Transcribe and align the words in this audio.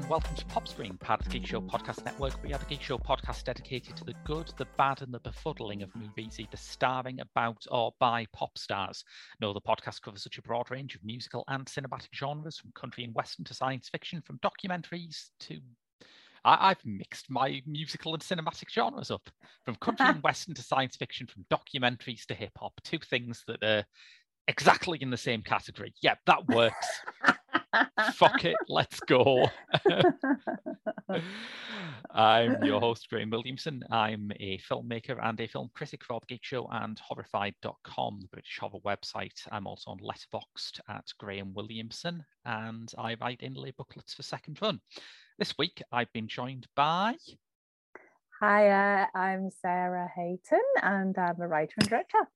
and 0.00 0.08
welcome 0.08 0.34
to 0.34 0.46
Pop 0.46 0.66
Screen, 0.66 0.96
part 0.98 1.20
of 1.20 1.26
the 1.26 1.38
Geek 1.38 1.46
Show 1.46 1.60
Podcast 1.60 2.04
Network. 2.04 2.42
We 2.42 2.54
are 2.54 2.58
the 2.58 2.64
Geek 2.64 2.80
Show 2.80 2.96
podcast 2.96 3.44
dedicated 3.44 3.96
to 3.96 4.04
the 4.04 4.14
good, 4.24 4.50
the 4.56 4.66
bad, 4.78 5.02
and 5.02 5.12
the 5.12 5.20
befuddling 5.20 5.82
of 5.82 5.94
movies, 5.94 6.40
either 6.40 6.56
starring, 6.56 7.20
about, 7.20 7.66
or 7.70 7.92
by 7.98 8.26
pop 8.32 8.56
stars. 8.56 9.04
No, 9.40 9.52
the 9.52 9.60
podcast 9.60 10.00
covers 10.00 10.22
such 10.22 10.38
a 10.38 10.42
broad 10.42 10.70
range 10.70 10.94
of 10.94 11.04
musical 11.04 11.44
and 11.48 11.66
cinematic 11.66 12.08
genres, 12.14 12.56
from 12.56 12.72
country 12.74 13.04
and 13.04 13.14
western 13.14 13.44
to 13.44 13.52
science 13.52 13.90
fiction, 13.90 14.22
from 14.22 14.38
documentaries 14.38 15.30
to 15.40 15.58
I, 16.44 16.68
have 16.68 16.84
mixed 16.86 17.28
my 17.28 17.60
musical 17.66 18.14
and 18.14 18.22
cinematic 18.22 18.70
genres 18.70 19.10
up 19.10 19.28
from 19.66 19.74
country 19.76 20.06
and 20.06 20.22
western 20.22 20.54
to 20.54 20.62
science 20.62 20.96
fiction, 20.96 21.26
from 21.26 21.44
documentaries 21.50 22.24
to 22.26 22.34
hip 22.34 22.52
hop, 22.56 22.72
two 22.84 23.00
things 23.00 23.44
that 23.48 23.62
are 23.62 23.84
exactly 24.48 24.98
in 25.02 25.10
the 25.10 25.18
same 25.18 25.42
category. 25.42 25.92
Yeah, 26.00 26.14
that 26.26 26.48
works. 26.48 26.88
Fuck 28.14 28.44
it, 28.44 28.56
let's 28.68 29.00
go. 29.00 29.48
I'm 32.12 32.64
your 32.64 32.80
host, 32.80 33.08
Graham 33.08 33.30
Williamson. 33.30 33.82
I'm 33.90 34.32
a 34.40 34.58
filmmaker 34.58 35.18
and 35.22 35.40
a 35.40 35.46
film 35.46 35.70
critic 35.74 36.04
for 36.04 36.20
the 36.20 36.26
Geek 36.26 36.44
Show 36.44 36.66
and 36.70 36.98
Horrified.com, 36.98 38.18
the 38.20 38.28
British 38.28 38.58
horror 38.58 38.80
website. 38.84 39.46
I'm 39.52 39.66
also 39.66 39.90
on 39.92 39.98
Letterboxd 39.98 40.80
at 40.88 41.06
Graham 41.18 41.54
Williamson, 41.54 42.24
and 42.44 42.90
I 42.98 43.16
write 43.20 43.42
inlay 43.42 43.72
booklets 43.76 44.14
for 44.14 44.22
Second 44.22 44.60
Run. 44.60 44.80
This 45.38 45.56
week, 45.58 45.82
I've 45.92 46.12
been 46.12 46.28
joined 46.28 46.66
by. 46.74 47.16
Hi, 48.40 49.06
I'm 49.14 49.50
Sarah 49.62 50.10
Hayton, 50.16 50.64
and 50.82 51.16
I'm 51.16 51.40
a 51.40 51.46
writer 51.46 51.74
and 51.78 51.88
director. 51.88 52.28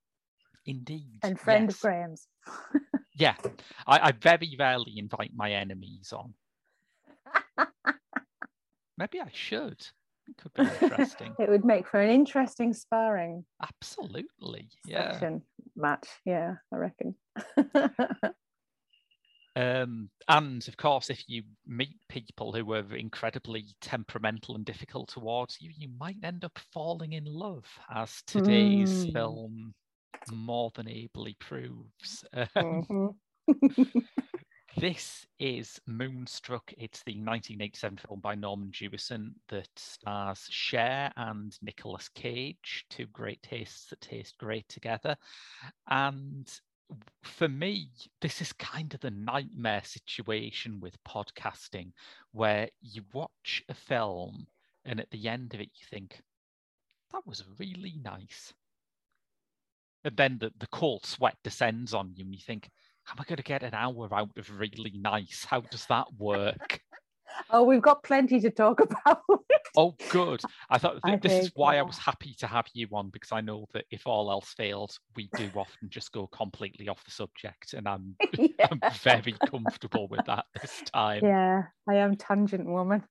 Indeed. 0.66 1.18
And 1.22 1.38
friend 1.38 1.66
yes. 1.66 1.74
of 1.74 1.80
Graham's. 1.80 2.26
yeah, 3.14 3.34
I, 3.86 4.08
I 4.08 4.12
very 4.12 4.56
rarely 4.58 4.98
invite 4.98 5.32
my 5.34 5.52
enemies 5.52 6.12
on. 6.12 6.34
Maybe 8.98 9.20
I 9.20 9.30
should. 9.32 9.86
It 10.26 10.36
could 10.38 10.54
be 10.54 10.62
interesting. 10.62 11.34
it 11.38 11.50
would 11.50 11.64
make 11.64 11.86
for 11.86 12.00
an 12.00 12.10
interesting 12.10 12.72
sparring. 12.72 13.44
Absolutely. 13.62 14.68
Yeah. 14.86 15.38
match. 15.76 16.08
Yeah, 16.24 16.54
I 16.72 16.76
reckon. 16.76 17.14
um, 19.56 20.08
and 20.28 20.66
of 20.66 20.76
course, 20.78 21.10
if 21.10 21.24
you 21.28 21.42
meet 21.66 21.96
people 22.08 22.52
who 22.52 22.72
are 22.72 22.96
incredibly 22.96 23.66
temperamental 23.82 24.54
and 24.54 24.64
difficult 24.64 25.08
towards 25.08 25.60
you, 25.60 25.70
you 25.76 25.88
might 25.98 26.16
end 26.22 26.44
up 26.44 26.58
falling 26.72 27.12
in 27.12 27.26
love, 27.26 27.66
as 27.94 28.22
today's 28.26 29.04
mm. 29.04 29.12
film 29.12 29.74
more 30.32 30.70
than 30.74 30.88
ably 30.88 31.36
proves. 31.40 32.24
Mm-hmm. 32.56 33.98
this 34.78 35.26
is 35.38 35.78
Moonstruck. 35.86 36.72
It's 36.78 37.02
the 37.04 37.12
1987 37.12 37.98
film 37.98 38.20
by 38.20 38.34
Norman 38.34 38.70
Jewison 38.70 39.34
that 39.48 39.68
stars 39.76 40.46
Cher 40.50 41.12
and 41.16 41.56
Nicolas 41.60 42.08
Cage, 42.08 42.86
two 42.88 43.06
great 43.06 43.42
tastes 43.42 43.86
that 43.90 44.00
taste 44.00 44.38
great 44.38 44.66
together. 44.68 45.16
And 45.88 46.50
for 47.22 47.48
me, 47.48 47.90
this 48.20 48.40
is 48.40 48.52
kind 48.54 48.94
of 48.94 49.00
the 49.00 49.10
nightmare 49.10 49.82
situation 49.84 50.80
with 50.80 51.02
podcasting 51.04 51.92
where 52.32 52.68
you 52.80 53.02
watch 53.12 53.62
a 53.68 53.74
film 53.74 54.46
and 54.84 55.00
at 55.00 55.10
the 55.10 55.28
end 55.28 55.54
of 55.54 55.60
it, 55.60 55.70
you 55.74 55.86
think, 55.90 56.20
that 57.12 57.26
was 57.26 57.44
really 57.58 57.94
nice 58.02 58.52
and 60.04 60.16
then 60.16 60.38
the, 60.38 60.52
the 60.58 60.66
cold 60.68 61.04
sweat 61.06 61.36
descends 61.42 61.94
on 61.94 62.12
you 62.14 62.24
and 62.24 62.34
you 62.34 62.40
think 62.40 62.70
am 63.10 63.16
i 63.18 63.24
going 63.24 63.36
to 63.36 63.42
get 63.42 63.62
an 63.62 63.74
hour 63.74 64.08
out 64.12 64.30
of 64.36 64.58
really 64.58 64.92
nice? 64.96 65.44
How 65.44 65.60
does 65.60 65.86
that 65.86 66.06
work? 66.18 66.80
Oh 67.50 67.64
we've 67.64 67.82
got 67.82 68.04
plenty 68.04 68.38
to 68.40 68.50
talk 68.50 68.80
about. 69.04 69.22
Oh 69.76 69.94
good. 70.10 70.40
I 70.70 70.78
thought 70.78 71.02
th- 71.04 71.14
I 71.14 71.16
this 71.16 71.46
is 71.46 71.52
why 71.54 71.78
i 71.78 71.82
was 71.82 71.98
happy 71.98 72.34
to 72.38 72.46
have 72.46 72.66
you 72.74 72.86
on 72.92 73.10
because 73.10 73.32
i 73.32 73.40
know 73.40 73.66
that 73.72 73.86
if 73.90 74.06
all 74.06 74.30
else 74.30 74.54
fails 74.56 75.00
we 75.16 75.30
do 75.34 75.50
often 75.56 75.88
just 75.88 76.12
go 76.12 76.28
completely 76.28 76.88
off 76.88 77.02
the 77.04 77.10
subject 77.10 77.72
and 77.72 77.88
i'm, 77.88 78.14
yeah. 78.38 78.68
I'm 78.70 78.80
very 79.02 79.34
comfortable 79.46 80.06
with 80.08 80.24
that 80.26 80.44
this 80.60 80.80
time. 80.92 81.24
Yeah 81.24 81.62
i 81.88 81.96
am 81.96 82.16
tangent 82.16 82.66
woman 82.66 83.02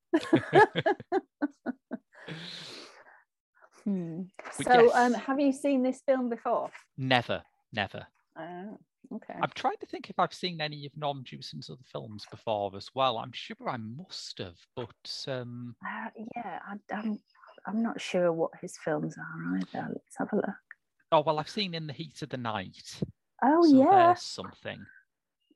Hmm. 3.84 4.22
So, 4.62 4.94
um, 4.94 5.14
have 5.14 5.40
you 5.40 5.52
seen 5.52 5.84
this 5.84 6.02
film 6.06 6.30
before? 6.30 6.70
Never, 6.98 7.44
never. 7.74 8.06
Oh, 8.38 8.78
okay. 9.14 9.36
I'm 9.42 9.52
trying 9.56 9.78
to 9.82 9.86
think 9.86 10.10
if 10.10 10.18
I've 10.20 10.34
seen 10.34 10.62
any 10.62 10.86
of 10.86 10.96
Norm 10.96 11.24
Jewison's 11.24 11.70
other 11.70 11.84
films 11.92 12.26
before 12.32 12.72
as 12.76 12.90
well. 12.96 13.18
I'm 13.18 13.34
sure 13.34 13.68
I 13.68 13.78
must 13.78 14.40
have, 14.40 14.58
but 14.76 15.26
um... 15.28 15.76
uh, 15.86 16.10
yeah, 16.36 16.60
I, 16.68 16.96
I'm 16.96 17.20
I'm 17.66 17.82
not 17.82 18.02
sure 18.02 18.32
what 18.32 18.52
his 18.62 18.78
films 18.84 19.16
are 19.18 19.58
either. 19.58 19.90
Let's 19.90 20.18
have 20.18 20.34
a 20.34 20.36
look. 20.38 20.50
Oh 21.12 21.22
well, 21.22 21.40
I've 21.40 21.50
seen 21.50 21.74
In 21.74 21.88
the 21.88 21.94
Heat 21.94 22.22
of 22.22 22.30
the 22.30 22.38
Night. 22.38 23.02
Oh 23.44 23.64
so 23.64 23.78
yeah, 23.78 24.14
something. 24.16 24.86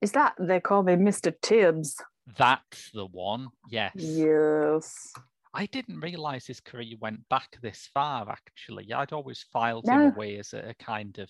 Is 0.01 0.11
that 0.11 0.35
they 0.39 0.59
call 0.59 0.83
me 0.83 0.93
Mr. 0.93 1.33
Tibbs? 1.41 2.01
That's 2.37 2.91
the 2.91 3.05
one. 3.05 3.47
Yes. 3.69 3.93
Yes. 3.95 5.13
I 5.57 5.65
didn't 5.65 6.01
realize 6.01 6.45
his 6.45 6.59
career 6.59 6.95
went 7.01 7.27
back 7.29 7.57
this 7.63 7.89
far. 7.91 8.29
Actually, 8.29 8.93
I'd 8.93 9.11
always 9.11 9.43
filed 9.51 9.87
no. 9.87 9.93
him 9.93 10.13
away 10.13 10.37
as 10.37 10.53
a, 10.53 10.69
a, 10.69 10.73
kind 10.75 11.17
of 11.17 11.29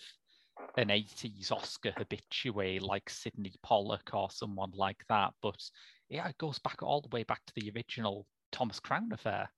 an 0.75 0.89
'80s 0.89 1.49
Oscar 1.49 1.93
habitué, 1.93 2.81
like 2.81 3.09
Sydney 3.09 3.53
Pollack 3.63 4.13
or 4.13 4.29
someone 4.29 4.71
like 4.73 5.01
that. 5.07 5.31
But 5.41 5.63
yeah, 6.09 6.27
it 6.27 6.37
goes 6.37 6.59
back 6.59 6.83
all 6.83 6.99
the 6.99 7.15
way 7.15 7.23
back 7.23 7.39
to 7.45 7.53
the 7.55 7.71
original 7.73 8.25
Thomas 8.51 8.81
Crown 8.81 9.11
affair. 9.13 9.49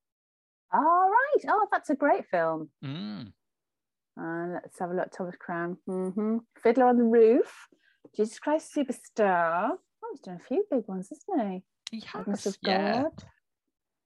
All 0.71 1.09
right. 1.09 1.45
Oh, 1.47 1.67
that's 1.71 1.89
a 1.89 1.95
great 1.95 2.27
film. 2.27 2.69
Mm. 2.85 3.33
Uh, 4.21 4.53
let's 4.53 4.77
have 4.77 4.91
a 4.91 4.93
look. 4.93 5.11
Thomas 5.11 5.35
Crown. 5.35 5.77
Mm-hmm. 5.89 6.37
Fiddler 6.61 6.85
on 6.85 6.97
the 6.97 7.03
Roof. 7.05 7.51
Jesus 8.15 8.37
Christ 8.37 8.71
Superstar. 8.75 9.71
Oh, 9.71 10.07
he's 10.11 10.21
done 10.21 10.39
a 10.39 10.47
few 10.47 10.63
big 10.69 10.87
ones, 10.87 11.09
isn't 11.11 11.49
he? 11.49 11.63
He 11.89 12.03
has. 12.05 12.45
of 12.45 12.55
yeah. 12.61 13.01
God 13.01 13.23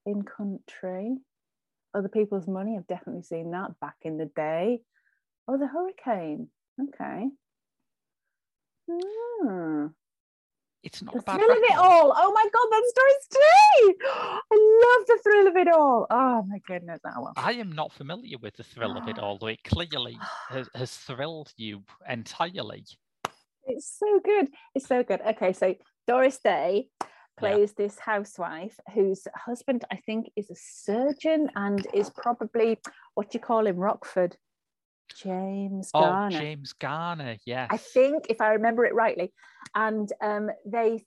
in 0.06 0.22
country. 0.22 1.16
Other 1.94 2.08
people's 2.08 2.48
money, 2.48 2.76
I've 2.76 2.86
definitely 2.86 3.22
seen 3.22 3.50
that 3.52 3.78
back 3.80 3.96
in 4.02 4.18
the 4.18 4.30
day. 4.36 4.80
Oh, 5.46 5.58
the 5.58 5.66
hurricane. 5.66 6.48
Okay. 6.80 7.28
Hmm. 8.90 9.86
It's 10.82 11.02
not 11.02 11.14
the 11.14 11.22
thrill 11.22 11.38
record. 11.38 11.56
of 11.56 11.62
it 11.62 11.76
all. 11.76 12.12
Oh 12.14 12.32
my 12.32 12.46
god, 12.52 12.68
that 12.70 12.82
story's 12.86 13.26
too. 13.30 13.94
I 14.50 14.98
love 14.98 15.06
the 15.06 15.18
thrill 15.22 15.46
of 15.46 15.56
it 15.56 15.68
all. 15.68 16.06
Oh 16.10 16.42
my 16.42 16.58
goodness, 16.66 17.00
that 17.04 17.20
one. 17.20 17.32
I 17.36 17.52
am 17.52 17.72
not 17.72 17.90
familiar 17.90 18.36
with 18.38 18.54
the 18.56 18.64
thrill 18.64 18.98
of 18.98 19.08
it 19.08 19.18
all, 19.20 19.38
though 19.38 19.46
it 19.46 19.64
clearly 19.64 20.18
has, 20.50 20.68
has 20.74 20.94
thrilled 20.94 21.52
you 21.56 21.82
entirely. 22.06 22.84
It's 23.66 23.96
so 23.98 24.20
good. 24.22 24.48
It's 24.74 24.86
so 24.86 25.02
good. 25.02 25.22
Okay, 25.26 25.54
so 25.54 25.74
Doris 26.06 26.38
Day 26.38 26.88
plays 27.38 27.74
yeah. 27.76 27.86
this 27.86 27.98
housewife 27.98 28.78
whose 28.92 29.26
husband, 29.34 29.84
I 29.90 29.96
think, 29.96 30.30
is 30.36 30.50
a 30.50 30.56
surgeon 30.56 31.50
and 31.56 31.86
is 31.92 32.10
probably 32.10 32.78
what 33.14 33.30
do 33.30 33.38
you 33.38 33.40
call 33.40 33.66
him, 33.66 33.76
Rockford. 33.76 34.36
James 35.22 35.90
oh, 35.94 36.00
Garner. 36.00 36.36
Oh, 36.36 36.40
James 36.40 36.72
Garner, 36.72 37.36
yeah. 37.44 37.66
I 37.70 37.76
think, 37.76 38.26
if 38.30 38.40
I 38.40 38.54
remember 38.54 38.84
it 38.84 38.94
rightly. 38.94 39.32
And 39.74 40.10
um, 40.22 40.50
they, 40.64 41.04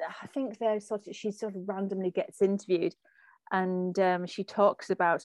I 0.00 0.26
think 0.28 0.58
they're 0.58 0.80
sort 0.80 1.06
of, 1.06 1.16
she 1.16 1.32
sort 1.32 1.56
of 1.56 1.68
randomly 1.68 2.10
gets 2.10 2.42
interviewed 2.42 2.94
and 3.50 3.98
um, 3.98 4.26
she 4.26 4.44
talks 4.44 4.90
about 4.90 5.24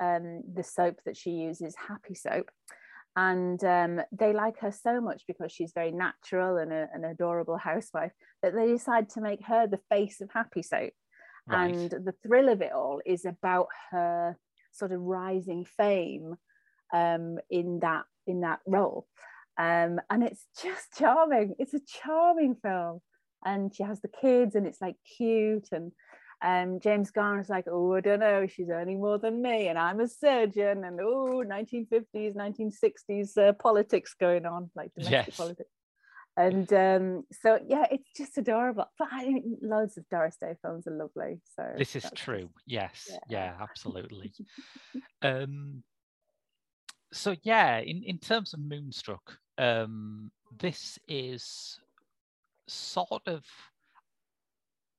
um, 0.00 0.42
the 0.52 0.62
soap 0.62 1.00
that 1.06 1.16
she 1.16 1.30
uses, 1.30 1.74
Happy 1.76 2.14
Soap 2.14 2.50
and 3.16 3.62
um, 3.64 4.00
they 4.10 4.32
like 4.32 4.58
her 4.60 4.72
so 4.72 5.00
much 5.00 5.24
because 5.26 5.52
she's 5.52 5.72
very 5.74 5.92
natural 5.92 6.56
and 6.56 6.72
a, 6.72 6.88
an 6.94 7.04
adorable 7.04 7.58
housewife 7.58 8.12
that 8.42 8.54
they 8.54 8.68
decide 8.68 9.10
to 9.10 9.20
make 9.20 9.44
her 9.46 9.66
the 9.66 9.80
face 9.90 10.20
of 10.20 10.30
happy 10.32 10.62
soap. 10.62 10.92
Right. 11.48 11.74
and 11.74 11.90
the 11.90 12.14
thrill 12.22 12.48
of 12.48 12.62
it 12.62 12.72
all 12.72 13.00
is 13.04 13.24
about 13.24 13.66
her 13.90 14.38
sort 14.70 14.92
of 14.92 15.00
rising 15.00 15.64
fame 15.64 16.36
um, 16.94 17.38
in 17.50 17.80
that 17.80 18.04
in 18.26 18.42
that 18.42 18.60
role. 18.66 19.06
Um, 19.58 20.00
and 20.08 20.22
it's 20.22 20.46
just 20.62 20.96
charming. 20.98 21.54
It's 21.58 21.74
a 21.74 21.80
charming 21.80 22.56
film. 22.56 23.00
And 23.44 23.74
she 23.74 23.82
has 23.82 24.00
the 24.00 24.08
kids 24.08 24.54
and 24.54 24.66
it's 24.66 24.80
like 24.80 24.94
cute 25.16 25.68
and 25.72 25.90
um, 26.42 26.80
James 26.80 27.10
Garner's 27.10 27.48
like, 27.48 27.66
oh, 27.70 27.94
I 27.94 28.00
don't 28.00 28.20
know, 28.20 28.46
she's 28.46 28.68
earning 28.68 29.00
more 29.00 29.18
than 29.18 29.40
me, 29.40 29.68
and 29.68 29.78
I'm 29.78 30.00
a 30.00 30.08
surgeon, 30.08 30.84
and 30.84 31.00
oh, 31.00 31.44
1950s, 31.46 32.34
1960s 32.34 33.38
uh, 33.38 33.52
politics 33.54 34.14
going 34.18 34.44
on, 34.44 34.70
like 34.74 34.92
domestic 34.94 35.28
yes. 35.28 35.36
politics. 35.36 35.70
And 36.36 36.72
um, 36.72 37.24
so, 37.42 37.58
yeah, 37.66 37.84
it's 37.90 38.08
just 38.16 38.38
adorable. 38.38 38.86
But 38.98 39.08
I 39.12 39.26
mean, 39.26 39.58
loads 39.60 39.98
of 39.98 40.08
Doris 40.08 40.36
Day 40.40 40.54
films 40.62 40.86
are 40.86 40.96
lovely. 40.96 41.40
So 41.56 41.64
this 41.76 41.94
is 41.94 42.10
true. 42.14 42.48
Yes, 42.66 43.08
yeah, 43.10 43.18
yeah 43.28 43.54
absolutely. 43.60 44.32
um, 45.22 45.82
so 47.12 47.36
yeah, 47.42 47.78
in 47.78 48.02
in 48.02 48.18
terms 48.18 48.54
of 48.54 48.60
Moonstruck, 48.60 49.36
um, 49.58 50.30
this 50.58 50.98
is 51.06 51.78
sort 52.66 53.22
of 53.26 53.44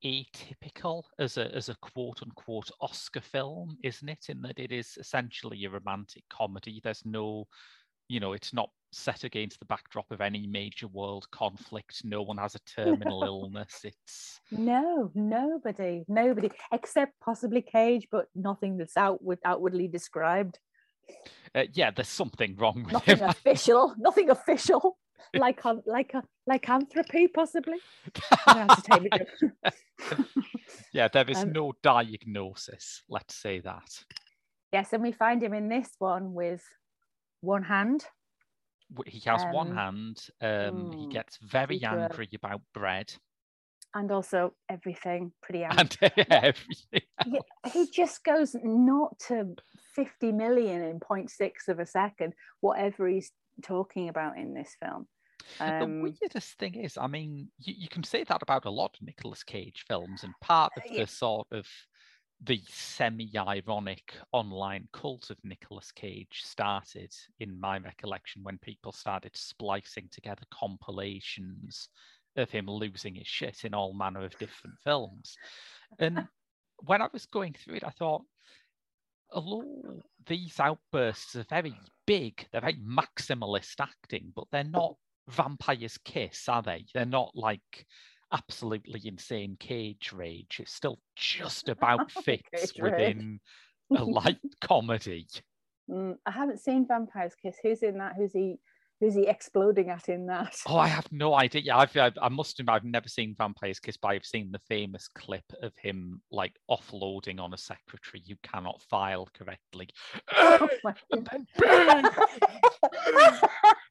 atypical 0.05 1.03
as 1.19 1.37
a 1.37 1.53
as 1.55 1.69
a 1.69 1.75
quote 1.75 2.21
unquote 2.21 2.69
Oscar 2.81 3.21
film, 3.21 3.77
isn't 3.83 4.09
it? 4.09 4.25
In 4.29 4.41
that 4.41 4.59
it 4.59 4.71
is 4.71 4.97
essentially 4.99 5.63
a 5.65 5.69
romantic 5.69 6.23
comedy. 6.29 6.81
There's 6.83 7.05
no, 7.05 7.45
you 8.09 8.19
know, 8.19 8.33
it's 8.33 8.53
not 8.53 8.69
set 8.91 9.23
against 9.23 9.59
the 9.59 9.65
backdrop 9.65 10.11
of 10.11 10.21
any 10.21 10.45
major 10.45 10.87
world 10.87 11.27
conflict. 11.31 12.01
No 12.03 12.21
one 12.21 12.37
has 12.37 12.55
a 12.55 12.59
terminal 12.59 13.21
no. 13.21 13.25
illness. 13.27 13.81
It's 13.83 14.39
no, 14.51 15.11
nobody, 15.15 16.03
nobody, 16.07 16.51
except 16.71 17.13
possibly 17.23 17.61
Cage, 17.61 18.07
but 18.11 18.27
nothing 18.35 18.77
that's 18.77 18.97
outward 18.97 19.39
outwardly 19.45 19.87
described. 19.87 20.59
Uh, 21.55 21.63
yeah, 21.73 21.91
there's 21.91 22.07
something 22.07 22.55
wrong 22.55 22.83
with 22.83 22.93
nothing 22.93 23.17
him. 23.17 23.23
official. 23.29 23.95
Nothing 23.97 24.29
official. 24.29 24.97
like 25.35 25.61
like 25.85 26.13
a 26.13 26.23
lycanthropy, 26.47 27.27
possibly. 27.27 27.77
yeah, 30.93 31.07
there 31.07 31.29
is 31.29 31.37
um, 31.37 31.51
no 31.51 31.73
diagnosis. 31.81 33.03
Let's 33.09 33.35
say 33.35 33.59
that. 33.61 34.03
Yes, 34.71 34.93
and 34.93 35.03
we 35.03 35.11
find 35.11 35.41
him 35.41 35.53
in 35.53 35.69
this 35.69 35.89
one 35.99 36.33
with 36.33 36.63
one 37.41 37.63
hand. 37.63 38.05
He 39.05 39.19
has 39.29 39.43
um, 39.43 39.51
one 39.51 39.71
hand. 39.71 40.27
Um, 40.41 40.91
he 40.91 41.05
hmm, 41.05 41.09
gets 41.09 41.37
very 41.37 41.83
angry 41.83 42.29
about 42.33 42.61
bread. 42.73 43.13
And 43.95 44.11
also 44.11 44.53
everything, 44.69 45.31
pretty 45.43 45.63
angry. 45.63 46.11
And 46.17 46.31
everything. 46.31 47.01
Yeah, 47.27 47.71
he 47.71 47.87
just 47.91 48.23
goes 48.23 48.55
not 48.63 49.19
to 49.27 49.55
50 49.95 50.31
million 50.31 50.81
in 50.81 50.99
0.6 50.99 51.51
of 51.67 51.79
a 51.79 51.85
second, 51.85 52.33
whatever 52.61 53.07
he's 53.07 53.31
talking 53.61 54.09
about 54.09 54.37
in 54.37 54.53
this 54.53 54.75
film. 54.83 55.07
Um, 55.59 55.79
the 55.79 56.01
weirdest 56.21 56.57
thing 56.57 56.75
is, 56.75 56.97
I 56.97 57.07
mean, 57.07 57.49
you, 57.59 57.73
you, 57.77 57.87
can 57.89 58.03
say 58.03 58.23
that 58.23 58.41
about 58.41 58.65
a 58.65 58.69
lot 58.69 58.95
of 58.99 59.05
Nicolas 59.05 59.43
Cage 59.43 59.85
films, 59.87 60.23
and 60.23 60.33
part 60.41 60.71
of 60.77 60.83
uh, 60.83 60.87
yeah. 60.91 61.01
the 61.01 61.07
sort 61.07 61.47
of 61.51 61.67
the 62.41 62.61
semi-ironic 62.67 64.13
online 64.31 64.87
cult 64.91 65.29
of 65.29 65.37
Nicolas 65.43 65.91
Cage 65.91 66.41
started, 66.43 67.13
in 67.39 67.59
my 67.59 67.77
recollection, 67.77 68.43
when 68.43 68.57
people 68.57 68.91
started 68.91 69.31
splicing 69.35 70.09
together 70.11 70.43
compilations 70.51 71.89
of 72.35 72.49
him 72.49 72.65
losing 72.67 73.15
his 73.15 73.27
shit 73.27 73.63
in 73.63 73.73
all 73.73 73.93
manner 73.93 74.25
of 74.25 74.37
different 74.39 74.75
films. 74.83 75.35
And 75.99 76.27
when 76.79 77.01
I 77.01 77.07
was 77.13 77.25
going 77.25 77.53
through 77.53 77.75
it, 77.75 77.83
I 77.83 77.91
thought, 77.91 78.23
although 79.31 80.01
these 80.25 80.59
outbursts 80.59 81.35
are 81.35 81.45
very 81.49 81.75
big, 82.05 82.45
they're 82.51 82.61
very 82.61 82.77
maximalist 82.77 83.79
acting, 83.79 84.33
but 84.35 84.45
they're 84.51 84.63
not 84.63 84.95
Vampire's 85.29 85.97
Kiss, 86.03 86.47
are 86.47 86.61
they? 86.61 86.85
They're 86.93 87.05
not 87.05 87.31
like 87.35 87.85
absolutely 88.31 89.01
insane 89.05 89.55
cage 89.59 90.11
rage. 90.13 90.57
It's 90.59 90.73
still 90.73 90.99
just 91.15 91.69
about 91.69 92.11
fits 92.23 92.73
within 92.79 93.39
a 93.95 94.03
light 94.03 94.39
comedy. 94.61 95.27
Mm, 95.89 96.17
I 96.25 96.31
haven't 96.31 96.59
seen 96.59 96.87
Vampire's 96.87 97.35
Kiss. 97.35 97.57
Who's 97.61 97.83
in 97.83 97.99
that? 97.99 98.15
Who's 98.17 98.33
he? 98.33 98.57
Who's 98.99 99.15
he 99.15 99.27
exploding 99.27 99.89
at 99.89 100.07
in 100.07 100.27
that? 100.27 100.55
Oh, 100.65 100.77
I 100.77 100.87
have 100.87 101.11
no 101.11 101.33
idea. 101.33 101.63
Yeah, 101.65 101.77
I've, 101.77 101.97
I, 101.97 102.11
I 102.21 102.29
must 102.29 102.57
admit, 102.59 102.73
I've 102.73 102.85
never 102.85 103.09
seen 103.09 103.35
Vampire's 103.37 103.79
Kiss, 103.79 103.97
but 103.97 104.09
I've 104.09 104.25
seen 104.25 104.49
the 104.49 104.59
famous 104.59 105.09
clip 105.09 105.43
of 105.61 105.73
him 105.75 106.21
like 106.31 106.55
offloading 106.71 107.41
on 107.41 107.53
a 107.53 107.57
secretary 107.57 108.23
you 108.25 108.37
cannot 108.43 108.81
file 108.83 109.27
correctly. 109.33 109.89
Oh 110.37 110.69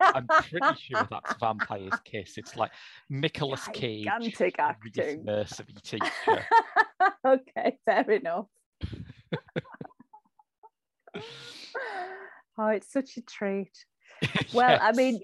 I'm 0.03 0.27
pretty 0.27 0.81
sure 0.81 1.09
that's 1.11 1.35
Vampire's 1.41 1.99
Kiss. 2.05 2.39
It's 2.39 2.57
like 2.57 2.71
Nicolas 3.09 3.69
Cage, 3.73 4.05
gigantic 4.05 4.59
acting, 4.59 5.25
nursery 5.25 5.75
teacher. 5.83 6.47
okay, 7.27 7.79
fair 7.85 8.11
enough. 8.11 8.47
oh, 12.59 12.69
it's 12.69 12.93
such 12.93 13.17
a 13.17 13.23
treat. 13.23 13.77
Well, 14.53 14.71
yes. 14.71 14.81
I 14.83 14.93
mean, 14.93 15.21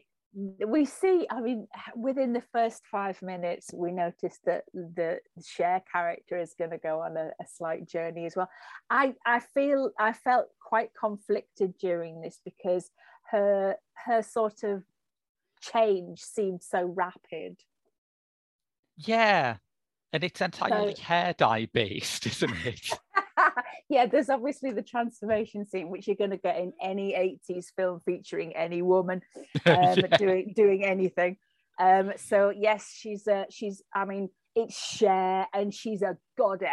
we 0.66 0.84
see, 0.84 1.26
I 1.30 1.40
mean, 1.40 1.66
within 1.96 2.32
the 2.32 2.42
first 2.52 2.82
five 2.90 3.20
minutes, 3.22 3.70
we 3.72 3.92
notice 3.92 4.38
that 4.44 4.64
the 4.72 5.20
Cher 5.44 5.82
character 5.90 6.38
is 6.38 6.54
going 6.58 6.70
to 6.70 6.78
go 6.78 7.00
on 7.00 7.16
a, 7.16 7.30
a, 7.40 7.46
slight 7.46 7.88
journey 7.88 8.26
as 8.26 8.36
well. 8.36 8.48
I, 8.90 9.14
I 9.25 9.40
feel 9.40 9.90
I 9.98 10.12
felt 10.12 10.46
quite 10.60 10.90
conflicted 10.98 11.75
during 11.78 12.20
this 12.20 12.40
because 12.44 12.90
her 13.30 13.76
her 14.06 14.22
sort 14.22 14.62
of 14.62 14.84
change 15.60 16.20
seemed 16.20 16.62
so 16.62 16.84
rapid. 16.84 17.58
Yeah, 18.96 19.56
and 20.12 20.25
it's 20.25 20.40
entirely 20.40 20.94
so, 20.94 21.02
hair 21.02 21.34
dye 21.36 21.69
based, 21.72 22.26
isn't 22.26 22.54
it? 22.64 22.90
yeah, 23.88 24.06
there's 24.06 24.30
obviously 24.30 24.72
the 24.72 24.82
transformation 24.82 25.66
scene, 25.66 25.90
which 25.90 26.06
you're 26.06 26.16
going 26.16 26.30
to 26.30 26.36
get 26.36 26.58
in 26.58 26.72
any 26.80 27.12
80s 27.48 27.66
film 27.76 28.00
featuring 28.04 28.56
any 28.56 28.82
woman 28.82 29.22
um, 29.66 29.96
yeah. 29.96 30.16
doing 30.16 30.52
doing 30.54 30.84
anything. 30.84 31.36
Um, 31.78 32.12
so 32.16 32.50
yes, 32.50 32.92
she's 32.94 33.26
a, 33.26 33.46
she's. 33.50 33.82
I 33.94 34.04
mean, 34.04 34.30
it's 34.54 34.76
Cher, 34.76 35.46
and 35.52 35.72
she's 35.72 36.02
a 36.02 36.16
goddess. 36.36 36.70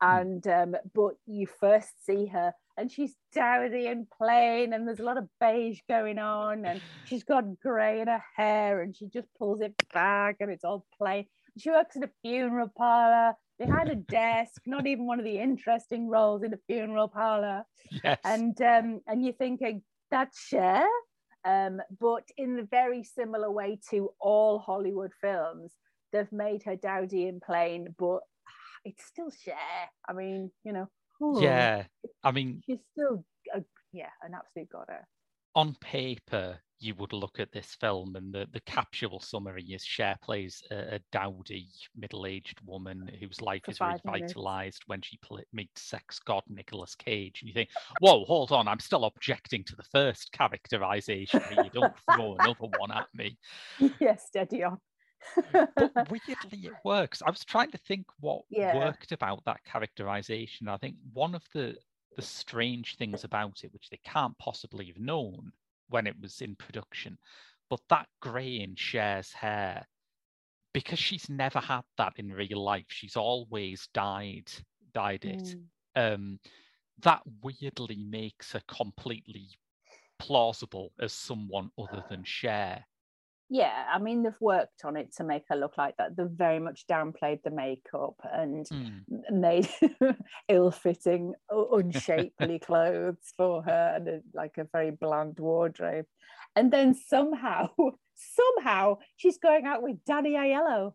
Hmm. 0.00 0.18
And 0.18 0.46
um, 0.48 0.76
but 0.94 1.14
you 1.26 1.46
first 1.46 2.04
see 2.04 2.26
her, 2.26 2.54
and 2.76 2.90
she's 2.90 3.14
dowdy 3.34 3.86
and 3.86 4.08
plain, 4.10 4.72
and 4.72 4.86
there's 4.86 5.00
a 5.00 5.04
lot 5.04 5.18
of 5.18 5.28
beige 5.40 5.80
going 5.88 6.18
on, 6.18 6.64
and 6.64 6.80
she's 7.06 7.24
got 7.24 7.60
grey 7.60 8.00
in 8.00 8.08
her 8.08 8.22
hair, 8.36 8.80
and 8.80 8.96
she 8.96 9.06
just 9.06 9.28
pulls 9.38 9.60
it 9.60 9.74
back, 9.92 10.36
and 10.40 10.50
it's 10.50 10.64
all 10.64 10.86
plain. 10.96 11.26
She 11.58 11.70
works 11.70 11.96
in 11.96 12.04
a 12.04 12.10
funeral 12.22 12.72
parlor 12.74 13.34
behind 13.58 13.90
a 13.90 13.94
desk, 13.94 14.62
not 14.66 14.86
even 14.86 15.06
one 15.06 15.18
of 15.18 15.24
the 15.24 15.38
interesting 15.38 16.08
roles 16.08 16.42
in 16.42 16.54
a 16.54 16.58
funeral 16.66 17.08
parlor. 17.08 17.64
Yes. 18.02 18.18
And 18.24 18.60
um, 18.62 19.00
and 19.06 19.22
you're 19.22 19.34
thinking 19.34 19.82
that's 20.10 20.40
Cher, 20.40 20.86
um, 21.44 21.80
but 22.00 22.24
in 22.38 22.56
the 22.56 22.66
very 22.70 23.04
similar 23.04 23.50
way 23.50 23.78
to 23.90 24.10
all 24.18 24.58
Hollywood 24.58 25.12
films, 25.20 25.72
they've 26.12 26.32
made 26.32 26.62
her 26.62 26.76
dowdy 26.76 27.28
and 27.28 27.42
plain, 27.42 27.94
but 27.98 28.20
it's 28.84 29.04
still 29.04 29.30
Cher. 29.30 29.56
I 30.08 30.14
mean, 30.14 30.50
you 30.64 30.72
know. 30.72 30.88
Yeah, 31.40 31.84
I 32.24 32.32
mean, 32.32 32.62
she's 32.66 32.78
still 32.92 33.24
a, 33.54 33.62
yeah 33.92 34.10
an 34.22 34.34
absolute 34.34 34.68
goddess. 34.70 35.06
On 35.54 35.74
paper, 35.80 36.58
you 36.80 36.94
would 36.96 37.12
look 37.12 37.38
at 37.38 37.52
this 37.52 37.76
film 37.80 38.16
and 38.16 38.34
the, 38.34 38.46
the 38.52 38.60
capsule 38.62 39.20
summary 39.20 39.64
is 39.64 39.84
Cher 39.84 40.16
plays 40.22 40.62
a, 40.70 40.96
a 40.96 41.00
dowdy 41.12 41.68
middle-aged 41.94 42.58
woman 42.64 43.08
whose 43.20 43.40
life 43.40 43.62
is 43.68 43.80
revitalized 43.80 44.82
when 44.86 45.00
she 45.02 45.18
pl- 45.22 45.42
meets 45.52 45.82
sex 45.82 46.18
god 46.18 46.42
Nicolas 46.48 46.94
Cage. 46.96 47.40
And 47.40 47.48
you 47.48 47.54
think, 47.54 47.68
whoa, 48.00 48.24
hold 48.24 48.50
on, 48.50 48.66
I'm 48.66 48.80
still 48.80 49.04
objecting 49.04 49.62
to 49.64 49.76
the 49.76 49.84
first 49.84 50.32
characterization. 50.32 51.40
you 51.50 51.70
don't 51.70 51.94
throw 52.10 52.34
another 52.34 52.66
one 52.78 52.90
at 52.90 53.06
me. 53.14 53.36
Yes, 54.00 54.26
steady 54.26 54.64
on. 54.64 54.78
But 55.52 56.10
weirdly, 56.10 56.66
it 56.66 56.72
works. 56.84 57.22
I 57.24 57.30
was 57.30 57.44
trying 57.44 57.70
to 57.70 57.78
think 57.78 58.06
what 58.20 58.42
yeah. 58.50 58.76
worked 58.76 59.12
about 59.12 59.44
that 59.44 59.64
characterization. 59.64 60.68
I 60.68 60.76
think 60.76 60.96
one 61.12 61.34
of 61.34 61.44
the 61.52 61.76
the 62.16 62.22
strange 62.22 62.96
things 62.96 63.24
about 63.24 63.64
it, 63.64 63.72
which 63.72 63.88
they 63.88 64.00
can't 64.04 64.36
possibly 64.38 64.86
have 64.86 64.98
known, 64.98 65.52
when 65.88 66.06
it 66.06 66.16
was 66.20 66.40
in 66.40 66.56
production. 66.56 67.16
But 67.70 67.80
that 67.88 68.06
grey 68.20 68.60
in 68.60 68.74
Cher's 68.74 69.32
hair, 69.32 69.86
because 70.74 70.98
she's 70.98 71.30
never 71.30 71.58
had 71.58 71.82
that 71.96 72.12
in 72.16 72.32
real 72.32 72.62
life, 72.62 72.86
she's 72.88 73.16
always 73.16 73.88
dyed 73.94 74.50
dyed 74.92 75.24
it. 75.24 75.56
Mm. 75.96 76.14
Um, 76.14 76.38
that 77.02 77.22
weirdly 77.42 77.96
makes 77.96 78.52
her 78.52 78.62
completely 78.68 79.48
plausible 80.18 80.92
as 81.00 81.12
someone 81.12 81.70
other 81.78 82.04
than 82.08 82.22
Cher 82.24 82.84
yeah 83.52 83.84
i 83.92 83.98
mean 83.98 84.22
they've 84.22 84.32
worked 84.40 84.84
on 84.84 84.96
it 84.96 85.14
to 85.16 85.24
make 85.24 85.44
her 85.48 85.56
look 85.56 85.76
like 85.76 85.96
that. 85.98 86.16
They've 86.16 86.26
very 86.26 86.58
much 86.58 86.86
downplayed 86.90 87.42
the 87.42 87.50
makeup 87.50 88.14
and 88.32 88.66
mm. 88.66 89.30
made 89.30 89.68
ill-fitting 90.48 91.34
unshapely 91.50 92.58
clothes 92.66 93.32
for 93.36 93.62
her 93.62 93.92
and 93.96 94.08
a, 94.08 94.20
like 94.34 94.56
a 94.58 94.66
very 94.72 94.90
bland 94.90 95.38
wardrobe. 95.38 96.06
And 96.56 96.72
then 96.72 96.94
somehow 96.94 97.68
somehow 98.14 98.98
she's 99.16 99.38
going 99.38 99.66
out 99.66 99.82
with 99.82 100.04
danny 100.06 100.32
aiello. 100.32 100.92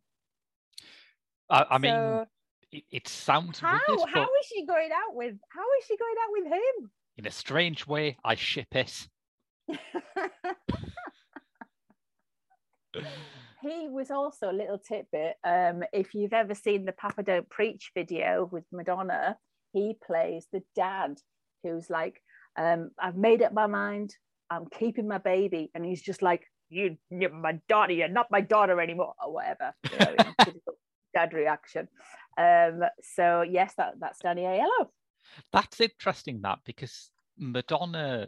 I, 1.49 1.65
I 1.69 1.75
so, 1.75 1.79
mean 1.79 2.25
it, 2.71 2.83
it, 2.91 3.07
sounds 3.07 3.59
how, 3.59 3.79
weird, 3.87 4.09
how 4.13 4.23
is 4.23 4.47
she 4.47 4.65
going 4.65 4.89
out 4.91 5.15
with 5.15 5.35
how 5.49 5.63
is 5.79 5.85
she 5.87 5.95
going 5.95 6.15
out 6.23 6.31
with 6.31 6.53
him? 6.53 6.91
In 7.17 7.25
a 7.27 7.31
strange 7.31 7.87
way 7.87 8.17
i 8.23 8.35
ship 8.35 8.75
it 8.75 9.07
he 13.61 13.87
was 13.89 14.11
also 14.11 14.51
a 14.51 14.53
little 14.53 14.77
tidbit. 14.77 15.35
Um, 15.43 15.83
if 15.93 16.13
you've 16.13 16.33
ever 16.33 16.53
seen 16.53 16.85
the 16.85 16.91
Papa 16.91 17.23
Don't 17.23 17.49
Preach 17.49 17.91
video 17.95 18.49
with 18.51 18.63
Madonna, 18.71 19.37
he 19.73 19.95
plays 20.05 20.47
the 20.51 20.61
dad 20.75 21.17
who's 21.63 21.89
like, 21.89 22.21
um, 22.57 22.91
I've 22.99 23.17
made 23.17 23.41
up 23.41 23.53
my 23.53 23.67
mind, 23.67 24.15
I'm 24.49 24.65
keeping 24.67 25.07
my 25.07 25.17
baby. 25.17 25.69
And 25.73 25.85
he's 25.85 26.01
just 26.01 26.21
like, 26.21 26.43
you, 26.69 26.97
you're 27.09 27.31
my 27.31 27.59
daughter, 27.69 27.93
you're 27.93 28.07
not 28.07 28.31
my 28.31 28.41
daughter 28.41 28.79
anymore, 28.81 29.13
or 29.23 29.33
whatever. 29.33 29.73
You 29.91 29.99
know, 29.99 30.53
dad 31.13 31.33
reaction. 31.33 31.87
Um, 32.37 32.81
so 33.01 33.41
yes, 33.41 33.73
that 33.77 33.93
that's 33.99 34.19
Danny 34.19 34.43
Aiello. 34.43 34.87
That's 35.51 35.79
interesting, 35.79 36.41
that 36.41 36.59
because 36.65 37.09
Madonna 37.37 38.27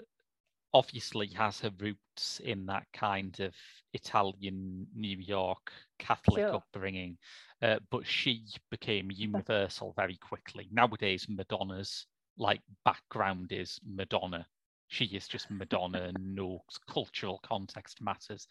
obviously 0.73 1.27
has 1.27 1.59
her 1.59 1.71
roots 1.79 2.39
in 2.41 2.65
that 2.67 2.85
kind 2.93 3.39
of 3.39 3.55
Italian 3.93 4.87
New 4.95 5.17
York 5.17 5.71
Catholic 5.97 6.43
Sure. 6.43 6.55
upbringing, 6.55 7.17
uh, 7.61 7.79
but 7.89 8.05
she 8.05 8.45
became 8.69 9.09
universal 9.13 9.93
very 9.95 10.17
quickly. 10.17 10.67
Nowadays, 10.71 11.27
Madonna's 11.29 12.05
like 12.37 12.61
background 12.85 13.51
is 13.51 13.79
Madonna. 13.85 14.45
She 14.87 15.05
is 15.05 15.27
just 15.27 15.49
Madonna, 15.51 16.11
no 16.19 16.61
cultural 16.87 17.39
context 17.43 18.01
matters. 18.01 18.47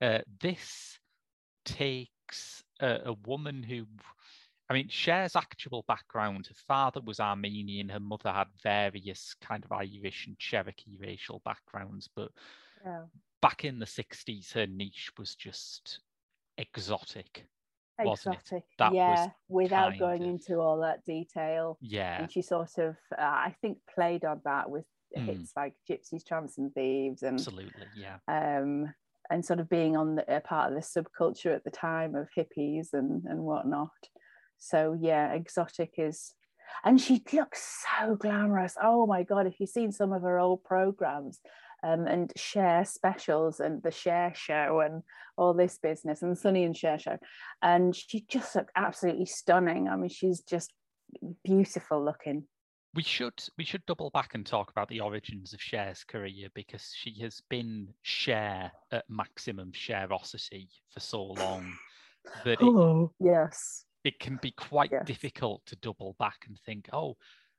Uh, 0.00 0.20
this 0.40 0.98
takes 1.64 2.62
a, 2.80 3.00
a 3.06 3.12
woman 3.26 3.62
who 3.62 3.86
I 4.68 4.74
mean, 4.74 4.88
Cher's 4.88 5.36
actual 5.36 5.84
background, 5.86 6.46
her 6.48 6.54
father 6.66 7.00
was 7.00 7.20
Armenian, 7.20 7.88
her 7.88 8.00
mother 8.00 8.32
had 8.32 8.48
various 8.62 9.34
kind 9.40 9.64
of 9.64 9.70
Irish 9.72 10.26
and 10.26 10.38
Cherokee 10.38 10.98
racial 11.00 11.40
backgrounds, 11.44 12.08
but 12.14 12.32
Yeah. 12.84 13.04
back 13.40 13.64
in 13.64 13.78
the 13.78 13.86
60s, 13.86 14.52
her 14.52 14.66
niche 14.66 15.12
was 15.18 15.36
just 15.36 16.00
exotic. 16.58 17.46
Exotic. 17.98 18.64
That 18.78 18.90
was 18.92 18.96
yeah, 18.96 19.30
without 19.48 19.96
going 19.98 20.22
of- 20.22 20.28
into 20.28 20.58
all 20.60 20.78
that 20.80 21.04
detail. 21.04 21.78
Yeah, 21.80 22.20
And 22.22 22.30
she 22.32 22.42
sort 22.42 22.76
of, 22.78 22.96
uh, 23.16 23.22
I 23.22 23.56
think, 23.62 23.78
played 23.86 24.24
on 24.24 24.40
that 24.44 24.68
with 24.68 24.84
Mm. 25.16 25.26
hits 25.26 25.52
like 25.56 25.74
Gypsies, 25.88 26.26
Tramps, 26.26 26.58
and 26.58 26.74
Thieves, 26.74 27.22
and 27.22 27.34
absolutely. 27.38 27.86
Yeah. 27.94 28.18
um, 28.28 28.92
and 29.30 29.44
sort 29.44 29.60
of 29.60 29.68
being 29.68 29.96
on 29.96 30.16
the, 30.16 30.36
a 30.36 30.40
part 30.40 30.72
of 30.72 30.74
the 30.74 30.80
subculture 30.82 31.54
at 31.54 31.64
the 31.64 31.70
time 31.70 32.14
of 32.16 32.28
hippies 32.36 32.92
and 32.92 33.24
and 33.24 33.44
whatnot. 33.44 33.90
So 34.58 34.96
yeah, 35.00 35.32
exotic 35.32 35.94
is, 35.98 36.34
and 36.84 37.00
she 37.00 37.22
looks 37.32 37.84
so 38.00 38.16
glamorous. 38.16 38.74
Oh 38.82 39.06
my 39.06 39.22
god! 39.22 39.46
If 39.46 39.60
you've 39.60 39.70
seen 39.70 39.92
some 39.92 40.12
of 40.12 40.22
her 40.22 40.38
old 40.38 40.64
programs. 40.64 41.40
Um, 41.82 42.06
and 42.06 42.32
Cher 42.36 42.84
specials 42.86 43.60
and 43.60 43.82
the 43.82 43.90
Cher 43.90 44.32
show 44.34 44.80
and 44.80 45.02
all 45.36 45.52
this 45.52 45.78
business 45.78 46.22
and 46.22 46.36
Sonny 46.36 46.64
and 46.64 46.76
Cher 46.76 46.98
show 46.98 47.18
and 47.62 47.94
she 47.94 48.24
just 48.28 48.56
looked 48.56 48.72
absolutely 48.74 49.26
stunning 49.26 49.86
I 49.86 49.96
mean 49.96 50.08
she's 50.08 50.40
just 50.40 50.72
beautiful 51.44 52.04
looking 52.04 52.44
We 52.94 53.02
should 53.02 53.40
we 53.58 53.64
should 53.64 53.84
double 53.86 54.10
back 54.10 54.34
and 54.34 54.44
talk 54.44 54.70
about 54.70 54.88
the 54.88 55.00
origins 55.00 55.52
of 55.52 55.60
Cher's 55.60 56.02
career 56.02 56.48
because 56.54 56.92
she 56.94 57.20
has 57.20 57.42
been 57.50 57.88
Cher 58.02 58.72
at 58.90 59.04
maximum 59.08 59.70
Cherosity 59.72 60.68
for 60.92 61.00
so 61.00 61.22
long 61.24 61.72
that 62.44 62.60
it, 62.60 62.62
oh 62.62 63.12
yes 63.20 63.84
it 64.06 64.18
can 64.20 64.38
be 64.40 64.52
quite 64.52 64.90
Yes. 64.92 65.06
difficult 65.06 65.66
to 65.66 65.76
double 65.76 66.14
back 66.18 66.44
and 66.46 66.58
think, 66.64 66.88
oh, 66.92 67.16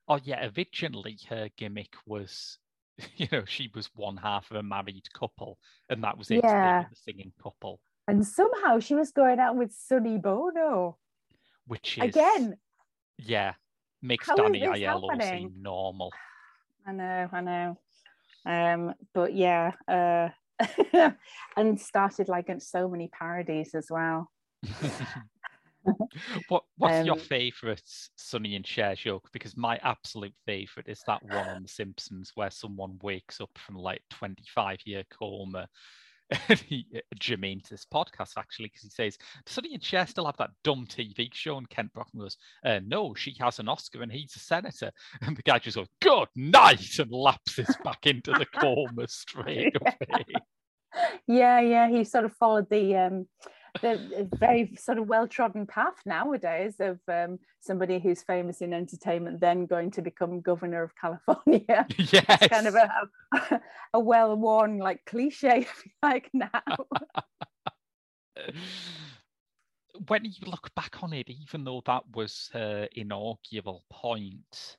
oh 0.08 0.20
yeah, 0.24 0.50
originally 0.58 1.18
her 1.30 1.50
gimmick 1.58 1.94
was, 2.06 2.58
you 3.18 3.28
know, 3.32 3.44
she 3.46 3.70
was 3.76 3.90
one 3.96 4.18
half 4.18 4.50
of 4.52 4.58
a 4.58 4.64
married 4.64 5.08
couple, 5.14 5.60
and 5.90 6.04
that 6.04 6.18
was 6.18 6.32
it. 6.32 6.42
Yeah. 6.44 6.86
the 6.90 6.96
singing 6.96 7.34
couple, 7.42 7.80
and 8.08 8.26
somehow 8.26 8.80
she 8.80 8.96
was 8.96 9.12
going 9.12 9.40
out 9.40 9.56
with 9.56 9.74
Sonny 9.74 10.18
Bono 10.18 10.98
which 11.68 11.98
is 11.98 12.04
again 12.06 12.56
yeah, 13.18 13.54
makes 14.02 14.28
How 14.28 14.36
Danny 14.36 14.62
Aiello 14.62 15.22
seem 15.22 15.54
normal. 15.60 16.12
I 16.86 16.92
know, 16.92 17.30
I 17.32 17.42
know. 17.42 17.78
Um, 18.46 18.94
but 19.14 19.34
yeah, 19.34 19.72
uh, 19.88 20.30
and 21.58 21.80
started 21.80 22.30
like 22.30 22.50
in 22.50 22.60
so 22.60 22.88
many 22.88 23.08
parodies 23.08 23.74
as 23.74 23.88
well. 23.90 24.32
what 26.50 26.64
what's 26.78 27.06
your 27.06 27.16
Um, 27.16 27.20
favourite 27.20 27.82
Sonny 28.16 28.56
and 28.56 28.66
Cher 28.66 28.96
joke? 28.96 29.30
Because 29.34 29.58
my 29.58 29.78
absolute 29.84 30.34
favourite 30.46 30.88
is 30.90 31.02
that 31.08 31.24
one 31.24 31.48
on 31.48 31.62
The 31.62 31.68
Simpsons 31.70 32.32
where 32.36 32.52
someone 32.52 32.98
wakes 33.02 33.42
up 33.42 33.52
from 33.58 33.76
like 33.76 34.02
25 34.12 34.80
year 34.86 35.04
coma. 35.10 35.68
And 36.50 36.60
he, 36.60 36.86
germane 37.18 37.62
to 37.62 37.70
this 37.70 37.86
podcast 37.86 38.32
actually, 38.38 38.68
because 38.68 38.82
he 38.82 38.90
says, 38.90 39.18
Does 39.46 39.56
Sonny 39.56 39.74
and 39.74 39.82
Cher 39.84 40.06
still 40.06 40.26
have 40.26 40.36
that 40.38 40.50
dumb 40.62 40.86
TV 40.86 41.30
show? 41.34 41.58
And 41.58 41.70
Kent 41.70 41.94
Brockman 41.94 42.24
goes, 42.24 42.36
uh, 42.66 42.82
No, 42.86 43.14
she 43.14 43.34
has 43.40 43.60
an 43.60 43.70
Oscar 43.70 44.02
and 44.02 44.12
he's 44.12 44.36
a 44.36 44.40
senator. 44.40 44.92
And 45.22 45.38
the 45.38 45.42
guy 45.44 45.60
just 45.60 45.78
goes, 45.78 45.88
Good 46.02 46.28
night, 46.36 47.00
and 47.00 47.12
lapses 47.12 47.78
back 47.82 48.06
into 48.08 48.34
the 48.34 48.46
coma 48.46 49.08
straight 49.08 49.70
Yeah. 49.82 49.94
away. 50.02 50.44
Yeah, 51.28 51.60
yeah, 51.60 51.90
he 51.90 52.04
sort 52.04 52.26
of 52.26 52.34
followed 52.34 52.70
the 52.70 52.96
um, 52.96 53.28
the 53.82 54.30
very 54.38 54.76
sort 54.76 54.98
of 54.98 55.08
well 55.08 55.28
trodden 55.28 55.66
path 55.66 55.96
nowadays 56.06 56.76
of 56.80 57.00
um, 57.08 57.40
somebody 57.60 58.00
who's 58.00 58.22
famous 58.24 58.62
in 58.62 58.74
entertainment 58.74 59.40
then 59.40 59.66
going 59.66 59.92
to 59.92 60.02
become 60.02 60.42
governor 60.42 60.84
of 60.84 60.92
California. 60.96 61.86
yes. 61.98 62.26
It's 62.42 62.48
kind 62.48 62.68
of 62.68 62.76
a, 62.76 62.90
a, 63.36 63.62
a 63.96 64.00
well 64.00 64.36
worn 64.36 64.78
like 64.80 65.04
cliche, 65.06 65.60
if 65.62 65.84
you 65.86 65.92
like 66.04 66.30
now. 66.34 66.62
when 70.08 70.26
you 70.26 70.32
look 70.46 70.74
back 70.76 71.02
on 71.04 71.14
it, 71.14 71.30
even 71.30 71.64
though 71.64 71.82
that 71.86 72.04
was 72.14 72.50
her 72.54 72.88
inaugural 72.96 73.84
point, 73.90 74.78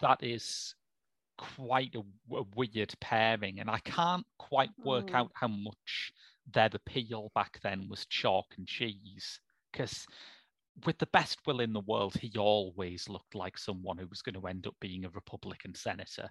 that 0.00 0.22
is 0.22 0.74
quite 1.36 1.94
a 1.96 2.02
weird 2.54 2.94
pairing, 3.00 3.58
and 3.60 3.68
I 3.70 3.78
can't 3.80 4.26
quite 4.38 4.70
work 4.84 5.06
Mm. 5.06 5.14
out 5.14 5.32
how 5.34 5.48
much 5.48 6.12
their 6.52 6.70
appeal 6.72 7.30
back 7.34 7.58
then 7.62 7.88
was 7.88 8.06
chalk 8.06 8.46
and 8.56 8.66
cheese. 8.66 9.40
Because 9.72 10.06
with 10.84 10.98
the 10.98 11.06
best 11.06 11.38
will 11.46 11.60
in 11.60 11.72
the 11.72 11.80
world, 11.80 12.14
he 12.20 12.32
always 12.38 13.08
looked 13.08 13.34
like 13.34 13.56
someone 13.58 13.98
who 13.98 14.06
was 14.06 14.22
going 14.22 14.40
to 14.40 14.46
end 14.46 14.66
up 14.66 14.74
being 14.80 15.04
a 15.04 15.10
Republican 15.10 15.74
senator. 15.74 16.28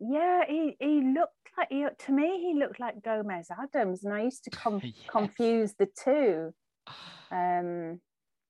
Yeah, 0.00 0.42
he, 0.48 0.76
he 0.78 1.02
looked 1.02 1.34
like 1.58 1.68
he, 1.70 1.84
to 2.06 2.12
me 2.12 2.40
he 2.40 2.58
looked 2.58 2.80
like 2.80 3.02
Gomez 3.02 3.48
Addams, 3.50 4.04
and 4.04 4.14
I 4.14 4.22
used 4.22 4.44
to 4.44 4.50
com- 4.50 4.80
Yes. 4.82 4.94
confuse 5.08 5.74
the 5.78 5.86
two. 5.86 6.52
Um, 7.32 8.00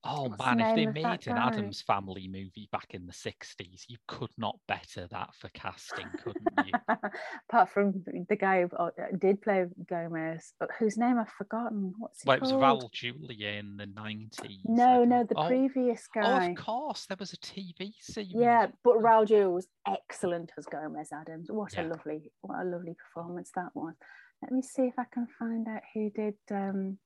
Oh 0.03 0.29
What's 0.29 0.43
the 0.43 0.43
man, 0.45 0.59
if 0.59 0.73
they 0.73 0.85
name 0.85 0.89
of 0.89 0.93
that 1.03 1.09
made 1.11 1.27
an 1.27 1.35
guy? 1.35 1.47
Addams 1.47 1.81
Family 1.81 2.27
movie 2.27 2.67
back 2.71 2.87
in 2.91 3.05
the 3.05 3.13
60s, 3.13 3.85
you 3.87 3.97
could 4.07 4.31
not 4.37 4.57
better 4.67 5.07
that 5.07 5.29
for 5.35 5.49
casting, 5.49 6.07
couldn't 6.17 6.49
you? 6.55 6.73
apart 7.49 7.69
from 7.69 8.03
the 8.29 8.35
guy 8.35 8.61
who 8.63 8.75
uh, 8.75 8.89
did 9.17 9.41
play 9.41 9.65
Gomez, 9.87 10.53
but 10.59 10.69
whose 10.79 10.97
name 10.97 11.19
I've 11.19 11.29
forgotten. 11.29 11.93
What's 11.97 12.23
he 12.23 12.29
well, 12.29 12.37
it 12.37 12.41
was? 12.41 12.83
Raul 12.83 12.91
Julia 12.91 13.49
in 13.59 13.77
the 13.77 13.85
90s. 13.85 14.65
No, 14.65 15.03
no, 15.03 15.23
the 15.23 15.35
oh, 15.35 15.47
previous 15.47 16.07
Oh, 16.15 16.19
guy. 16.19 16.57
of 16.57 16.65
course, 16.65 17.05
there 17.05 17.17
was 17.19 17.33
a 17.33 17.37
TV 17.37 17.93
series. 17.99 18.33
Yeah, 18.33 18.67
but 18.83 18.95
Raul 18.95 19.27
Julia 19.27 19.49
was 19.49 19.67
excellent 19.87 20.51
as 20.57 20.65
Gomez 20.65 21.11
Addams. 21.11 21.51
What 21.51 21.73
Yeah. 21.73 21.83
a 21.83 21.87
lovely, 21.87 22.31
what 22.41 22.59
a 22.59 22.65
lovely 22.65 22.95
performance 22.95 23.51
that 23.55 23.69
was. 23.75 23.93
Let 24.41 24.51
me 24.51 24.61
see 24.61 24.83
if 24.83 24.95
I 24.97 25.05
can 25.13 25.27
find 25.37 25.67
out 25.67 25.81
who 25.93 26.09
did 26.09 26.35
um 26.49 26.97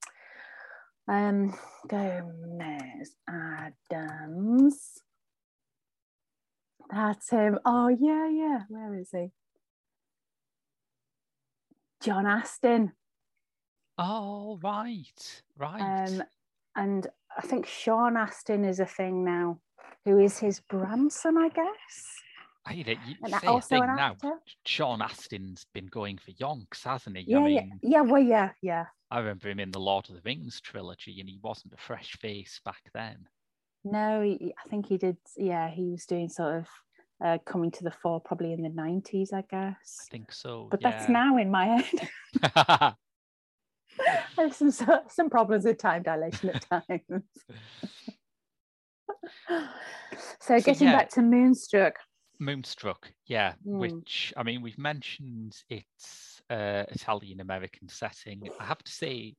um 1.08 1.54
Gomez 1.88 3.16
Addams. 3.30 5.02
That's 6.92 7.30
him. 7.30 7.60
Oh 7.66 7.88
yeah, 7.88 8.30
yeah. 8.30 8.60
Where 8.70 8.96
is 8.96 9.10
he? 9.12 9.32
John 12.02 12.28
Astin. 12.28 12.92
Oh, 13.98 14.60
right, 14.62 15.42
right. 15.58 16.08
Um, 16.08 16.24
and 16.76 17.08
I 17.38 17.42
think 17.42 17.66
Sean 17.66 18.18
Astin 18.18 18.66
is 18.66 18.80
a 18.80 18.86
thing 18.86 19.24
now, 19.24 19.60
who 20.04 20.20
is 20.20 20.38
his 20.38 20.60
grandson, 20.60 21.38
I 21.38 21.50
guess. 21.50 22.22
That 22.68 22.76
you 22.76 23.16
and 23.24 23.34
say 23.34 23.48
also 23.48 23.78
a 23.78 23.82
an 23.82 23.88
thing 23.88 23.96
now. 23.96 24.40
Sean 24.66 25.00
Astin's 25.00 25.66
been 25.74 25.86
going 25.86 26.18
for 26.18 26.32
yonks, 26.32 26.84
hasn't 26.84 27.18
he? 27.18 27.26
Yeah, 27.28 27.40
I 27.40 27.48
yeah, 27.48 27.62
yeah. 27.82 28.02
Well, 28.02 28.22
yeah, 28.22 28.50
yeah. 28.62 28.86
I 29.15 29.19
remember 29.19 29.48
him 29.48 29.62
in 29.62 29.72
the 29.72 29.79
Lord 29.79 30.10
of 30.10 30.15
the 30.15 30.22
Rings 30.25 30.60
trilogy, 30.60 31.22
and 31.22 31.29
he 31.29 31.39
wasn't 31.41 31.74
a 31.74 31.77
fresh 31.77 32.17
face 32.17 32.60
back 32.65 32.81
then. 32.93 33.25
No, 33.86 34.22
he, 34.22 34.53
I 34.63 34.67
think 34.69 34.88
he 34.88 34.98
did. 34.98 35.15
Yeah, 35.38 35.69
he 35.69 35.91
was 35.91 36.05
doing 36.05 36.27
sort 36.27 36.55
of 36.57 36.67
uh, 37.24 37.38
coming 37.45 37.72
to 37.72 37.84
the 37.86 37.91
fore 37.91 38.19
probably 38.19 38.51
in 38.51 38.62
the 38.62 38.67
nineties, 38.67 39.31
I 39.31 39.43
guess. 39.50 40.00
I 40.01 40.05
think 40.12 40.34
so. 40.34 40.67
But 40.69 40.81
that's 40.81 41.07
now 41.07 41.38
in 41.38 41.50
my 41.50 41.65
head. 41.65 42.10
There's 44.36 44.57
some 44.75 45.00
some 45.07 45.29
problems 45.29 45.63
with 45.63 45.77
time 45.77 46.03
dilation 46.03 46.50
at 46.50 46.65
times. 46.69 47.01
so 49.48 49.67
So, 50.41 50.60
getting 50.60 50.89
yeah. 50.89 50.98
back 50.98 51.10
to 51.12 51.22
Moonstruck. 51.22 51.95
Moonstruck, 52.38 53.13
yeah, 53.27 53.53
Mm. 53.65 53.79
which 53.79 54.34
I 54.36 54.43
mean, 54.43 54.62
we've 54.62 54.77
mentioned 54.77 55.55
its 55.69 56.35
uh, 56.50 56.84
Italian 56.90 57.40
American 57.42 57.88
setting. 57.88 58.48
I 58.60 58.66
have 58.66 58.84
to 58.84 58.92
say, 58.92 59.36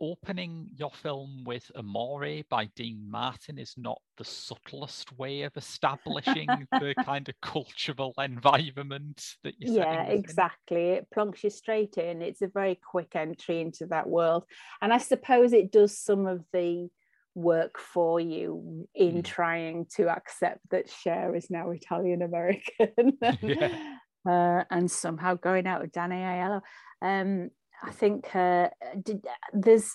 opening 0.00 0.68
your 0.76 0.90
film 0.90 1.42
with 1.44 1.70
Amore 1.74 2.42
by 2.50 2.66
Dean 2.76 3.02
Martin 3.10 3.58
is 3.58 3.74
not 3.78 3.98
the 4.18 4.24
subtlest 4.24 5.16
way 5.18 5.42
of 5.42 5.56
establishing 5.56 6.66
the 6.80 6.94
kind 7.02 7.28
of 7.28 7.34
cultural 7.40 8.12
environment 8.18 9.22
that 9.42 9.54
you're 9.58 9.72
yeah 9.74 10.04
this 10.04 10.14
in. 10.14 10.18
exactly 10.18 10.82
it 10.90 11.08
plunks 11.10 11.42
you 11.42 11.50
straight 11.50 11.96
in 11.96 12.20
it's 12.20 12.42
a 12.42 12.46
very 12.48 12.74
quick 12.74 13.16
entry 13.16 13.60
into 13.60 13.86
that 13.86 14.06
world 14.06 14.44
and 14.82 14.92
i 14.92 14.98
suppose 14.98 15.52
it 15.54 15.72
does 15.72 15.98
some 15.98 16.26
of 16.26 16.44
the 16.52 16.88
work 17.34 17.78
for 17.78 18.18
you 18.18 18.86
in 18.94 19.22
Mm. 19.22 19.24
trying 19.24 19.86
to 19.94 20.08
accept 20.08 20.60
that 20.70 20.88
Cher 20.88 21.34
is 21.34 21.50
now 21.50 21.70
Italian 21.70 22.22
American 22.22 23.18
Yeah. 23.42 23.68
uh, 24.26 24.64
and 24.70 24.90
somehow 24.90 25.34
going 25.34 25.66
out 25.66 25.82
with 25.82 25.92
Danny 25.92 26.16
Aiello. 26.16 26.60
Um, 27.02 27.50
I 27.82 27.90
think 27.90 28.34
uh, 28.34 28.70
did, 29.02 29.24
there's, 29.52 29.92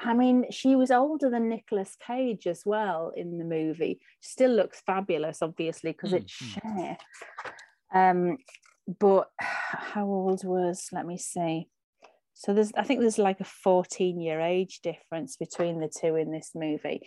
I 0.00 0.14
mean, 0.14 0.50
she 0.50 0.76
was 0.76 0.90
older 0.90 1.30
than 1.30 1.48
Nicolas 1.48 1.96
Cage 2.06 2.46
as 2.46 2.62
well 2.66 3.12
in 3.16 3.38
the 3.38 3.44
movie. 3.44 4.00
Still 4.20 4.52
looks 4.52 4.82
fabulous, 4.86 5.42
obviously, 5.42 5.92
because 5.92 6.12
Mm, 6.12 6.16
it's. 6.16 6.32
Cher. 6.32 6.98
Um, 7.94 8.38
but 9.00 9.30
how 9.38 10.06
old 10.06 10.44
was? 10.44 10.88
Let 10.92 11.06
me 11.06 11.18
see. 11.18 11.68
So 12.34 12.54
there's, 12.54 12.70
I 12.76 12.84
think 12.84 13.00
there's 13.00 13.18
like 13.18 13.40
a 13.40 13.44
14 13.44 14.20
year 14.20 14.40
age 14.40 14.80
difference 14.82 15.36
between 15.36 15.80
the 15.80 15.88
two 15.88 16.14
in 16.14 16.30
this 16.30 16.52
movie, 16.54 17.00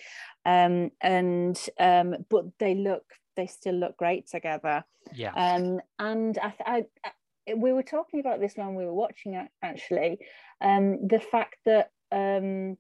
um, 0.46 0.92
and 1.00 1.58
um, 1.80 2.16
but 2.30 2.46
they 2.60 2.76
look, 2.76 3.06
they 3.36 3.48
still 3.48 3.76
look 3.76 3.98
great 3.98 4.28
together. 4.28 4.84
Yeah. 5.14 5.34
Um, 5.34 5.80
and 6.00 6.38
I, 6.38 6.54
I, 6.66 6.86
I, 7.06 7.54
we 7.56 7.74
were 7.74 7.84
talking 7.84 8.20
about 8.20 8.40
this 8.40 8.54
when 8.56 8.76
we 8.76 8.86
were 8.86 8.94
watching 8.94 9.36
it 9.36 9.48
actually. 9.62 10.20
Um, 10.62 11.08
the 11.08 11.20
fact 11.20 11.58
that 11.66 11.90
um, 12.12 12.78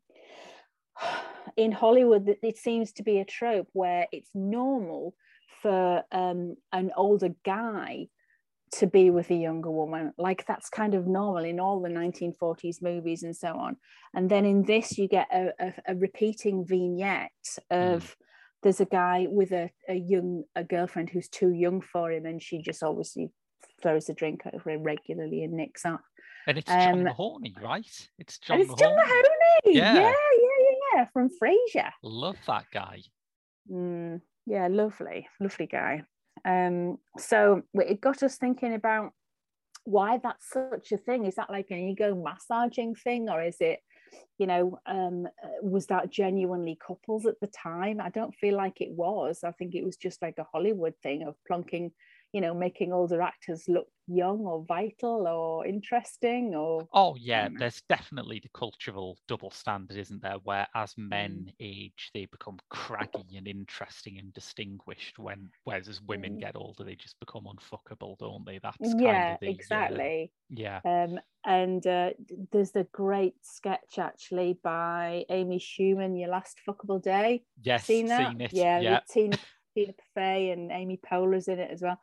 in 1.58 1.72
Hollywood, 1.72 2.36
it 2.41 2.58
seems 2.58 2.91
to 2.93 3.03
be 3.03 3.20
a 3.20 3.25
trope 3.25 3.67
where 3.74 4.08
it's 4.12 4.29
normal 4.34 5.15
for 5.62 6.03
um, 6.12 6.55
an 6.72 6.91
older 6.96 7.29
guy 7.46 8.08
to 8.74 8.88
be 8.88 9.10
with 9.10 9.29
a 9.29 9.36
younger 9.36 9.70
woman. 9.70 10.13
Like 10.17 10.46
that's 10.48 10.70
kind 10.70 10.93
of 10.96 11.05
normal 11.05 11.43
in 11.43 11.60
all 11.60 11.81
the 11.81 11.89
1940s 11.89 12.81
movies 12.81 13.24
and 13.24 13.36
so 13.36 13.53
on. 13.55 13.75
And 14.13 14.29
then 14.29 14.46
in 14.46 14.63
this, 14.63 14.98
you 14.98 15.08
get 15.08 15.27
a, 15.31 15.51
a, 15.60 15.74
a 15.89 15.96
repeating 15.96 16.65
vignette 16.65 17.31
of 17.70 18.15
there's 18.63 18.82
a 18.82 18.86
guy 18.86 19.27
with 19.30 19.51
a, 19.51 19.72
a 19.89 19.96
young 19.96 20.44
a 20.56 20.63
girlfriend 20.63 21.10
who's 21.10 21.27
too 21.27 21.51
young 21.51 21.82
for 21.82 22.12
him, 22.12 22.25
and 22.25 22.41
she 22.41 22.62
just 22.62 22.84
obviously 22.84 23.32
throws 23.82 24.10
a 24.10 24.13
drink 24.13 24.44
over 24.53 24.70
him 24.70 24.84
regularly 24.84 25.44
and 25.44 25.53
nicks 25.53 25.86
up. 25.86 26.01
and 26.48 26.58
it's 26.58 26.68
John 26.68 26.94
um, 26.94 27.03
Mahoney, 27.03 27.56
right? 27.62 28.10
It's 28.20 28.38
John 28.39 28.62
and 28.62 28.70
it's 28.70 28.80
John 28.80 28.96
Mahoney. 28.96 29.13
Mahoney. 29.65 29.77
Yeah. 29.77 29.94
Yeah, 29.96 30.01
yeah, 30.01 30.12
yeah, 30.60 30.75
yeah, 30.96 31.06
from 31.12 31.30
Frasier. 31.41 31.91
Love 32.03 32.38
that 32.48 32.65
guy. 32.74 33.01
Mm, 33.72 34.22
yeah, 34.46 34.68
lovely, 34.68 35.27
lovely 35.39 35.68
guy. 35.68 36.03
Um, 36.46 36.98
so 37.18 37.62
it 37.74 38.01
got 38.01 38.24
us 38.24 38.38
thinking 38.38 38.74
about 38.74 39.12
why 39.84 40.20
that's 40.22 40.50
such 40.50 40.91
a 40.91 40.98
thing. 40.98 41.26
Is 41.26 41.36
that 41.36 41.50
like 41.50 41.67
an 41.71 41.80
ego 41.80 42.15
massaging 42.15 42.95
thing, 42.95 43.30
or 43.30 43.41
is 43.43 43.58
it, 43.60 43.80
you 44.38 44.47
know, 44.47 44.80
um, 44.86 45.28
uh, 45.43 45.47
was 45.62 45.88
that 45.88 46.12
genuinely 46.12 46.78
couples 46.86 47.26
at 47.26 47.39
the 47.39 47.47
time? 47.47 48.02
I 48.02 48.10
don't 48.10 48.36
feel 48.36 48.56
like 48.56 48.82
it 48.82 48.91
was. 48.91 49.43
I 49.43 49.52
think 49.52 49.76
it 49.76 49.86
was 49.86 49.97
just 49.97 50.21
like 50.21 50.36
a 50.38 50.47
Hollywood 50.52 50.93
thing 51.04 51.24
of 51.24 51.36
plunking, 51.47 51.91
you 52.34 52.41
know, 52.41 52.54
making 52.54 52.93
older 52.93 53.21
actors 53.21 53.65
look 53.67 53.88
young 54.15 54.39
or 54.41 54.63
vital 54.65 55.28
or 55.28 55.65
interesting 55.65 56.56
or 56.56 56.89
Oh 56.93 57.15
yeah, 57.15 57.50
there's 57.58 57.82
definitely 57.84 58.39
the 58.39 58.50
cultural 58.50 59.17
double 59.28 59.52
standard, 59.52 59.97
isn't 59.97 60.21
there? 60.21 60.38
Where 60.39 60.67
as 60.76 60.97
Mm. 61.12 61.50
men 61.50 61.54
age, 61.60 62.12
they 62.13 62.26
become 62.26 62.60
craggy 62.69 63.36
and 63.38 63.47
interesting 63.47 64.17
and 64.19 64.32
distinguished. 64.34 65.17
When 65.19 65.52
whereas 65.63 65.88
as 65.89 66.02
women 66.02 66.36
Mm. 66.36 66.38
get 66.38 66.56
older, 66.56 66.84
they 66.84 66.95
just 66.95 67.19
become 67.19 67.43
unfuckable, 67.45 68.17
don't 68.17 68.45
they? 68.45 68.60
That's 68.60 68.93
yeah, 68.97 69.00
kind 69.06 69.30
of 69.30 69.38
the, 69.39 69.54
exactly. 69.60 70.34
yeah. 70.50 70.82
Um, 70.84 71.19
and 71.45 71.86
uh, 71.86 72.12
there's 72.52 72.76
a 72.76 72.84
great 72.86 73.36
sketch 73.45 74.00
actually 74.00 74.60
by 74.63 75.26
Amy 75.30 75.60
Schumer, 75.60 76.19
Your 76.19 76.30
Last 76.30 76.60
Fuckable 76.67 77.02
Day. 77.02 77.45
Yes, 77.62 77.86
Seen 77.86 78.08
that? 78.08 78.36
it. 78.41 78.52
Yeah, 78.52 78.80
yeah. 78.80 79.02
Tina, 79.10 79.38
Tina 79.76 79.93
Fey 80.15 80.52
and 80.52 80.71
Amy 80.71 80.97
Poehler's 80.97 81.47
in 81.47 81.60
it 81.60 81.71
as 81.71 81.82
well. 81.82 82.00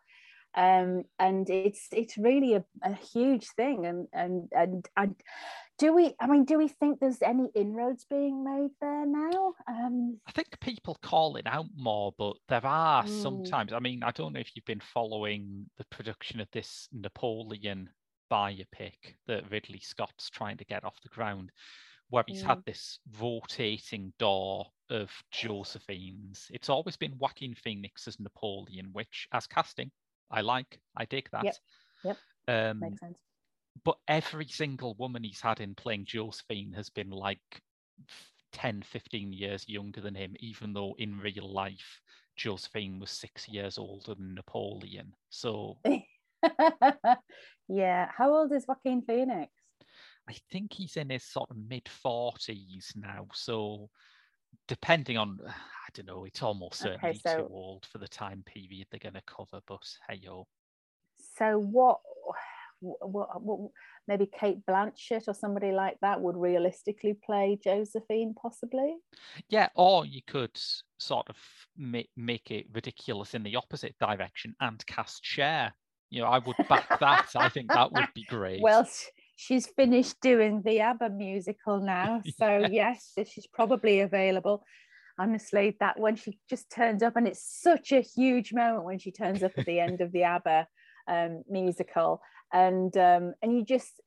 Um, 0.54 1.04
and 1.18 1.48
it's 1.50 1.88
it's 1.92 2.18
really 2.18 2.54
a, 2.54 2.64
a 2.82 2.94
huge 2.94 3.48
thing. 3.48 3.86
And 3.86 4.08
and 4.12 4.48
and 4.52 4.88
and 4.96 5.16
do 5.78 5.94
we? 5.94 6.14
I 6.20 6.26
mean, 6.26 6.44
do 6.44 6.58
we 6.58 6.68
think 6.68 7.00
there's 7.00 7.22
any 7.22 7.50
inroads 7.54 8.04
being 8.04 8.44
made 8.44 8.70
there 8.80 9.06
now? 9.06 9.54
Um, 9.68 10.20
I 10.26 10.32
think 10.32 10.60
people 10.60 10.94
call 11.02 11.36
it 11.36 11.46
out 11.46 11.66
more, 11.74 12.12
but 12.18 12.36
there 12.48 12.64
are 12.64 13.04
Mm. 13.04 13.06
sometimes. 13.06 13.72
I 13.72 13.78
mean, 13.80 14.02
I 14.02 14.10
don't 14.10 14.32
know 14.32 14.40
if 14.40 14.54
you've 14.54 14.64
been 14.64 14.80
following 14.80 15.70
the 15.76 15.84
production 15.86 16.40
of 16.40 16.50
this 16.52 16.88
Napoleon 16.92 17.90
biopic 18.30 19.16
that 19.26 19.50
Ridley 19.50 19.80
Scott's 19.80 20.28
trying 20.30 20.58
to 20.58 20.64
get 20.64 20.84
off 20.84 21.00
the 21.02 21.08
ground, 21.08 21.50
where 22.10 22.24
he's 22.26 22.42
had 22.42 22.58
Mm. 22.58 22.64
this 22.66 23.00
rotating 23.18 24.12
door 24.18 24.66
of 24.90 25.10
Josephine's. 25.32 26.46
It's 26.50 26.68
always 26.68 26.96
been 26.96 27.18
Joaquin 27.18 27.54
Phoenix 27.54 28.06
as 28.08 28.20
Napoleon, 28.20 28.92
which, 28.92 29.28
as 29.32 29.46
casting, 29.46 29.90
I 30.30 30.40
like. 30.42 30.80
I 30.96 31.04
dig 31.04 31.28
that. 31.32 31.44
Yep. 31.44 31.56
Yep. 32.04 32.18
Um, 32.48 32.80
makes 32.80 33.00
sense. 33.00 33.18
but 33.84 33.98
every 34.08 34.46
single 34.48 34.94
woman 34.94 35.24
he's 35.24 35.40
had 35.40 35.60
in 35.60 35.74
playing 35.74 36.06
Josephine 36.06 36.72
has 36.72 36.90
been 36.90 37.10
like 37.10 37.62
f- 38.08 38.32
10, 38.52 38.82
15 38.82 39.32
years 39.32 39.68
younger 39.68 40.00
than 40.00 40.14
him, 40.14 40.34
even 40.40 40.72
though 40.72 40.94
in 40.98 41.18
real 41.18 41.52
life, 41.52 42.00
Josephine 42.36 42.98
was 43.00 43.10
six 43.10 43.48
years 43.48 43.78
older 43.78 44.14
than 44.14 44.34
Napoleon. 44.34 45.14
So 45.30 45.78
yeah. 47.68 48.10
How 48.16 48.34
old 48.34 48.52
is 48.52 48.66
Joaquin 48.66 49.02
Phoenix? 49.02 49.52
I 50.28 50.34
think 50.50 50.72
he's 50.74 50.96
in 50.96 51.10
his 51.10 51.24
sort 51.24 51.50
of 51.50 51.56
mid 51.56 51.84
40s 51.88 52.94
now. 52.96 53.28
So 53.32 53.90
depending 54.66 55.16
on, 55.16 55.38
I 55.46 55.90
don't 55.94 56.06
know, 56.06 56.24
it's 56.24 56.42
almost 56.42 56.84
Okay, 56.84 56.94
certainly 56.94 57.20
so- 57.26 57.36
too 57.38 57.48
old 57.50 57.86
for 57.90 57.98
the 57.98 58.08
time 58.08 58.42
period 58.44 58.86
they're 58.90 59.00
going 59.00 59.14
to 59.14 59.22
cover, 59.26 59.60
but 59.66 59.82
hey, 60.08 60.20
yo. 60.22 60.46
So 61.38 61.58
what, 61.58 61.98
what, 62.80 63.42
what, 63.42 63.70
maybe 64.06 64.26
Cate 64.26 64.64
Blanchett 64.68 65.26
or 65.26 65.34
somebody 65.34 65.72
like 65.72 65.96
that 66.00 66.20
would 66.20 66.36
realistically 66.36 67.14
play 67.24 67.58
Josephine, 67.62 68.34
possibly. 68.40 68.96
Yeah, 69.48 69.68
or 69.74 70.06
you 70.06 70.20
could 70.26 70.56
sort 70.98 71.28
of 71.28 71.36
make, 71.76 72.10
make 72.16 72.50
it 72.50 72.66
ridiculous 72.72 73.34
in 73.34 73.42
the 73.42 73.56
opposite 73.56 73.96
direction 73.98 74.54
and 74.60 74.84
cast 74.86 75.24
Cher. 75.24 75.72
You 76.10 76.22
know, 76.22 76.28
I 76.28 76.38
would 76.38 76.56
back 76.68 77.00
that. 77.00 77.30
I 77.36 77.48
think 77.48 77.70
that 77.72 77.92
would 77.92 78.08
be 78.14 78.24
great. 78.28 78.62
Well, 78.62 78.88
she's 79.38 79.68
finished 79.68 80.20
doing 80.20 80.62
the 80.64 80.80
ABBA 80.80 81.10
musical 81.10 81.80
now, 81.80 82.20
so 82.38 82.66
yes, 82.70 83.12
she's 83.30 83.46
probably 83.46 84.00
available. 84.00 84.64
Honestly, 85.18 85.76
that 85.80 85.98
when 85.98 86.16
she 86.16 86.38
just 86.50 86.70
turns 86.70 87.02
up, 87.02 87.16
and 87.16 87.26
it's 87.26 87.60
such 87.62 87.92
a 87.92 88.00
huge 88.00 88.52
moment 88.52 88.84
when 88.84 88.98
she 88.98 89.10
turns 89.10 89.42
up 89.42 89.52
at 89.56 89.64
the 89.64 89.80
end 89.80 90.00
of 90.00 90.12
the 90.12 90.22
ABBA 90.34 90.66
um, 91.08 91.42
musical, 91.48 92.20
and 92.52 92.96
um, 92.96 93.34
and 93.40 93.56
you 93.56 93.64
just 93.64 94.00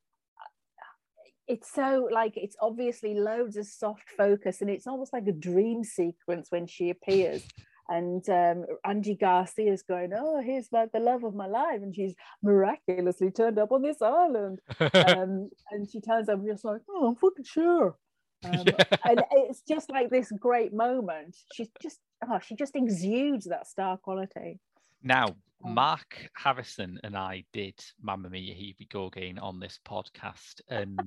it's 1.48 1.74
so 1.74 2.08
like 2.12 2.34
it's 2.36 2.56
obviously 2.62 3.14
loads 3.14 3.58
of 3.58 3.66
soft 3.66 4.10
focus 4.16 4.62
and 4.62 4.70
it's 4.70 4.88
almost 4.88 5.12
like 5.12 5.28
a 5.28 5.34
dream 5.34 5.84
sequence 5.84 6.48
when 6.50 6.68
she 6.68 6.90
appears 6.92 7.44
and 7.90 8.28
um, 8.30 8.66
Angie 8.86 9.18
is 9.58 9.84
going 9.84 10.12
oh 10.16 10.42
here's 10.42 10.72
my, 10.72 10.88
the 10.94 11.00
love 11.00 11.24
of 11.24 11.36
my 11.36 11.48
life 11.48 11.82
and 11.82 11.96
she's 11.96 12.16
miraculously 12.42 13.32
turned 13.32 13.60
up 13.60 13.72
on 13.72 13.82
this 13.82 14.02
island. 14.02 14.60
Um, 15.12 15.50
and 15.72 15.90
she 15.90 16.00
turns 16.02 16.30
up 16.30 16.46
just 16.46 16.66
like 16.66 16.82
oh 16.90 17.08
I'm 17.08 17.16
fucking 17.16 17.46
Cher. 17.46 17.96
Um, 18.44 18.66
and 19.06 19.24
it's 19.32 19.62
just 19.68 19.90
like 19.90 20.10
this 20.10 20.32
great 20.40 20.74
moment. 20.74 21.36
She's 21.54 21.70
just 21.82 22.00
oh 22.28 22.40
she 22.40 22.56
just 22.56 22.76
exudes 22.76 23.46
that 23.46 23.68
star 23.68 23.98
quality. 23.98 24.60
Now, 25.04 25.36
Um, 25.64 25.74
Mark 25.74 26.30
Harrison 26.36 27.00
and 27.04 27.16
I 27.16 27.44
did 27.54 27.80
Mamma 28.02 28.30
Mia, 28.30 28.54
Here 28.54 28.74
We 28.80 28.86
Go 28.88 29.08
Again 29.08 29.40
on 29.40 29.60
this 29.60 29.80
podcast. 29.86 30.62
And 30.70 31.00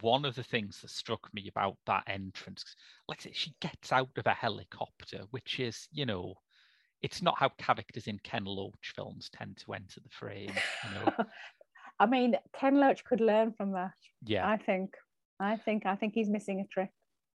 one 0.00 0.24
of 0.24 0.34
the 0.34 0.42
things 0.42 0.80
that 0.80 0.90
struck 0.90 1.32
me 1.32 1.48
about 1.48 1.76
that 1.86 2.04
entrance, 2.06 2.64
like 3.08 3.18
I 3.20 3.24
say, 3.24 3.32
she 3.32 3.54
gets 3.60 3.92
out 3.92 4.10
of 4.16 4.26
a 4.26 4.34
helicopter, 4.34 5.24
which 5.30 5.60
is, 5.60 5.88
you 5.92 6.06
know, 6.06 6.34
it's 7.02 7.22
not 7.22 7.38
how 7.38 7.50
characters 7.58 8.06
in 8.06 8.18
Ken 8.22 8.44
Loach 8.44 8.92
films 8.94 9.28
tend 9.30 9.56
to 9.58 9.74
enter 9.74 10.00
the 10.00 10.08
frame. 10.10 10.52
You 10.84 10.94
know, 10.94 11.24
I 12.00 12.06
mean 12.06 12.36
Ken 12.58 12.80
Loach 12.80 13.04
could 13.04 13.20
learn 13.20 13.52
from 13.52 13.72
that 13.72 13.92
yeah, 14.24 14.48
I 14.48 14.56
think 14.56 14.94
I 15.38 15.56
think 15.56 15.84
I 15.84 15.96
think 15.96 16.14
he's 16.14 16.30
missing 16.30 16.60
a 16.60 16.66
trick 16.72 16.90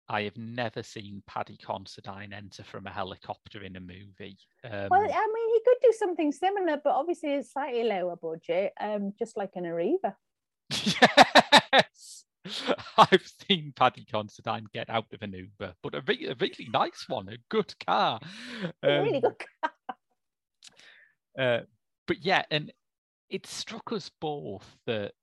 I 0.10 0.22
have 0.24 0.38
never 0.38 0.84
seen 0.84 1.22
Paddy 1.28 1.58
Considine 1.58 2.32
enter 2.32 2.64
from 2.64 2.88
a 2.88 2.92
helicopter 2.92 3.64
in 3.64 3.76
a 3.76 3.80
movie. 3.82 4.38
Um, 4.64 4.88
Well, 4.90 5.02
I 5.02 5.28
mean, 5.34 5.54
he 5.54 5.62
could 5.66 5.78
do 5.84 5.94
something 5.98 6.32
similar, 6.32 6.80
but 6.82 6.94
obviously 6.94 7.34
it's 7.34 7.52
slightly 7.52 7.84
lower 7.84 8.16
budget, 8.16 8.72
um, 8.80 9.14
just 9.20 9.36
like 9.36 9.52
an 9.56 9.66
Arriva. 9.66 10.16
yes, 10.70 12.24
I've 12.98 13.28
seen 13.48 13.74
Paddy 13.76 14.06
Considine 14.06 14.66
get 14.74 14.90
out 14.90 15.06
of 15.14 15.22
an 15.22 15.34
Uber, 15.34 15.74
but 15.82 15.96
a, 15.96 16.02
re- 16.08 16.28
a 16.28 16.36
really 16.40 16.68
nice 16.72 17.06
one, 17.08 17.30
a 17.30 17.38
good 17.50 17.74
car. 17.86 18.20
A 18.84 19.04
really 19.04 19.18
Um, 19.18 19.22
good. 19.22 19.72
uh, 21.40 21.60
but 22.08 22.24
yeah, 22.24 22.44
and 22.52 22.72
it 23.30 23.46
struck 23.46 23.92
us 23.92 24.10
both 24.22 24.78
that 24.86 25.14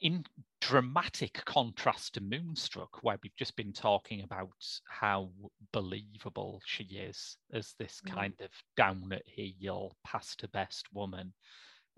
in 0.00 0.24
dramatic 0.60 1.40
contrast 1.44 2.14
to 2.14 2.20
Moonstruck, 2.20 3.02
where 3.02 3.18
we've 3.22 3.36
just 3.36 3.54
been 3.56 3.72
talking 3.72 4.22
about 4.22 4.50
how 4.88 5.30
believable 5.72 6.60
she 6.66 6.84
is 6.84 7.36
as 7.52 7.74
this 7.78 8.00
Mm. 8.06 8.14
kind 8.14 8.34
of 8.40 8.50
down 8.76 9.12
at 9.12 9.22
heel, 9.26 9.96
past 10.04 10.40
her 10.40 10.48
best 10.48 10.86
woman. 10.92 11.32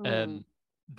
Mm. 0.01 0.25
Um, 0.25 0.45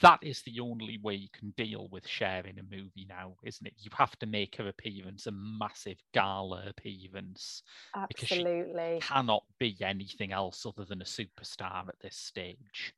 that 0.02 0.20
is 0.24 0.42
the 0.42 0.60
only 0.60 0.98
way 0.98 1.14
you 1.16 1.30
can 1.32 1.52
deal 1.58 1.88
with 1.92 2.08
Cher 2.08 2.46
in 2.46 2.60
a 2.60 2.64
movie 2.64 3.06
now, 3.08 3.36
isn't 3.44 3.66
it? 3.66 3.74
You 3.78 3.92
have 3.98 4.18
to 4.20 4.26
make 4.26 4.56
her 4.58 4.68
appearance 4.68 5.28
a 5.28 5.32
massive 5.32 5.98
gala 6.14 6.64
appearance. 6.68 7.62
Absolutely. 7.96 9.00
Cannot 9.02 9.44
be 9.60 9.78
anything 9.82 10.32
else 10.32 10.66
other 10.66 10.86
than 10.86 11.02
a 11.02 11.06
superstar 11.06 11.88
at 11.88 12.00
this 12.02 12.18
stage. 12.18 12.94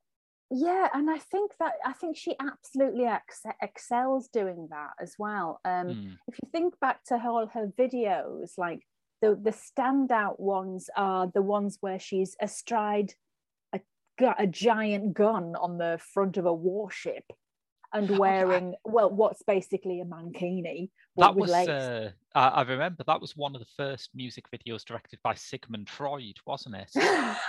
Yeah, 0.50 0.88
and 0.93 1.10
I 1.10 1.17
think 1.17 1.58
that 1.60 1.73
I 1.86 1.91
think 1.91 2.15
she 2.15 2.36
absolutely 2.39 3.04
ex- 3.04 3.43
excels 3.62 4.30
doing 4.30 4.69
that 4.71 4.91
as 5.02 5.15
well. 5.19 5.60
Um, 5.65 5.88
Hmm. 5.88 6.13
If 6.28 6.36
you 6.41 6.50
think 6.52 6.80
back 6.80 7.04
to 7.06 7.17
her, 7.17 7.30
all 7.30 7.47
her 7.47 7.67
videos, 7.78 8.58
like 8.58 8.88
the 9.21 9.36
the 9.36 9.52
standout 9.52 10.39
ones 10.39 10.89
are 10.95 11.28
the 11.28 11.41
ones 11.41 11.80
where 11.82 12.00
she's 12.00 12.36
astride 12.41 13.13
gu- 14.17 14.34
a 14.38 14.47
giant 14.47 15.13
gun 15.13 15.56
on 15.56 15.77
the 15.77 15.99
front 16.13 16.38
of 16.38 16.45
a 16.45 16.53
warship 16.53 17.23
and 17.93 18.17
wearing 18.17 18.75
well, 18.84 19.10
what's 19.10 19.43
basically 19.43 20.01
a 20.01 20.06
mankini. 20.06 20.89
That 21.17 21.36
was, 21.36 21.51
uh, 21.51 22.12
I, 22.36 22.47
I 22.47 22.62
remember 22.62 23.03
that 23.08 23.21
was 23.21 23.36
one 23.36 23.56
of 23.56 23.62
the 23.62 23.67
first 23.75 24.12
music 24.13 24.45
videos 24.51 24.86
directed 24.86 25.19
by 25.23 25.34
Sigmund 25.34 25.89
Freud, 25.89 26.36
wasn't 26.45 26.75
it? 26.75 26.91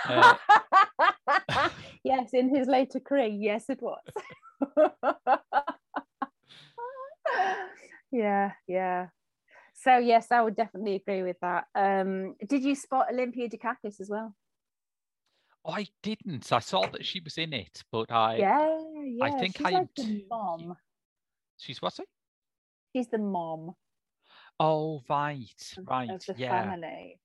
uh, 0.07 0.35
yes, 2.03 2.29
in 2.33 2.53
his 2.55 2.67
later 2.67 2.99
career, 2.99 3.27
yes, 3.27 3.65
it 3.69 3.79
was. 3.81 4.01
yeah, 8.11 8.51
yeah. 8.67 9.07
So 9.75 9.97
yes, 9.97 10.27
I 10.31 10.41
would 10.41 10.55
definitely 10.55 10.95
agree 10.95 11.23
with 11.23 11.37
that. 11.41 11.65
Um, 11.75 12.35
did 12.47 12.63
you 12.63 12.75
spot 12.75 13.07
Olympia 13.11 13.47
Dukakis 13.49 14.01
as 14.01 14.09
well? 14.09 14.35
I 15.69 15.87
didn't. 16.03 16.51
I 16.51 16.59
saw 16.59 16.87
that 16.87 17.05
she 17.05 17.19
was 17.19 17.37
in 17.37 17.53
it, 17.53 17.83
but 17.91 18.11
I 18.11 18.37
yeah, 18.37 18.77
yeah. 19.03 19.39
think 19.39 19.57
she's 19.57 19.65
I 19.65 19.69
like 19.71 19.95
the 19.95 20.25
mom. 20.29 20.75
she's 21.57 21.81
what's 21.81 21.99
it? 21.99 22.07
She's 22.95 23.07
the 23.07 23.17
mom 23.19 23.75
Oh, 24.59 25.01
right, 25.09 25.73
right, 25.87 26.09
of 26.09 26.25
the 26.25 26.35
yeah, 26.37 26.63
family. 26.63 27.17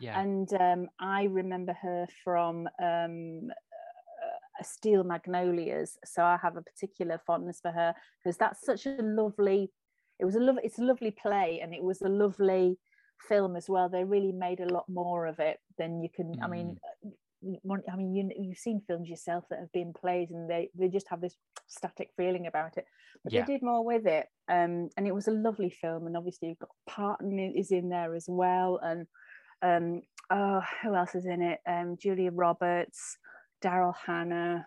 yeah. 0.00 0.20
and 0.20 0.52
um, 0.54 0.88
I 1.00 1.24
remember 1.24 1.72
her 1.72 2.06
from 2.22 2.68
um, 2.80 3.50
uh, 3.50 4.62
Steel 4.62 5.02
Magnolias. 5.02 5.98
So 6.04 6.22
I 6.22 6.38
have 6.40 6.56
a 6.56 6.62
particular 6.62 7.20
fondness 7.26 7.58
for 7.60 7.72
her 7.72 7.94
because 8.22 8.36
that's 8.36 8.64
such 8.64 8.86
a 8.86 8.90
lovely. 9.00 9.72
It 10.20 10.24
was 10.24 10.36
a 10.36 10.40
love. 10.40 10.58
It's 10.62 10.78
a 10.78 10.84
lovely 10.84 11.10
play, 11.10 11.60
and 11.60 11.74
it 11.74 11.82
was 11.82 12.00
a 12.02 12.08
lovely 12.08 12.78
film 13.28 13.56
as 13.56 13.68
well. 13.68 13.88
They 13.88 14.04
really 14.04 14.32
made 14.32 14.60
a 14.60 14.72
lot 14.72 14.88
more 14.88 15.26
of 15.26 15.40
it 15.40 15.58
than 15.78 16.00
you 16.00 16.08
can. 16.14 16.38
I 16.42 16.46
mean. 16.46 16.76
I 17.42 17.96
mean, 17.96 18.14
you, 18.14 18.30
you've 18.36 18.58
seen 18.58 18.82
films 18.86 19.08
yourself 19.08 19.44
that 19.50 19.60
have 19.60 19.72
been 19.72 19.92
plays, 19.92 20.30
and 20.30 20.50
they 20.50 20.70
they 20.74 20.88
just 20.88 21.08
have 21.08 21.20
this 21.20 21.36
static 21.66 22.10
feeling 22.16 22.46
about 22.46 22.76
it. 22.76 22.84
But 23.22 23.32
Yeah. 23.32 23.44
they 23.44 23.54
did 23.54 23.62
more 23.62 23.84
with 23.84 24.06
it, 24.06 24.26
um, 24.48 24.88
and 24.96 25.06
it 25.06 25.14
was 25.14 25.28
a 25.28 25.32
lovely 25.32 25.70
film. 25.70 26.06
And 26.06 26.16
obviously, 26.16 26.48
you've 26.48 26.58
got 26.58 26.70
Parton 26.88 27.38
is 27.38 27.70
in 27.70 27.88
there 27.88 28.14
as 28.14 28.26
well, 28.28 28.80
and 28.82 29.06
um, 29.62 30.02
oh, 30.30 30.62
who 30.82 30.94
else 30.94 31.14
is 31.14 31.26
in 31.26 31.42
it? 31.42 31.60
Um, 31.66 31.96
Julia 32.00 32.30
Roberts, 32.32 33.16
Daryl 33.62 33.94
Hannah, 34.06 34.66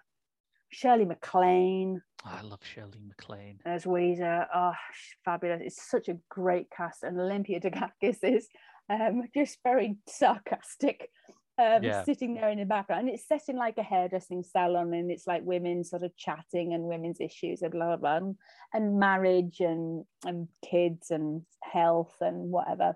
Shirley 0.69 1.05
MacLaine 1.05 2.01
I 2.23 2.41
love 2.41 2.59
Shirley 2.63 2.99
MacLaine. 3.05 3.59
as 3.65 3.85
Ouiser. 3.85 4.45
Oh, 4.53 4.73
fabulous! 5.25 5.61
It's 5.63 5.89
such 5.89 6.07
a 6.07 6.17
great 6.29 6.69
cast, 6.69 7.03
and 7.03 7.19
Olympia 7.19 7.59
Dukakis 7.59 8.19
is 8.23 8.47
um, 8.89 9.23
just 9.33 9.57
very 9.63 9.97
sarcastic. 10.07 11.09
Um, 11.61 11.83
Yeah. 11.83 12.03
sitting 12.03 12.33
there 12.33 12.49
in 12.49 12.57
the 12.57 12.65
background, 12.65 13.01
and 13.01 13.09
it's 13.09 13.27
set 13.27 13.43
in 13.47 13.55
like 13.55 13.77
a 13.77 13.83
hairdressing 13.83 14.43
salon, 14.43 14.93
and 14.93 15.11
it's 15.11 15.27
like 15.27 15.43
women 15.43 15.83
sort 15.83 16.01
of 16.03 16.15
chatting 16.17 16.73
and 16.73 16.83
women's 16.85 17.21
issues 17.21 17.61
and 17.61 17.71
blah 17.71 17.85
blah, 17.85 17.97
blah 17.97 18.17
and, 18.17 18.35
and 18.73 18.99
marriage 18.99 19.59
and 19.59 20.05
and 20.25 20.47
kids 20.67 21.11
and 21.11 21.43
health 21.61 22.15
and 22.19 22.51
whatever. 22.51 22.95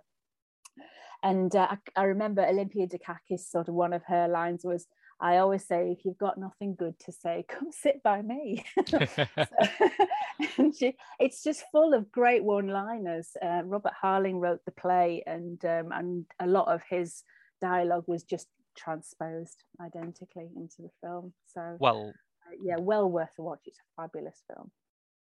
And 1.21 1.55
uh, 1.55 1.67
I, 1.71 2.01
I 2.01 2.03
remember 2.05 2.45
Olympia 2.45 2.87
Dukakis, 2.87 3.49
sort 3.49 3.67
of 3.67 3.75
one 3.75 3.93
of 3.93 4.03
her 4.05 4.27
lines 4.27 4.63
was, 4.63 4.87
"I 5.19 5.37
always 5.37 5.65
say, 5.65 5.91
if 5.91 6.03
you've 6.03 6.17
got 6.17 6.39
nothing 6.39 6.75
good 6.75 6.97
to 7.01 7.11
say, 7.11 7.45
come 7.49 7.71
sit 7.71 8.01
by 8.01 8.21
me." 8.21 8.65
and 10.57 10.75
she, 10.75 10.95
it's 11.19 11.43
just 11.43 11.63
full 11.71 11.93
of 11.93 12.11
great 12.11 12.43
one-liners. 12.43 13.37
Uh, 13.41 13.61
Robert 13.63 13.93
Harling 14.03 14.39
wrote 14.39 14.63
the 14.65 14.71
play, 14.71 15.23
and 15.27 15.63
um, 15.65 15.91
and 15.91 16.25
a 16.39 16.47
lot 16.47 16.67
of 16.67 16.81
his 16.89 17.23
dialogue 17.61 18.05
was 18.07 18.23
just 18.23 18.47
transposed 18.77 19.63
identically 19.81 20.49
into 20.55 20.81
the 20.81 20.89
film. 21.01 21.33
So 21.47 21.77
well, 21.79 22.13
uh, 22.47 22.55
yeah, 22.61 22.77
well 22.77 23.09
worth 23.09 23.29
a 23.39 23.43
watch. 23.43 23.61
It's 23.65 23.79
a 23.79 24.01
fabulous 24.01 24.41
film. 24.53 24.71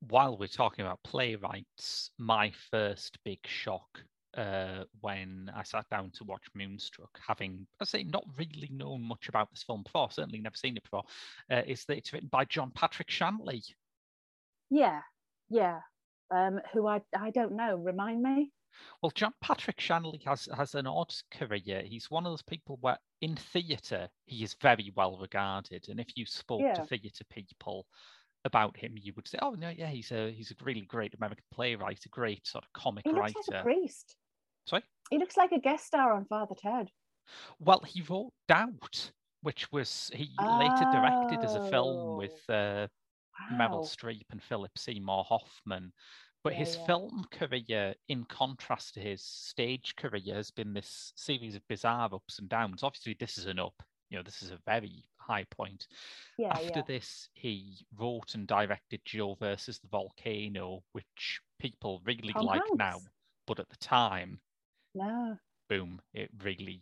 while 0.09 0.37
we're 0.37 0.46
talking 0.48 0.85
about 0.85 1.02
playwrights, 1.04 2.11
my 2.18 2.52
first 2.70 3.18
big 3.24 3.38
shock 3.46 4.02
uh, 4.37 4.85
when 5.00 5.50
I 5.54 5.62
sat 5.64 5.88
down 5.90 6.11
to 6.12 6.24
watch 6.24 6.44
Moonstruck, 6.54 7.18
having, 7.26 7.66
I 7.80 7.85
say, 7.85 8.04
not 8.04 8.24
really 8.38 8.70
known 8.72 9.02
much 9.02 9.28
about 9.28 9.50
this 9.50 9.62
film 9.62 9.83
before, 9.83 10.11
certainly 10.11 10.40
never 10.40 10.56
seen 10.56 10.76
it 10.76 10.85
before, 10.85 11.02
uh, 11.50 11.62
is 11.66 11.85
that 11.87 11.96
it's 11.98 12.12
written 12.12 12.28
by 12.30 12.44
John 12.44 12.70
Patrick 12.74 13.11
Shanley. 13.11 13.62
Yeah, 14.70 15.00
yeah. 15.48 15.80
Um, 16.30 16.61
who 16.72 16.87
I 16.87 17.02
I 17.18 17.30
don't 17.30 17.56
know. 17.56 17.74
Remind 17.76 18.22
me. 18.22 18.52
Well, 19.02 19.11
John 19.14 19.35
Patrick 19.40 19.80
Shanley 19.80 20.20
has 20.26 20.48
has 20.56 20.74
an 20.74 20.87
odd 20.87 21.14
career. 21.30 21.83
He's 21.83 22.11
one 22.11 22.26
of 22.26 22.33
those 22.33 22.42
people 22.42 22.78
where 22.80 22.98
in 23.20 23.37
theatre 23.37 24.09
he 24.26 24.42
is 24.44 24.54
very 24.61 24.92
well 24.96 25.18
regarded, 25.18 25.88
and 25.88 26.00
if 26.00 26.16
you 26.16 26.26
spoke 26.26 26.61
Yeah. 26.62 26.74
to 26.74 26.85
theatre 26.85 27.24
people 27.30 27.87
about 28.44 28.76
him, 28.76 28.96
you 28.96 29.12
would 29.14 29.28
say, 29.28 29.38
"Oh 29.42 29.52
no, 29.52 29.68
yeah, 29.70 29.88
he's 29.88 30.12
a 30.12 30.30
he's 30.33 30.50
a 30.50 30.64
really 30.64 30.83
great 30.83 31.14
American 31.14 31.44
playwright, 31.50 32.04
a 32.06 32.09
great 32.09 32.46
sort 32.46 32.64
of 32.64 32.72
comic 32.72 33.04
He 33.04 33.12
looks 33.12 33.35
writer." 33.35 33.40
like 33.48 33.61
a 33.61 33.62
priest. 33.64 34.16
Sorry. 34.66 34.85
He 35.11 35.18
looks 35.18 35.37
like 35.37 35.52
a 35.52 35.61
guest 35.61 35.87
star 35.87 36.12
on 36.14 36.24
Father 36.26 36.54
Ted. 36.56 36.90
Well, 37.59 37.80
he 37.80 38.02
wrote 38.02 38.33
Doubt, 38.48 39.12
which 39.42 39.70
was 39.72 40.11
he 40.14 40.30
later 40.40 40.85
directed 40.92 41.44
as 41.44 41.54
a 41.54 41.68
film 41.70 42.16
with 42.16 42.48
uh, 42.48 42.88
Meryl 43.52 43.85
Streep 43.85 44.26
and 44.30 44.42
Philip 44.42 44.76
Seymour 44.78 45.24
Hoffman. 45.24 45.92
But 46.42 46.55
Yeah, 46.55 46.59
his 46.61 46.76
yeah. 46.76 46.87
film 46.87 47.24
career, 47.31 47.94
in 48.09 48.24
contrast 48.24 48.94
to 48.94 49.00
his 49.00 49.22
stage 49.22 49.94
career, 49.96 50.35
has 50.37 50.50
been 50.50 50.72
this 50.72 51.12
series 51.16 51.55
of 51.55 51.66
bizarre 51.68 52.09
ups 52.14 52.38
and 52.38 52.48
downs. 52.48 52.83
Obviously, 52.83 53.14
this 53.18 53.37
is 53.37 53.46
an 53.46 53.59
up. 53.59 53.74
You 54.09 54.16
know, 54.18 54.22
this 54.22 54.42
is 54.42 54.50
a 54.50 54.59
very 54.66 55.05
high 55.18 55.44
point. 55.50 55.87
Yeah, 56.38 56.53
After 56.53 56.83
this, 56.87 57.29
he 57.35 57.87
wrote 57.96 58.35
and 58.35 58.46
directed 58.46 59.03
Joe 59.05 59.37
versus 59.38 59.79
the 59.79 59.88
Volcano, 59.88 60.83
which 60.92 61.40
people 61.61 62.00
really 62.05 62.33
oh, 62.35 62.38
Tom 62.40 62.46
like 62.46 62.62
now. 62.74 62.98
But 63.46 63.61
at 63.61 63.68
the 63.68 63.76
time, 63.76 64.40
No. 64.94 65.38
boom, 65.68 66.00
it 66.14 66.31
really 66.42 66.81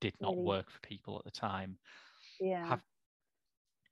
did 0.00 0.14
not 0.20 0.32
Really? 0.34 0.42
work 0.44 0.70
for 0.70 0.80
people 0.80 1.18
at 1.18 1.24
the 1.24 1.30
time. 1.30 1.78
Yeah. 2.40 2.66
Have- 2.66 2.82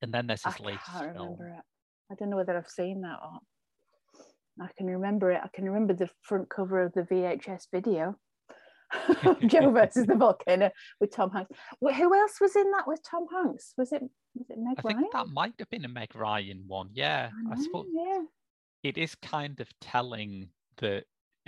And 0.01 0.15
then 0.15 0.27
there's 0.27 0.47
I 0.47 0.53
his 0.53 0.61
latest 0.61 0.87
can't 0.87 1.15
film. 1.15 1.33
remember 1.33 1.49
it. 1.59 1.65
I 2.11 2.15
don't 2.15 2.31
know 2.31 2.37
whether 2.37 2.57
I've 2.57 2.71
seen 2.71 3.03
that 3.03 3.19
or. 3.23 3.41
I 4.61 4.69
can 4.77 4.87
remember 4.87 5.31
it. 5.31 5.41
I 5.43 5.49
can 5.49 5.65
remember 5.65 5.95
the 5.95 6.11
front 6.23 6.49
cover 6.51 6.83
of 6.83 6.93
the 6.93 7.03
VHS 7.03 7.69
video. 7.73 8.17
Joe 9.47 9.71
versus 9.71 10.07
the 10.07 10.17
volcano 10.17 10.71
with 11.01 11.15
Tom 11.15 11.31
Hanks. 11.31 11.53
Who 11.81 12.15
else 12.15 12.41
was 12.41 12.57
in 12.57 12.71
that 12.73 12.89
with 12.89 13.01
Tom 13.09 13.27
Hanks? 13.33 13.73
Was 13.79 13.93
it 13.93 14.03
was 14.35 14.51
it 14.51 14.59
Meg 14.59 14.79
I 14.79 14.83
Ryan? 14.83 14.99
think 14.99 15.13
that 15.13 15.29
might 15.29 15.55
have 15.59 15.71
been 15.71 15.85
a 15.85 15.89
Meg 15.89 16.15
Ryan 16.15 16.65
one. 16.67 16.91
Yeah, 16.93 17.31
I 17.51 17.53
I, 17.53 17.63
suppose 17.63 17.87
yeah. 17.93 18.23
it 18.83 18.99
is 18.99 19.15
kind 19.15 19.59
of 19.61 19.69
telling 19.81 20.49
that 20.79 21.05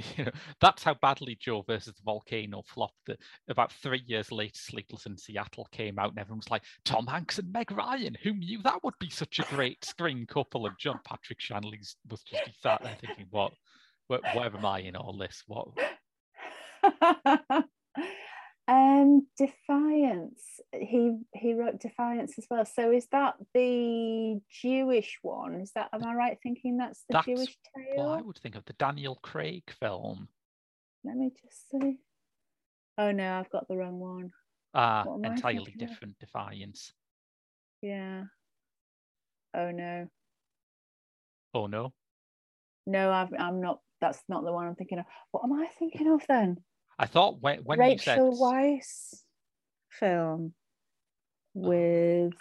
you 0.16 0.24
know 0.24 0.30
that's 0.60 0.82
how 0.82 0.94
badly 0.94 1.36
Joe 1.40 1.62
versus 1.66 1.94
the 1.94 2.02
volcano 2.04 2.62
flopped. 2.62 3.06
That 3.06 3.18
about 3.48 3.72
three 3.72 4.02
years 4.06 4.32
later, 4.32 4.54
Sleepless 4.54 5.06
in 5.06 5.16
Seattle 5.16 5.66
came 5.72 5.98
out, 5.98 6.10
and 6.10 6.18
everyone 6.18 6.38
was 6.38 6.50
like, 6.50 6.64
"Tom 6.84 7.06
Hanks 7.06 7.38
and 7.38 7.52
Meg 7.52 7.70
Ryan. 7.70 8.16
Who 8.22 8.34
knew 8.34 8.62
that 8.62 8.82
would 8.82 8.98
be 8.98 9.10
such 9.10 9.38
a 9.38 9.54
great 9.54 9.84
screen 9.84 10.26
couple?" 10.26 10.66
And 10.66 10.76
John 10.78 11.00
Patrick 11.04 11.40
Shanley's 11.40 11.96
was 12.10 12.22
just 12.22 12.42
sat 12.62 12.82
there 12.82 12.96
thinking, 13.00 13.26
"What? 13.30 13.52
Where, 14.08 14.20
where 14.34 14.54
am 14.54 14.66
I 14.66 14.80
in 14.80 14.96
all 14.96 15.16
this? 15.16 15.42
What?" 15.46 15.68
um 18.68 19.26
defiance 19.36 20.51
he 20.72 21.18
he 21.34 21.54
wrote 21.54 21.78
defiance 21.80 22.34
as 22.38 22.46
well 22.50 22.64
so 22.64 22.90
is 22.90 23.06
that 23.12 23.34
the 23.54 24.40
jewish 24.50 25.18
one 25.22 25.54
is 25.60 25.70
that 25.74 25.88
am 25.92 26.02
i 26.04 26.14
right 26.14 26.38
thinking 26.42 26.78
that's 26.78 27.00
the 27.08 27.14
That's 27.14 27.26
jewish 27.26 27.56
tale 27.76 27.94
Well, 28.06 28.14
I 28.14 28.22
would 28.22 28.38
think 28.38 28.54
of 28.54 28.64
the 28.64 28.72
Daniel 28.74 29.16
Craig 29.22 29.64
film. 29.78 30.28
let 31.04 31.16
me 31.16 31.30
just 31.42 31.70
see 31.70 31.98
oh 32.98 33.12
no 33.12 33.34
i've 33.38 33.50
got 33.50 33.68
the 33.68 33.76
wrong 33.76 33.98
one 33.98 34.30
Ah, 34.74 35.04
What 35.04 35.30
entirely 35.30 35.72
of? 35.72 35.78
different 35.78 36.18
Defiance. 36.18 36.92
yeah 37.82 38.24
oh 39.54 39.70
no 39.70 40.08
Oh 41.54 41.66
no. 41.66 41.92
no, 42.86 43.12
I've, 43.12 43.28
I'm 43.38 43.60
not. 43.60 43.80
That's 44.00 44.22
not 44.26 44.42
the 44.42 44.52
one 44.52 44.66
I'm 44.66 44.74
thinking 44.74 44.98
of. 44.98 45.04
What 45.32 45.44
am 45.44 45.52
I 45.52 45.66
thinking 45.78 46.10
of 46.10 46.22
then? 46.26 46.56
I 46.98 47.04
thought 47.04 47.42
when, 47.42 47.58
when 47.64 47.78
Rachel 47.78 48.30
you 48.30 48.32
said 48.32 48.40
Weisz 48.40 49.22
film 49.90 50.54
with 51.54 52.32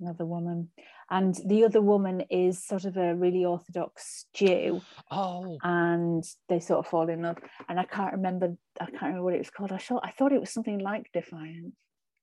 another 0.00 0.24
woman, 0.24 0.70
and 1.10 1.34
the 1.44 1.64
other 1.64 1.80
woman 1.82 2.22
is 2.30 2.62
sort 2.64 2.84
of 2.84 2.96
a 2.96 3.14
really 3.14 3.44
orthodox 3.44 4.26
Jew, 4.34 4.80
oh 5.10 5.58
and 5.62 6.24
they 6.48 6.60
sort 6.60 6.78
of 6.78 6.86
fall 6.86 7.08
in 7.08 7.22
love. 7.22 7.38
And 7.68 7.78
I 7.78 7.84
can't 7.84 8.12
remember. 8.12 8.56
I 8.80 8.86
can't 8.86 9.02
remember 9.02 9.24
what 9.24 9.34
it 9.34 9.38
was 9.38 9.50
called. 9.50 9.72
I 9.72 9.78
thought 9.78 10.02
I 10.04 10.10
thought 10.12 10.32
it 10.32 10.40
was 10.40 10.50
something 10.52 10.78
like 10.78 11.10
Defiance. 11.12 11.74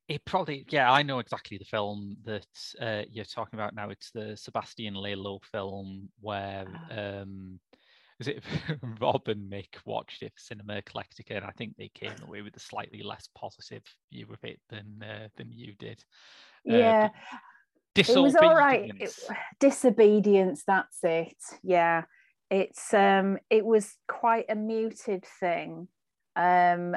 it 0.09 0.23
probably 0.23 0.65
yeah 0.69 0.89
I 0.89 1.03
know 1.03 1.19
exactly 1.19 1.57
the 1.57 1.65
film 1.65 2.15
that 2.23 2.47
uh, 2.81 3.03
you're 3.11 3.25
talking 3.25 3.59
about 3.59 3.75
now. 3.75 3.89
It's 3.89 4.11
the 4.11 4.37
Sebastián 4.37 4.95
Lelio 4.95 5.39
film 5.51 6.09
where 6.21 6.65
Ah. 6.89 7.21
um 7.21 7.59
is 8.19 8.27
it 8.27 8.43
Rob 8.99 9.27
and 9.27 9.51
Mick 9.51 9.75
watched 9.85 10.23
it 10.23 10.33
for 10.35 10.39
Cinema 10.39 10.81
Eclectica 10.81 11.37
and 11.37 11.45
I 11.45 11.51
think 11.51 11.75
they 11.77 11.89
came 11.89 12.15
away 12.27 12.41
with 12.41 12.55
a 12.55 12.59
slightly 12.59 13.03
less 13.03 13.29
positive 13.35 13.83
view 14.11 14.27
of 14.31 14.43
it 14.43 14.59
than 14.69 15.03
uh, 15.03 15.27
than 15.35 15.51
you 15.51 15.73
did. 15.75 16.03
Uh, 16.69 16.75
Yeah, 16.77 17.09
but 17.95 18.09
it 18.09 18.17
was 18.17 18.35
all 18.35 18.55
right. 18.55 18.91
It, 18.99 19.13
Disobedience. 19.59 20.63
That's 20.65 20.97
it. 21.03 21.37
Yeah, 21.63 22.03
it's 22.49 22.93
um, 22.93 23.37
it 23.49 23.65
was 23.65 23.95
quite 24.07 24.45
a 24.49 24.55
muted 24.55 25.25
thing. 25.39 25.87
Um, 26.35 26.95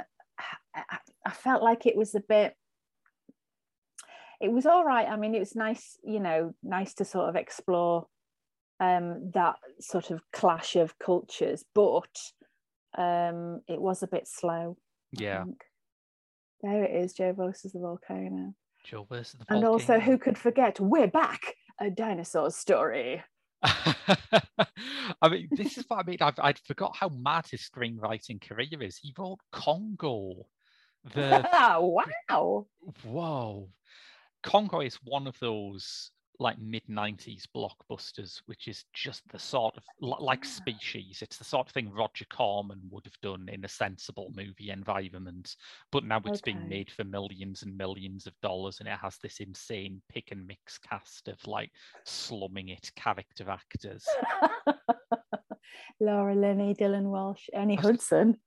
I- 0.75 0.99
I 1.27 1.31
felt 1.33 1.63
like 1.63 1.85
it 1.85 1.97
was 1.97 2.15
a 2.15 2.21
bit. 2.21 2.55
It 4.41 4.51
was 4.51 4.65
all 4.65 4.85
right. 4.85 5.07
I 5.07 5.17
mean, 5.17 5.35
it 5.35 5.39
was 5.41 5.55
nice, 5.55 5.99
you 6.03 6.19
know, 6.19 6.55
nice 6.63 6.95
to 6.95 7.05
sort 7.05 7.29
of 7.29 7.37
explore 7.37 8.07
um, 8.81 9.31
that 9.35 9.57
sort 9.79 10.11
of 10.11 10.23
clash 10.33 10.75
of 10.75 10.99
cultures, 10.99 11.65
but 11.75 12.17
um, 12.97 13.61
it 13.69 13.81
was 13.81 14.03
a 14.03 14.09
bit 14.09 14.27
slow. 14.27 14.77
Yeah. 15.13 15.45
There 16.63 16.85
it 16.85 17.05
is, 17.05 17.13
Joe 17.13 17.33
versus 17.33 17.73
the 17.73 17.79
volcano. 17.79 18.55
Joe 18.85 19.07
versus 19.09 19.39
the 19.39 19.55
And 19.55 19.65
also, 19.65 20.01
who 20.01 20.19
could 20.19 20.39
forget? 20.39 20.81
We're 20.81 21.07
back, 21.07 21.55
a 21.79 21.91
dinosaur 21.91 22.51
story. 22.51 23.23
I 23.63 25.29
mean, 25.31 25.49
this 25.51 25.77
is 25.77 25.85
what 25.89 26.01
I 26.01 26.03
mean. 26.09 26.19
I've, 26.23 26.39
I'd 26.39 26.59
forgot 26.61 26.97
how 26.97 27.11
mad 27.11 27.47
his 27.51 27.69
screenwriting 27.69 28.41
career 28.47 28.83
is. 28.83 28.97
He 28.97 29.15
wrote 29.19 29.41
Congo. 29.53 30.47
The 31.15 31.47
wow. 31.53 32.67
whoa, 33.05 33.69
Congo 34.43 34.81
is 34.81 34.99
one 35.03 35.27
of 35.27 35.39
those 35.41 36.11
like 36.41 36.59
mid 36.59 36.83
'90s 36.91 37.45
blockbusters, 37.55 38.41
which 38.47 38.67
is 38.67 38.85
just 38.93 39.23
the 39.29 39.39
sort 39.39 39.77
of 39.77 39.85
like. 40.01 40.41
Species. 40.45 41.21
It's 41.23 41.37
the 41.37 41.45
sort 41.45 41.69
of 41.69 41.73
thing 41.73 41.93
Roger 41.93 42.25
Corman 42.31 42.81
would 42.91 43.05
have 43.05 43.21
done 43.21 43.49
in 43.53 43.65
a 43.65 43.69
sensible 43.69 44.33
movie 44.35 44.71
environment, 44.71 45.55
but 45.93 46.03
now 46.03 46.21
it's 46.25 46.41
being 46.41 46.67
made 46.69 46.91
for 46.91 47.05
millions 47.05 47.63
and 47.63 47.77
millions 47.77 48.27
of 48.27 48.33
dollars, 48.41 48.81
and 48.81 48.89
it 48.89 48.99
has 48.99 49.19
this 49.19 49.41
insane 49.41 50.01
pick 50.09 50.33
and 50.33 50.47
mix 50.47 50.79
cast 50.79 51.29
of 51.29 51.47
like 51.47 51.71
slumming 52.05 52.71
it 52.71 52.91
character 52.97 53.51
actors. 53.51 54.05
Laura 56.01 56.35
Linney, 56.35 56.75
Dylan 56.75 57.05
Walsh, 57.05 57.49
Ernie 57.55 57.77
Hudson. 57.77 58.39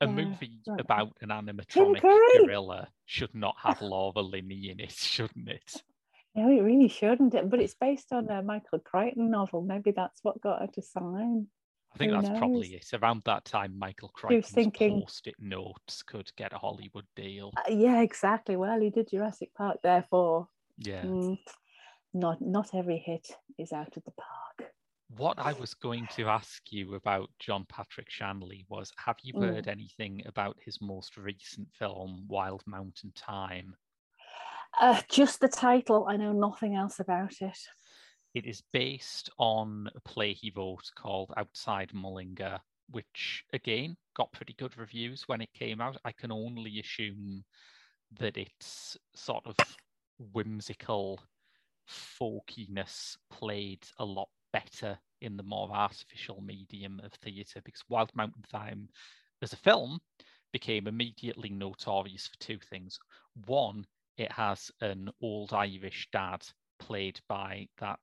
A 0.00 0.06
Yeah, 0.06 0.12
movie 0.12 0.60
right. 0.66 0.80
about 0.80 1.16
an 1.20 1.28
animatronic 1.28 2.02
gorilla 2.36 2.88
should 3.06 3.34
not 3.34 3.56
have 3.62 3.80
Laura 3.82 4.20
Linney 4.20 4.70
in 4.70 4.80
it, 4.80 4.92
shouldn't 4.92 5.48
it? 5.48 5.82
No, 6.34 6.48
it 6.50 6.62
really 6.62 6.88
shouldn't. 6.88 7.32
But 7.50 7.60
it's 7.60 7.74
based 7.74 8.12
on 8.12 8.28
a 8.28 8.42
Michael 8.42 8.80
Crichton 8.80 9.30
novel. 9.30 9.62
Maybe 9.62 9.92
that's 9.92 10.22
what 10.24 10.40
got 10.40 10.60
her 10.60 10.66
to 10.68 10.82
sign. 10.82 11.46
I 11.94 11.96
think 11.96 12.12
Who 12.12 12.20
that's 12.22 12.38
probably 12.38 12.74
it. 12.74 12.92
Around 12.92 13.22
that 13.24 13.44
time, 13.44 13.78
Michael 13.78 14.08
Crichton's 14.08 14.50
thinking- 14.50 15.00
post-it 15.02 15.36
notes 15.38 16.02
could 16.02 16.28
get 16.36 16.52
a 16.52 16.58
Hollywood 16.58 17.06
deal. 17.14 17.52
Uh, 17.56 17.70
yeah, 17.72 18.00
exactly. 18.00 18.56
Well, 18.56 18.80
he 18.80 18.90
did 18.90 19.10
Jurassic 19.10 19.54
Park, 19.54 19.78
therefore, 19.82 20.48
Yeah. 20.78 21.04
mm, 21.04 21.38
not 22.12 22.40
not 22.40 22.74
every 22.74 22.98
hit 22.98 23.28
is 23.58 23.72
out 23.72 23.96
of 23.96 24.02
the 24.04 24.10
park. 24.10 24.74
What 25.16 25.38
I 25.38 25.52
was 25.52 25.74
going 25.74 26.08
to 26.16 26.26
ask 26.28 26.72
you 26.72 26.94
about 26.96 27.30
John 27.38 27.64
Patrick 27.66 28.10
Shanley 28.10 28.66
was 28.68 28.90
have 28.96 29.18
you 29.22 29.34
Mm. 29.34 29.42
heard 29.42 29.68
anything 29.68 30.26
about 30.26 30.58
his 30.64 30.80
most 30.80 31.16
recent 31.16 31.72
film, 31.74 32.26
Wild 32.26 32.66
Mountain 32.66 33.12
Thyme? 33.14 33.76
Uh, 34.80 35.00
just 35.08 35.40
the 35.40 35.48
title. 35.48 36.06
I 36.08 36.16
know 36.16 36.32
nothing 36.32 36.74
else 36.74 37.00
about 37.00 37.34
it. 37.40 37.58
It 38.34 38.46
is 38.46 38.62
based 38.72 39.30
on 39.38 39.88
a 39.94 40.00
play 40.00 40.32
he 40.32 40.52
wrote 40.54 40.90
called 40.96 41.32
Outside 41.36 41.94
Mullingar, 41.94 42.58
which 42.90 43.44
again 43.52 43.96
got 44.16 44.32
pretty 44.32 44.54
good 44.58 44.76
reviews 44.76 45.24
when 45.26 45.40
it 45.40 45.52
came 45.54 45.80
out. 45.80 45.96
I 46.04 46.12
can 46.12 46.32
only 46.32 46.80
assume 46.80 47.44
that 48.18 48.36
its 48.36 48.96
sort 49.14 49.46
of 49.46 49.56
whimsical 50.32 51.20
folkiness 51.88 53.16
played 53.30 53.84
a 53.98 54.04
lot 54.04 54.28
better 54.52 54.98
in 55.20 55.36
the 55.36 55.42
more 55.42 55.70
artificial 55.72 56.40
medium 56.40 57.00
of 57.04 57.12
theatre 57.14 57.60
because 57.64 57.82
Wild 57.88 58.10
Mountain 58.14 58.44
Thyme 58.50 58.88
as 59.42 59.52
a 59.52 59.56
film 59.56 60.00
became 60.52 60.86
immediately 60.86 61.50
notorious 61.50 62.28
for 62.28 62.38
two 62.38 62.58
things. 62.70 62.98
One, 63.46 63.86
it 64.16 64.30
has 64.32 64.70
an 64.80 65.10
old 65.20 65.52
Irish 65.52 66.08
dad 66.12 66.46
played 66.78 67.20
by 67.28 67.68
that 67.78 68.00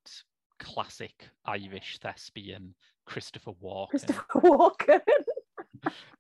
classic 0.60 1.30
Irish 1.46 2.00
thespian 2.02 2.76
Christopher 3.06 3.54
Walken. 3.64 3.90
Christopher 3.90 4.24
Walken. 4.36 5.02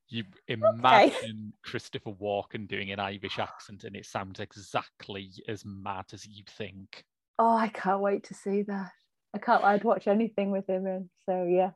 You 0.10 0.24
imagine 0.48 1.54
Christopher 1.64 2.12
Walken 2.12 2.68
doing 2.68 2.92
an 2.92 3.00
Irish 3.00 3.40
accent 3.40 3.84
and 3.84 3.96
it 3.96 4.06
sounds 4.06 4.40
exactly 4.40 5.32
as 5.48 5.64
mad 5.66 6.06
as 6.14 6.26
you 6.26 6.44
think. 6.58 7.06
oh, 7.40 7.56
I 7.56 7.70
can't 7.70 8.02
wait 8.02 8.24
to 8.26 8.34
see 8.34 8.64
that. 8.64 8.92
I 9.34 9.38
can't. 9.38 9.64
I'd 9.64 9.84
watch 9.84 10.08
anything 10.08 10.52
with 10.52 10.68
him 10.68 10.86
in. 10.88 11.10
So 11.26 11.46
yeah. 11.46 11.72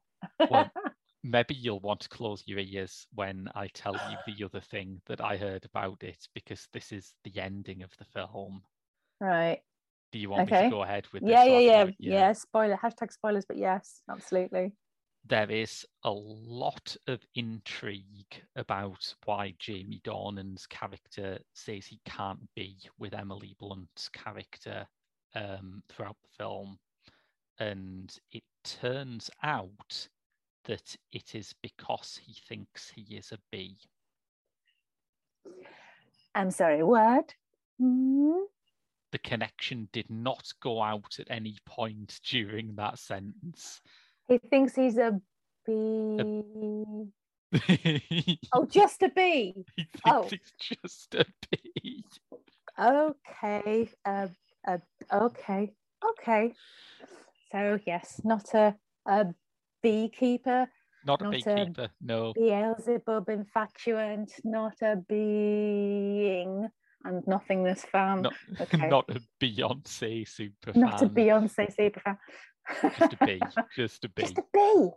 Well, 0.49 0.69
maybe 1.25 1.55
you'll 1.55 1.79
want 1.79 2.01
to 2.01 2.09
close 2.09 2.43
your 2.45 2.59
ears 2.59 3.07
when 3.13 3.49
I 3.55 3.67
tell 3.73 3.93
you 3.93 4.33
the 4.33 4.45
other 4.45 4.59
thing 4.59 5.01
that 5.07 5.21
I 5.21 5.38
heard 5.38 5.65
about 5.65 6.03
it 6.03 6.27
because 6.35 6.67
this 6.71 6.91
is 6.91 7.13
the 7.23 7.41
ending 7.41 7.81
of 7.81 7.91
the 7.97 8.05
film. 8.05 8.61
right. 9.19 9.59
Do 10.11 10.19
you 10.19 10.29
want 10.29 10.49
me 10.49 10.57
to 10.57 10.69
go 10.69 10.83
ahead 10.83 11.07
with 11.11 11.23
this? 11.23 11.31
Yeah, 11.31 11.43
yeah, 11.43 11.59
yeah, 11.59 11.85
do 11.85 11.93
yeah. 11.99 12.31
Spoiler. 12.31 12.77
Hashtag 12.81 13.11
spoilers. 13.11 13.43
But 13.45 13.57
yes, 13.57 14.01
absolutely. 14.09 14.71
there 15.27 15.49
is 15.49 15.85
a 16.03 16.11
lot 16.11 16.95
of 17.07 17.19
intrigue 17.33 18.41
about 18.55 19.13
why 19.25 19.55
Jamie 19.59 20.01
Dornan's 20.05 20.67
character 20.67 21.39
says 21.53 21.85
he 21.85 21.99
can't 22.05 22.47
be 22.55 22.77
with 22.97 23.13
Emily 23.13 23.55
Blunt's 23.59 24.07
character 24.09 24.88
um, 25.33 25.83
throughout 25.89 26.17
the 26.21 26.29
film. 26.38 26.77
And 27.59 28.15
it 28.31 28.43
turns 28.63 29.29
out 29.43 30.07
that 30.65 30.95
it 31.12 31.36
is 31.36 31.54
because 31.62 32.19
he 32.23 32.36
thinks 32.47 32.91
he 32.93 33.15
is 33.15 33.32
a 33.32 33.39
bee. 33.51 33.78
I'm 36.34 36.51
sorry. 36.51 36.84
What? 36.84 37.34
Hmm? 37.80 38.43
The 39.12 39.19
connection 39.19 39.88
did 39.93 40.10
not 40.10 40.51
go 40.62 40.82
out 40.82 41.17
at 41.19 41.28
any 41.30 41.58
point 41.65 42.19
during 42.25 42.75
that 42.75 42.99
sentence. 42.99 43.82
He 44.28 44.38
thinks 44.38 44.75
he's 44.75 44.97
a 44.97 45.19
bee. 45.65 47.08
he 47.67 48.39
Oh, 48.54 48.65
just 48.65 49.01
a 49.04 49.10
bee. 49.10 49.54
thinks 49.75 50.01
oh. 50.06 50.28
he's 50.30 50.51
just 50.60 51.15
a 51.15 51.25
bee. 51.49 52.04
Okay. 52.78 53.89
Uh, 54.04 54.28
uh, 54.67 54.78
okay. 55.13 55.71
Okay. 56.04 56.54
So 57.51 57.80
yes, 57.86 58.19
not 58.23 58.54
a 58.54 58.75
a 59.06 59.28
beekeeper, 59.86 60.67
Not 61.06 61.21
a 61.21 61.26
Not 61.26 61.34
a- 61.36 61.38
beekeeper, 61.38 61.89
no. 62.02 62.34
Beelzebub 62.34 63.26
infatuant, 63.30 64.32
not 64.43 64.78
a 64.82 64.95
being 64.95 66.67
and 67.04 67.28
nothingness 67.28 67.84
fan. 67.91 68.24
Not, 68.24 68.34
okay. 68.62 68.88
not 68.88 69.06
a 69.10 69.21
Beyonce 69.39 70.28
super 70.28 70.71
not 70.76 70.95
a 70.95 71.06
fan. 71.06 71.10
Beyonce 71.10 71.63
super 71.76 72.00
fan. 72.00 72.17
Just 72.82 73.13
a 73.13 73.26
bee. 73.26 73.41
Just 73.76 74.06
a 74.06 74.10
bee. 74.10 74.21
Just 74.24 74.38
a 74.39 74.43
bee. 74.52 74.89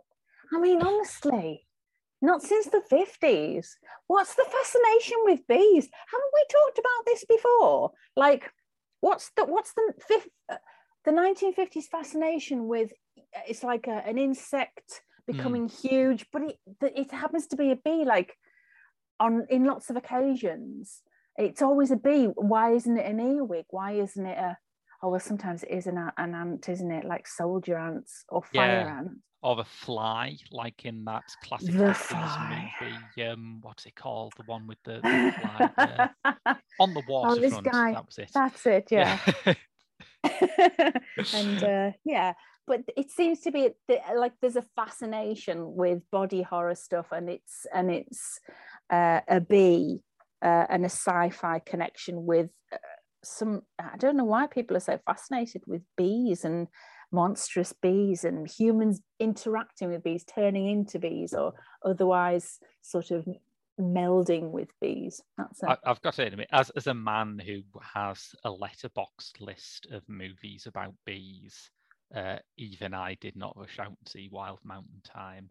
I 0.51 0.59
mean, 0.59 0.81
honestly, 0.81 1.67
not 2.21 2.41
since 2.41 2.65
the 2.65 2.81
50s. 2.91 3.67
What's 4.07 4.33
the 4.33 4.47
fascination 4.55 5.17
with 5.25 5.47
bees? 5.47 5.87
Haven't 6.11 6.33
we 6.37 6.43
talked 6.57 6.79
about 6.79 7.05
this 7.05 7.25
before? 7.25 7.91
Like, 8.15 8.51
what's 9.01 9.29
the 9.37 9.45
what's 9.45 9.73
the 9.73 9.93
fifth 10.07 10.29
uh, 10.51 10.57
the 11.05 11.11
1950s 11.11 11.85
fascination 11.85 12.67
with 12.67 12.91
it's 13.47 13.63
like 13.63 13.87
a, 13.87 14.05
an 14.07 14.17
insect 14.17 15.01
becoming 15.27 15.67
huge, 15.69 16.25
but 16.31 16.41
it 16.43 16.57
it 16.81 17.11
happens 17.11 17.47
to 17.47 17.55
be 17.55 17.71
a 17.71 17.75
bee, 17.75 18.03
like 18.05 18.35
on 19.19 19.45
in 19.49 19.65
lots 19.65 19.89
of 19.89 19.95
occasions. 19.95 21.01
It's 21.37 21.61
always 21.61 21.91
a 21.91 21.95
bee. 21.95 22.25
Why 22.35 22.73
isn't 22.73 22.97
it 22.97 23.05
an 23.05 23.19
earwig? 23.19 23.65
Why 23.69 23.93
isn't 23.93 24.25
it 24.25 24.37
a 24.37 24.57
Oh 25.01 25.09
well, 25.09 25.19
sometimes 25.19 25.63
it 25.63 25.71
is 25.71 25.87
an, 25.87 25.97
an 26.17 26.35
ant, 26.35 26.67
isn't 26.67 26.91
it? 26.91 27.05
Like 27.05 27.25
soldier 27.25 27.77
ants 27.77 28.25
or 28.27 28.43
fire 28.43 28.89
Yeah. 28.89 28.97
ants. 28.99 29.21
Or 29.41 29.55
the 29.55 29.63
fly, 29.63 30.35
like 30.51 30.83
in 30.83 31.05
that 31.05 31.23
classic 31.41 31.73
The 31.73 31.93
Fly. 31.93 32.73
movie. 32.81 33.23
Um, 33.25 33.59
what's 33.61 33.85
it 33.85 33.95
called? 33.95 34.33
The 34.35 34.43
one 34.43 34.67
with 34.67 34.79
the, 34.83 34.95
the 35.01 35.31
fly 35.31 36.09
on 36.79 36.93
the 36.93 36.99
waterfront. 36.99 37.41
this 37.41 37.73
guy, 37.73 37.93
That 37.93 38.05
was 38.05 38.17
it. 38.17 38.31
That's 38.33 38.65
it, 38.65 38.87
yeah. 38.91 39.17
Yeah. 39.45 39.53
and 41.33 41.63
uh, 41.63 41.91
yeah, 42.03 42.33
but 42.69 42.83
it 42.95 43.09
seems 43.09 43.39
to 43.41 43.51
be 43.51 43.69
like 44.15 44.33
there's 44.39 44.55
a 44.55 44.65
fascination 44.75 45.75
with 45.75 46.03
body 46.11 46.43
horror 46.43 46.75
stuff, 46.75 47.07
and 47.11 47.27
it's 47.27 47.65
and 47.73 47.89
it's 47.89 48.39
uh, 48.91 49.21
a 49.27 49.41
bee 49.41 50.01
uh, 50.43 50.65
and 50.69 50.83
a 50.85 50.89
sci-fi 50.89 51.59
connection 51.65 52.25
with 52.27 52.51
uh, 52.71 52.77
some. 53.23 53.63
I 53.79 53.97
don't 53.97 54.15
know 54.15 54.23
why 54.23 54.45
people 54.45 54.77
are 54.77 54.81
so 54.81 54.99
fascinated 55.03 55.63
with 55.65 55.81
bees 55.97 56.45
and 56.45 56.67
monstrous 57.11 57.73
bees 57.73 58.23
and 58.23 58.47
humans 58.47 59.01
interacting 59.19 59.89
with 59.89 60.03
bees, 60.03 60.23
turning 60.23 60.69
into 60.69 60.99
bees, 60.99 61.33
or 61.33 61.53
otherwise 61.83 62.59
sort 62.83 63.09
of 63.09 63.27
melding 63.81 64.51
with 64.51 64.69
bees. 64.79 65.21
That's 65.39 65.63
it. 65.63 65.79
I've 65.83 66.01
got 66.03 66.13
to 66.15 66.27
admit, 66.27 66.49
as 66.51 66.69
as 66.71 66.85
a 66.85 66.93
man 66.93 67.41
who 67.43 67.63
has 67.95 68.35
a 68.43 68.51
letterbox 68.51 69.33
list 69.39 69.87
of 69.91 70.07
movies 70.07 70.67
about 70.67 70.93
bees, 71.03 71.71
uh, 72.15 72.37
even 72.57 72.93
I 72.93 73.15
did 73.15 73.35
not 73.35 73.57
rush 73.57 73.79
out 73.79 73.87
and 73.87 73.97
see 74.07 74.29
Wild 74.31 74.59
Mountain 74.63 75.01
Thyme. 75.13 75.49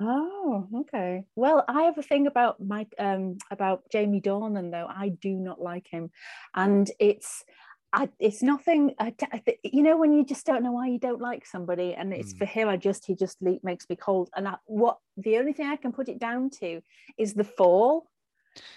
Oh, 0.00 0.66
okay. 0.74 1.24
Well, 1.36 1.62
I 1.68 1.82
have 1.82 1.98
a 1.98 2.02
thing 2.02 2.26
about 2.26 2.58
Mike, 2.58 2.94
um, 2.98 3.36
about 3.50 3.82
Jamie 3.92 4.22
Dornan 4.22 4.70
though. 4.70 4.86
I 4.88 5.10
do 5.10 5.34
not 5.34 5.60
like 5.60 5.86
him, 5.90 6.10
and 6.54 6.90
it's, 6.98 7.44
I, 7.92 8.08
it's 8.18 8.42
nothing. 8.42 8.94
I, 8.98 9.14
you 9.62 9.82
know, 9.82 9.98
when 9.98 10.12
you 10.14 10.24
just 10.24 10.46
don't 10.46 10.62
know 10.62 10.72
why 10.72 10.86
you 10.88 10.98
don't 10.98 11.20
like 11.20 11.44
somebody, 11.44 11.92
and 11.94 12.14
it's 12.14 12.32
Mm. 12.32 12.38
for 12.38 12.44
him. 12.46 12.68
I 12.68 12.78
just 12.78 13.04
he 13.04 13.14
just 13.14 13.42
makes 13.42 13.88
me 13.90 13.96
cold. 13.96 14.30
And 14.34 14.48
I, 14.48 14.56
what 14.64 14.98
the 15.18 15.36
only 15.36 15.52
thing 15.52 15.66
I 15.66 15.76
can 15.76 15.92
put 15.92 16.08
it 16.08 16.18
down 16.18 16.48
to 16.60 16.80
is 17.18 17.34
the 17.34 17.44
fall, 17.44 18.08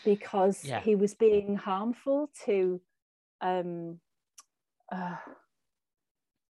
because 0.04 0.62
Yeah. 0.62 0.82
he 0.82 0.96
was 0.96 1.14
being 1.14 1.56
harmful 1.56 2.32
to, 2.46 2.82
um, 3.40 4.02
uh, 4.92 5.16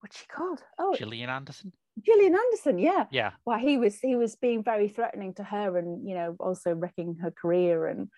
what's 0.04 0.18
she 0.18 0.26
called? 0.26 0.62
Oh, 0.78 0.94
Gillian 0.94 1.30
Anderson. 1.30 1.72
Gillian 2.04 2.34
Anderson. 2.34 2.78
Yeah 2.78 3.06
Yeah, 3.10 3.30
well 3.46 3.58
he 3.58 3.78
was 3.78 3.98
he 4.00 4.16
was 4.16 4.36
being 4.36 4.62
very 4.62 4.88
threatening 4.88 5.32
to 5.34 5.44
her 5.44 5.78
and 5.78 6.06
you 6.06 6.14
know 6.14 6.36
also 6.38 6.74
wrecking 6.74 7.16
her 7.22 7.30
career 7.30 7.86
and 7.86 8.08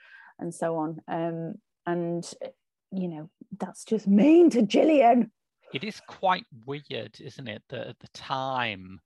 and 0.40 0.52
so 0.52 0.76
on 0.76 1.00
um 1.06 1.54
and 1.86 2.28
you 2.90 3.06
know 3.06 3.30
that's 3.56 3.84
just 3.84 4.08
mean 4.08 4.50
to 4.50 4.62
Gillian 4.62 5.30
it 5.72 5.84
is 5.84 6.00
quite 6.08 6.46
weird, 6.64 7.20
isn't 7.20 7.48
it? 7.48 7.62
That 7.68 7.88
at 7.88 7.98
the 7.98 8.08
time, 8.14 9.00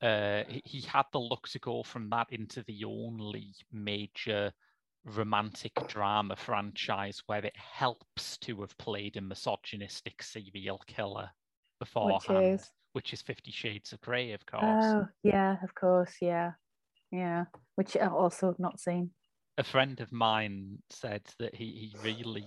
uh, 0.00 0.42
he, 0.48 0.62
he 0.64 0.80
had 0.80 1.04
the 1.12 1.20
look 1.20 1.48
to 1.48 1.58
go 1.58 1.82
from 1.82 2.08
that 2.10 2.28
into 2.30 2.62
the 2.64 2.84
only 2.84 3.54
major 3.72 4.52
romantic 5.04 5.72
drama 5.86 6.36
franchise 6.36 7.22
where 7.26 7.44
it 7.44 7.56
helps 7.56 8.38
to 8.38 8.60
have 8.60 8.76
played 8.78 9.16
a 9.16 9.20
misogynistic 9.20 10.22
serial 10.22 10.80
killer 10.86 11.30
beforehand, 11.78 12.60
is? 12.60 12.70
which 12.92 13.12
is 13.12 13.22
Fifty 13.22 13.50
Shades 13.50 13.92
of 13.92 14.00
Grey, 14.00 14.32
of 14.32 14.44
course. 14.46 14.62
oh 14.64 15.06
yeah 15.22 15.56
of 15.62 15.74
course 15.74 16.14
yeah 16.20 16.52
yeah 17.10 17.44
which 17.76 17.96
I 17.96 18.06
also 18.06 18.54
not 18.58 18.80
seen 18.80 19.10
a 19.58 19.64
friend 19.64 20.00
of 20.00 20.10
mine 20.12 20.78
said 20.88 21.22
that 21.40 21.52
he, 21.52 21.64
he 21.64 21.96
really 22.04 22.46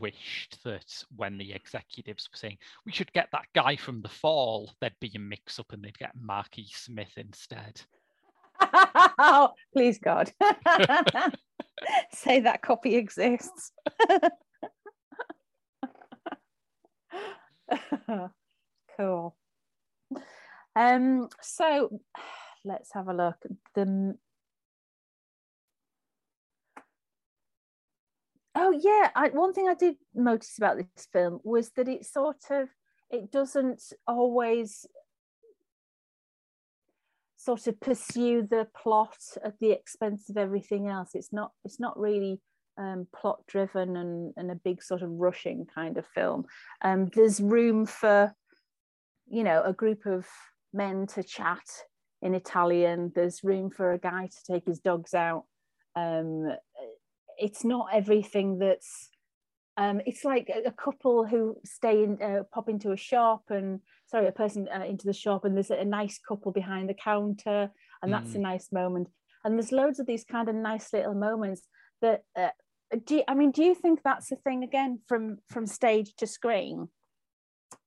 wished 0.00 0.58
that 0.64 0.92
when 1.14 1.38
the 1.38 1.52
executives 1.52 2.28
were 2.30 2.36
saying 2.36 2.58
we 2.84 2.90
should 2.90 3.12
get 3.12 3.28
that 3.30 3.46
guy 3.54 3.76
from 3.76 4.02
the 4.02 4.08
fall, 4.08 4.72
there'd 4.80 4.92
be 5.00 5.12
a 5.14 5.20
mix 5.20 5.60
up 5.60 5.72
and 5.72 5.84
they'd 5.84 5.96
get 5.98 6.10
Marky 6.20 6.66
Smith 6.72 7.12
instead. 7.16 7.80
oh 8.60 9.52
please 9.72 10.00
God 10.00 10.32
say 12.12 12.40
that 12.40 12.60
copy 12.60 12.96
exists 12.96 13.70
cool. 18.98 19.36
Um 20.76 21.28
so 21.40 22.00
let's 22.64 22.92
have 22.94 23.08
a 23.08 23.14
look. 23.14 23.36
The 23.74 24.16
oh 28.54 28.80
yeah 28.82 29.10
I, 29.14 29.28
one 29.28 29.52
thing 29.52 29.68
i 29.68 29.74
did 29.74 29.96
notice 30.14 30.58
about 30.58 30.78
this 30.78 31.06
film 31.12 31.38
was 31.44 31.70
that 31.76 31.88
it 31.88 32.04
sort 32.04 32.42
of 32.50 32.68
it 33.10 33.30
doesn't 33.30 33.82
always 34.06 34.84
sort 37.38 37.66
of 37.66 37.80
pursue 37.80 38.42
the 38.42 38.66
plot 38.76 39.16
at 39.44 39.58
the 39.60 39.70
expense 39.70 40.28
of 40.28 40.36
everything 40.36 40.88
else. 40.88 41.10
It's 41.14 41.32
not 41.32 41.52
it's 41.64 41.80
not 41.80 41.98
really 41.98 42.40
um, 42.76 43.06
plot 43.14 43.38
driven 43.46 43.96
and, 43.96 44.34
and 44.36 44.50
a 44.50 44.54
big 44.56 44.82
sort 44.82 45.02
of 45.02 45.10
rushing 45.10 45.66
kind 45.72 45.96
of 45.96 46.06
film. 46.06 46.44
Um, 46.82 47.08
there's 47.14 47.40
room 47.40 47.86
for 47.86 48.34
you 49.30 49.44
know 49.44 49.62
a 49.64 49.72
group 49.72 50.06
of 50.06 50.26
men 50.72 51.06
to 51.08 51.22
chat 51.22 51.64
in 52.22 52.34
italian. 52.34 53.12
There's 53.14 53.44
room 53.44 53.70
for 53.70 53.92
a 53.92 53.98
guy 53.98 54.26
to 54.26 54.52
take 54.52 54.66
his 54.66 54.80
dogs 54.80 55.14
out. 55.14 55.44
Um, 55.96 56.48
it's 57.38 57.64
not 57.64 57.88
everything 57.92 58.58
that's 58.58 59.10
um, 59.76 60.00
it's 60.06 60.24
like 60.24 60.50
a, 60.52 60.68
a 60.68 60.72
couple 60.72 61.24
who 61.24 61.56
stay 61.64 62.02
in 62.02 62.18
uh, 62.20 62.42
pop 62.52 62.68
into 62.68 62.90
a 62.90 62.96
shop 62.96 63.44
and 63.48 63.80
sorry 64.06 64.26
a 64.26 64.32
person 64.32 64.68
uh, 64.74 64.84
into 64.84 65.06
the 65.06 65.12
shop 65.12 65.44
and 65.44 65.54
there's 65.54 65.70
a, 65.70 65.76
a 65.76 65.84
nice 65.84 66.18
couple 66.18 66.50
behind 66.50 66.88
the 66.88 66.94
counter 66.94 67.70
and 68.02 68.12
that's 68.12 68.34
a 68.34 68.38
Mm. 68.38 68.42
nice 68.42 68.72
moment. 68.72 69.08
And 69.44 69.54
there's 69.54 69.70
loads 69.72 70.00
of 70.00 70.06
these 70.06 70.24
kind 70.24 70.48
of 70.48 70.56
nice 70.56 70.92
little 70.92 71.14
moments 71.14 71.62
that 72.02 72.22
uh, 72.36 72.48
do 73.06 73.16
you, 73.16 73.22
I 73.28 73.34
mean 73.34 73.52
do 73.52 73.62
you 73.62 73.74
think 73.74 74.00
that's 74.02 74.32
a 74.32 74.36
thing 74.36 74.64
again 74.64 74.98
from 75.06 75.38
from 75.48 75.66
stage 75.66 76.14
to 76.16 76.26
screen 76.26 76.88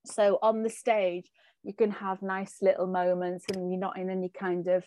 so 0.06 0.40
on 0.42 0.64
the 0.64 0.70
stage 0.70 1.30
you 1.64 1.74
can 1.74 1.92
have 1.92 2.22
nice 2.22 2.58
little 2.62 2.88
moments 2.88 3.46
and 3.54 3.72
you're 3.72 3.80
not 3.80 3.98
in 3.98 4.10
any 4.10 4.30
kind 4.30 4.68
of 4.68 4.84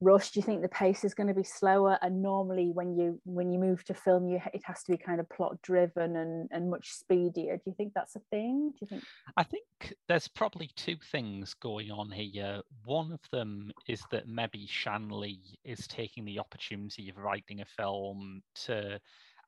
rush. 0.00 0.30
Do 0.30 0.40
you 0.40 0.46
think 0.46 0.62
the 0.62 0.68
pace 0.68 1.04
is 1.04 1.14
going 1.14 1.26
to 1.26 1.34
be 1.34 1.44
slower? 1.44 1.98
And 2.00 2.22
normally 2.22 2.70
when 2.72 2.96
you 2.96 3.20
when 3.24 3.50
you 3.52 3.58
move 3.58 3.84
to 3.84 3.94
film 3.94 4.28
you 4.28 4.40
it 4.54 4.62
has 4.64 4.82
to 4.84 4.92
be 4.92 4.98
kind 4.98 5.20
of 5.20 5.28
plot 5.28 5.60
driven 5.62 6.16
and 6.16 6.48
and 6.50 6.70
much 6.70 6.90
speedier. 6.90 7.56
Do 7.56 7.62
you 7.66 7.74
think 7.76 7.92
that's 7.94 8.16
a 8.16 8.22
thing? 8.30 8.70
Do 8.70 8.78
you 8.80 8.86
think 8.86 9.04
I 9.36 9.42
think 9.42 9.94
there's 10.08 10.28
probably 10.28 10.70
two 10.76 10.96
things 11.10 11.54
going 11.54 11.90
on 11.90 12.10
here. 12.10 12.60
One 12.84 13.12
of 13.12 13.20
them 13.30 13.72
is 13.88 14.02
that 14.10 14.28
maybe 14.28 14.66
Shanley 14.66 15.40
is 15.64 15.86
taking 15.86 16.24
the 16.24 16.38
opportunity 16.38 17.10
of 17.10 17.18
writing 17.18 17.60
a 17.60 17.66
film 17.66 18.42
to 18.66 19.00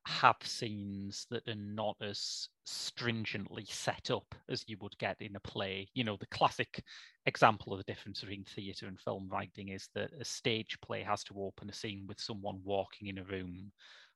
have 0.07 0.37
scenes 0.43 1.25
that 1.29 1.47
are 1.47 1.55
not 1.55 1.95
as 2.01 2.49
stringently 2.65 3.65
set 3.65 4.11
up 4.11 4.35
as 4.49 4.63
you 4.67 4.77
would 4.81 4.97
get 4.97 5.21
in 5.21 5.35
a 5.35 5.39
play. 5.39 5.89
You 5.93 6.03
know, 6.03 6.17
the 6.17 6.27
classic 6.27 6.83
example 7.25 7.73
of 7.73 7.77
the 7.79 7.91
difference 7.91 8.21
between 8.21 8.43
theatre 8.43 8.87
and 8.87 8.99
film 8.99 9.29
writing 9.29 9.69
is 9.69 9.89
that 9.95 10.11
a 10.19 10.25
stage 10.25 10.77
play 10.81 11.03
has 11.03 11.23
to 11.25 11.41
open 11.41 11.69
a 11.69 11.73
scene 11.73 12.05
with 12.07 12.19
someone 12.19 12.61
walking 12.63 13.07
in 13.07 13.17
a 13.17 13.23
room, 13.23 13.71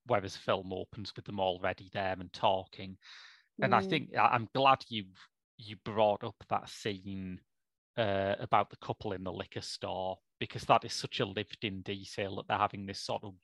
whereas 0.05 0.35
a 0.35 0.39
film 0.39 0.73
opens 0.73 1.13
with 1.15 1.25
them 1.25 1.39
already 1.39 1.89
there 1.93 2.15
and 2.19 2.33
talking. 2.33 2.97
And 3.61 3.73
I 3.73 3.79
Mm. 3.79 3.81
think 3.81 4.11
I'm 4.17 4.47
glad 4.53 4.85
you 4.89 5.05
you 5.57 5.75
brought 5.83 6.23
up 6.23 6.35
that 6.49 6.69
scene 6.69 7.41
uh, 7.97 8.35
about 8.39 8.69
the 8.69 8.77
couple 8.77 9.13
in 9.13 9.23
the 9.23 9.33
liquor 9.33 9.61
store 9.61 10.17
because 10.39 10.63
that 10.65 10.85
is 10.85 10.93
such 10.93 11.19
a 11.19 11.25
lived-in 11.25 11.81
detail 11.83 12.35
that 12.37 12.47
they're 12.47 12.57
having 12.57 12.85
this 12.85 13.01
sort 13.01 13.23
of 13.23 13.35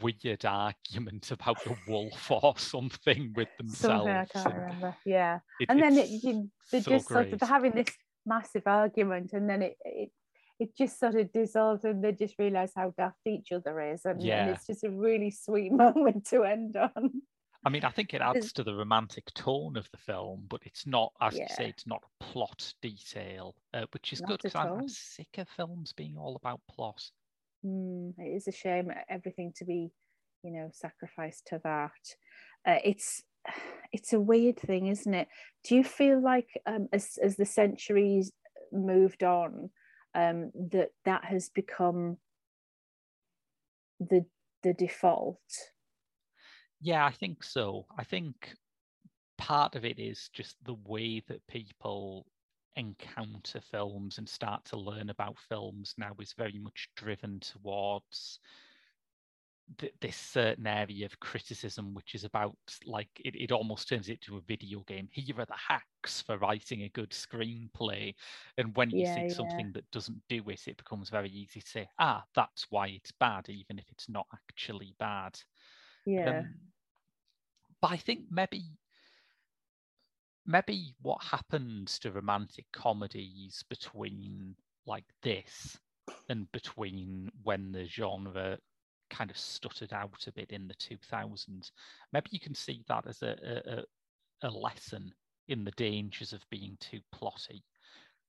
weird 0.00 0.44
argument 0.44 1.30
about 1.36 1.62
the 1.64 1.76
wolf 1.88 2.30
or 2.30 2.54
something 2.58 3.32
with 3.34 3.48
themselves. 3.58 3.80
something 3.80 4.16
i 4.16 4.24
can't 4.26 4.54
remember 4.54 4.96
yeah 5.04 5.38
it- 5.58 5.66
and 5.68 5.82
then 5.82 5.96
it 5.96 6.08
you, 6.08 6.50
they're 6.70 6.82
so 6.82 6.90
just 6.90 7.08
sort 7.08 7.32
of 7.32 7.38
great. 7.38 7.48
having 7.48 7.72
this 7.72 7.88
massive 8.26 8.62
argument 8.66 9.32
and 9.32 9.48
then 9.48 9.62
it, 9.62 9.76
it 9.84 10.10
it 10.58 10.76
just 10.76 11.00
sort 11.00 11.14
of 11.14 11.32
dissolves 11.32 11.84
and 11.84 12.04
they 12.04 12.12
just 12.12 12.34
realize 12.38 12.72
how 12.76 12.92
daft 12.98 13.16
each 13.26 13.50
other 13.50 13.80
is 13.80 14.04
and, 14.04 14.20
Yeah. 14.22 14.42
and 14.42 14.50
it's 14.50 14.66
just 14.66 14.84
a 14.84 14.90
really 14.90 15.30
sweet 15.30 15.72
moment 15.84 16.26
to 16.26 16.44
end 16.44 16.76
on 16.76 17.22
I 17.62 17.68
mean, 17.68 17.84
I 17.84 17.90
think 17.90 18.14
it 18.14 18.22
adds 18.22 18.54
to 18.54 18.64
the 18.64 18.74
romantic 18.74 19.26
tone 19.34 19.76
of 19.76 19.86
the 19.90 19.98
film, 19.98 20.46
but 20.48 20.62
it's 20.64 20.86
not, 20.86 21.12
as 21.20 21.36
you 21.36 21.44
say, 21.50 21.68
it's 21.68 21.86
not 21.86 22.02
a 22.02 22.24
plot 22.24 22.72
detail, 22.80 23.54
uh, 23.74 23.84
which 23.92 24.14
is 24.14 24.22
Not 24.22 24.28
good 24.30 24.40
because 24.44 24.54
I'm, 24.54 24.78
I'm 24.78 24.88
sick 24.88 25.36
of 25.36 25.46
films 25.46 25.92
being 25.92 26.16
all 26.16 26.36
about 26.36 26.62
plot. 26.70 27.02
Mm, 27.64 28.14
it 28.18 28.36
is 28.36 28.48
a 28.48 28.52
shame 28.52 28.90
everything 29.08 29.52
to 29.56 29.64
be, 29.64 29.90
you 30.42 30.52
know, 30.52 30.70
sacrificed 30.72 31.46
to 31.48 31.60
that. 31.64 31.90
Uh, 32.66 32.78
it's 32.84 33.22
it's 33.92 34.12
a 34.12 34.20
weird 34.20 34.58
thing, 34.58 34.86
isn't 34.86 35.14
it? 35.14 35.28
Do 35.64 35.74
you 35.74 35.84
feel 35.84 36.22
like 36.22 36.48
um, 36.66 36.88
as 36.92 37.18
as 37.22 37.36
the 37.36 37.46
centuries 37.46 38.32
moved 38.72 39.22
on, 39.22 39.70
um, 40.14 40.50
that 40.72 40.90
that 41.04 41.24
has 41.24 41.48
become 41.48 42.16
the 43.98 44.24
the 44.62 44.72
default? 44.72 45.38
Yeah, 46.80 47.04
I 47.04 47.12
think 47.12 47.44
so. 47.44 47.86
I 47.98 48.04
think 48.04 48.54
part 49.36 49.74
of 49.74 49.84
it 49.84 49.98
is 49.98 50.30
just 50.32 50.56
the 50.64 50.76
way 50.86 51.22
that 51.28 51.46
people 51.46 52.26
encounter 52.76 53.60
films 53.60 54.18
and 54.18 54.28
start 54.28 54.64
to 54.66 54.76
learn 54.76 55.10
about 55.10 55.38
films 55.38 55.94
now 55.98 56.14
is 56.20 56.32
very 56.34 56.58
much 56.58 56.90
driven 56.96 57.40
towards 57.40 58.40
th- 59.78 59.94
this 60.00 60.16
certain 60.16 60.66
area 60.66 61.06
of 61.06 61.18
criticism 61.20 61.94
which 61.94 62.14
is 62.14 62.24
about 62.24 62.56
like 62.84 63.10
it, 63.24 63.34
it 63.36 63.52
almost 63.52 63.88
turns 63.88 64.08
it 64.08 64.20
to 64.22 64.36
a 64.36 64.40
video 64.40 64.80
game 64.86 65.08
here 65.12 65.34
are 65.38 65.46
the 65.46 65.54
hacks 65.68 66.20
for 66.22 66.38
writing 66.38 66.82
a 66.82 66.88
good 66.90 67.10
screenplay 67.10 68.14
and 68.58 68.76
when 68.76 68.90
you 68.94 69.04
Yeah, 69.04 69.04
see 69.04 69.26
yeah. 69.26 69.28
something 69.28 69.72
that 69.72 69.90
doesn't 69.90 70.22
do 70.28 70.42
it 70.48 70.66
it 70.66 70.76
becomes 70.76 71.10
very 71.10 71.30
easy 71.30 71.60
to 71.60 71.68
say 71.68 71.88
ah 71.98 72.24
that's 72.34 72.66
why 72.70 72.88
it's 72.88 73.12
bad 73.12 73.48
even 73.48 73.78
if 73.78 73.90
it's 73.90 74.08
not 74.08 74.26
actually 74.34 74.94
bad 74.98 75.38
Yeah. 76.04 76.26
um, 76.26 76.54
but 77.80 77.90
I 77.92 77.96
think 77.96 78.26
maybe 78.30 78.62
maybe 80.46 80.94
what 81.00 81.22
happens 81.24 81.98
to 82.00 82.10
romantic 82.10 82.66
comedies 82.72 83.62
between 83.68 84.56
like 84.86 85.04
this 85.22 85.78
and 86.28 86.50
between 86.52 87.30
when 87.42 87.72
the 87.72 87.86
genre 87.86 88.58
kind 89.10 89.30
of 89.30 89.36
stuttered 89.38 89.92
out 89.92 90.26
a 90.26 90.32
bit 90.32 90.50
in 90.50 90.68
the 90.68 90.74
2000s 90.74 91.72
maybe 92.12 92.28
you 92.30 92.40
can 92.40 92.54
see 92.54 92.82
that 92.88 93.06
as 93.06 93.22
a, 93.22 93.84
a, 94.42 94.46
a- 94.46 94.50
lesson 94.50 95.12
in 95.48 95.64
the 95.64 95.72
dangers 95.72 96.32
of 96.32 96.48
being 96.50 96.76
too 96.80 97.00
plotty 97.14 97.62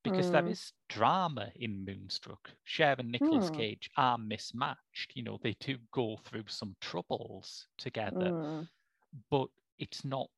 because 0.04 0.30
there 0.32 0.44
Mm. 0.44 0.48
is 0.48 0.74
drama 0.90 1.52
in 1.56 1.86
Moonstruck. 1.86 2.52
Cher 2.64 2.96
and 2.98 3.12
Nicolas 3.12 3.50
Hmm. 3.50 3.52
Cage 3.52 3.90
are 3.98 4.18
mismatched. 4.18 5.14
You 5.16 5.24
know, 5.24 5.38
they 5.42 5.54
do 5.60 5.78
go 5.92 6.18
through 6.24 6.46
some 6.48 6.76
troubles 6.82 7.68
together 7.78 8.34
Mm. 8.36 8.68
but 9.30 9.48
it's 9.80 10.04
not 10.06 10.30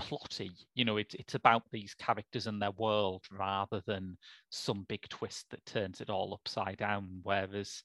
plotty. 0.00 0.50
You 0.74 0.84
know, 0.84 0.96
it's 0.96 1.14
it's 1.14 1.34
about 1.34 1.62
these 1.70 1.94
characters 1.94 2.46
and 2.46 2.60
their 2.60 2.72
world 2.72 3.24
rather 3.30 3.82
than 3.86 4.16
some 4.50 4.84
big 4.88 5.08
twist 5.08 5.46
that 5.50 5.64
turns 5.66 6.00
it 6.00 6.10
all 6.10 6.34
upside 6.34 6.78
down. 6.78 7.20
Whereas 7.22 7.82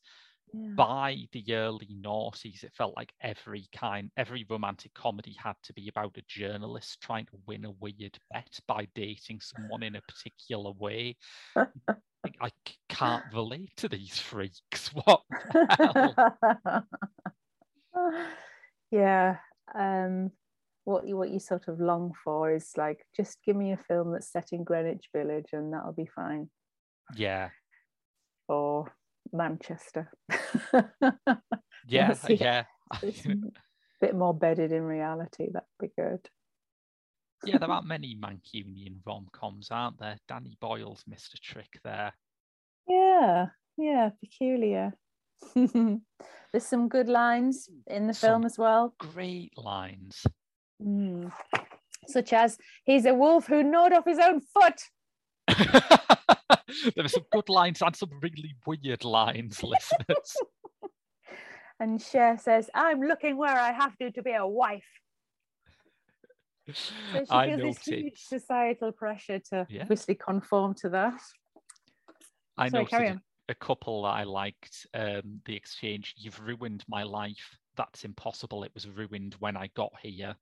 Yeah. 0.53 0.69
by 0.75 1.27
the 1.33 1.53
early 1.55 1.87
noughties, 2.01 2.63
it 2.63 2.73
felt 2.73 2.95
like 2.95 3.13
every 3.21 3.67
kind, 3.75 4.09
every 4.15 4.45
romantic 4.49 4.93
comedy 4.93 5.35
had 5.37 5.55
to 5.63 5.73
be 5.73 5.89
about 5.89 6.17
a 6.17 6.23
journalist 6.27 7.01
trying 7.01 7.25
to 7.27 7.39
win 7.47 7.65
a 7.65 7.71
weird 7.71 8.17
bet 8.31 8.59
by 8.67 8.87
dating 8.95 9.41
someone 9.41 9.83
in 9.83 9.95
a 9.97 10.01
particular 10.03 10.71
way. 10.71 11.17
I 12.41 12.51
can't 12.89 13.25
relate 13.33 13.71
to 13.77 13.89
these 13.89 14.17
freaks. 14.19 14.91
What? 14.93 15.21
the 15.53 15.67
hell? 15.69 16.15
yeah. 18.91 19.37
Um, 19.75 20.31
what 20.87 21.05
you 21.05 21.17
what 21.17 21.29
you 21.29 21.39
sort 21.39 21.67
of 21.67 21.81
long 21.81 22.13
for 22.23 22.49
is 22.55 22.71
like 22.77 23.05
just 23.13 23.37
give 23.45 23.57
me 23.57 23.73
a 23.73 23.77
film 23.77 24.13
that's 24.13 24.31
set 24.31 24.53
in 24.53 24.63
Greenwich 24.63 25.09
Village 25.13 25.49
and 25.51 25.73
that'll 25.73 25.91
be 25.91 26.09
fine. 26.15 26.49
yeah, 27.15 27.49
Or 28.47 28.93
Manchester. 29.33 30.09
yeah, 31.87 32.15
yeah. 32.29 32.63
A 33.03 33.03
bit 33.99 34.15
more 34.15 34.33
bedded 34.33 34.71
in 34.71 34.83
reality. 34.83 35.47
That'd 35.51 35.67
be 35.79 35.89
good. 35.97 36.21
yeah, 37.43 37.57
there 37.57 37.69
aren't 37.69 37.87
many 37.87 38.15
Mancunian 38.15 38.99
rom 39.05 39.27
coms, 39.33 39.67
aren't 39.71 39.99
there? 39.99 40.17
Danny 40.29 40.55
Boyle's 40.61 41.03
missed 41.05 41.33
a 41.33 41.37
trick 41.37 41.79
there. 41.83 42.13
Yeah, 42.87 43.47
yeah, 43.77 44.11
peculiar. 44.21 44.93
There's 45.55 45.99
some 46.61 46.87
good 46.87 47.09
lines 47.09 47.67
in 47.87 48.07
the 48.07 48.13
Some 48.13 48.29
film 48.29 48.45
as 48.45 48.57
well, 48.57 48.93
Great 48.99 49.51
lines. 49.57 50.25
Mm. 50.81 51.31
such 52.07 52.33
as 52.33 52.57
"He's 52.85 53.05
a 53.05 53.13
wolf 53.13 53.47
who 53.47 53.63
gnawed 53.63 53.93
off 53.93 54.05
his 54.05 54.19
own 54.19 54.41
foot." 54.41 54.79
there 56.95 57.05
are 57.05 57.07
some 57.07 57.23
good 57.31 57.49
lines 57.49 57.81
and 57.81 57.95
some 57.95 58.11
really 58.21 58.55
weird 58.65 59.03
lines, 59.03 59.63
listeners. 59.63 60.37
And 61.79 62.01
Cher 62.01 62.37
says, 62.39 62.71
"I'm 62.73 63.01
looking 63.01 63.37
where 63.37 63.55
I 63.55 63.71
have 63.71 63.95
to 63.97 64.11
to 64.11 64.23
be 64.23 64.33
a 64.33 64.47
wife." 64.47 64.87
So 66.67 66.73
she 67.23 67.25
I 67.29 67.55
feels 67.55 67.75
this 67.77 67.85
huge 67.85 68.19
societal 68.19 68.91
pressure 68.91 69.39
to 69.51 69.67
Yeah. 69.69 69.83
obviously 69.83 70.15
conform 70.15 70.73
to 70.81 70.89
that. 70.89 71.21
I 72.57 72.69
Sorry, 72.69 72.85
carry 72.87 73.09
noted 73.09 73.21
a, 73.47 73.51
a 73.51 73.55
couple 73.55 74.01
that 74.03 74.09
I 74.09 74.23
liked. 74.23 74.87
Um, 74.95 75.41
the 75.45 75.55
exchange, 75.55 76.15
"You've 76.17 76.39
ruined 76.39 76.83
my 76.87 77.03
life. 77.03 77.57
That's 77.75 78.03
impossible. 78.05 78.63
It 78.63 78.73
was 78.73 78.89
ruined 78.89 79.35
when 79.39 79.55
I 79.55 79.67
got 79.75 79.93
here." 80.01 80.35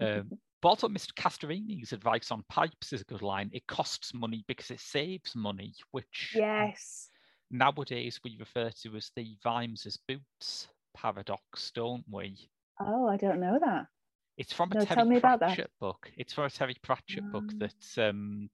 Um, 0.00 0.30
but 0.62 0.68
also, 0.68 0.88
Mr. 0.88 1.12
Castorini's 1.14 1.92
advice 1.92 2.30
on 2.30 2.42
pipes 2.48 2.92
is 2.92 3.00
a 3.02 3.04
good 3.04 3.22
line. 3.22 3.50
It 3.52 3.66
costs 3.66 4.14
money 4.14 4.44
because 4.48 4.70
it 4.70 4.80
saves 4.80 5.34
money, 5.36 5.74
which 5.90 6.32
Yes. 6.34 7.10
nowadays 7.50 8.20
we 8.24 8.36
refer 8.38 8.70
to 8.82 8.96
as 8.96 9.10
the 9.16 9.36
Vimes's 9.42 9.98
boots 10.08 10.68
paradox, 10.94 11.70
don't 11.72 12.04
we? 12.10 12.50
Oh, 12.80 13.06
I 13.08 13.16
don't 13.16 13.40
know 13.40 13.58
that. 13.58 13.86
It's 14.38 14.52
from 14.52 14.70
a 14.72 14.76
No, 14.76 14.84
Terry 14.84 14.96
tell 14.96 15.04
me 15.06 15.16
about 15.16 15.40
that. 15.40 15.48
Pratchett 15.48 15.70
book. 15.80 16.10
It's 16.16 16.32
from 16.32 16.44
a 16.44 16.50
Terry 16.50 16.76
Pratchett 16.82 17.30
book 17.32 17.44
Ah. 17.52 17.56
that 17.58 18.08
um, 18.08 18.50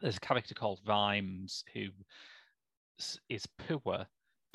there's 0.00 0.16
a 0.16 0.20
character 0.20 0.54
called 0.54 0.80
Vimes 0.84 1.64
who 1.74 1.88
is 3.28 3.46
poor 3.58 4.06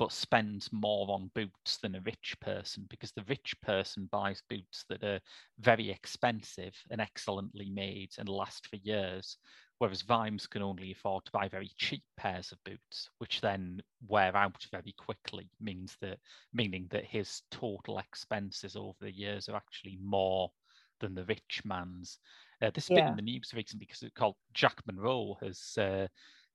but 0.02 0.10
spends 0.10 0.68
more 0.72 1.08
on 1.12 1.30
boots 1.32 1.76
than 1.76 1.94
a 1.94 2.00
rich 2.00 2.34
person 2.40 2.84
because 2.90 3.12
the 3.12 3.22
rich 3.28 3.54
person 3.62 4.08
buys 4.10 4.42
boots 4.50 4.84
that 4.88 5.04
are 5.04 5.20
very 5.60 5.92
expensive 5.92 6.74
and 6.90 7.00
excellently 7.00 7.70
made 7.70 8.10
and 8.18 8.28
last 8.28 8.66
for 8.66 8.74
years, 8.82 9.38
whereas 9.78 10.02
Vimes 10.02 10.48
can 10.48 10.60
only 10.60 10.90
afford 10.90 11.24
to 11.24 11.30
buy 11.30 11.46
very 11.46 11.70
cheap 11.78 12.02
pairs 12.16 12.50
of 12.50 12.58
boots, 12.64 13.10
which 13.18 13.40
then 13.40 13.80
wear 14.08 14.36
out 14.36 14.66
very 14.72 14.92
quickly, 14.98 15.48
means 15.60 15.96
that 16.00 16.18
meaning 16.52 16.88
that 16.90 17.04
his 17.04 17.42
total 17.52 18.00
expenses 18.00 18.74
over 18.74 18.98
the 19.02 19.16
years 19.16 19.48
are 19.48 19.54
actually 19.54 20.00
more 20.02 20.50
than 20.98 21.14
the 21.14 21.26
rich 21.26 21.62
man's. 21.64 22.18
Uh, 22.60 22.72
this 22.74 22.88
has 22.88 22.94
been 22.94 23.06
in 23.06 23.14
the 23.14 23.22
news 23.22 23.52
recently 23.54 23.86
because 23.86 24.02
it's 24.02 24.18
called 24.18 24.34
Jack 24.52 24.80
Monroe 24.84 25.36
has 25.40 25.78
uh, 25.78 26.08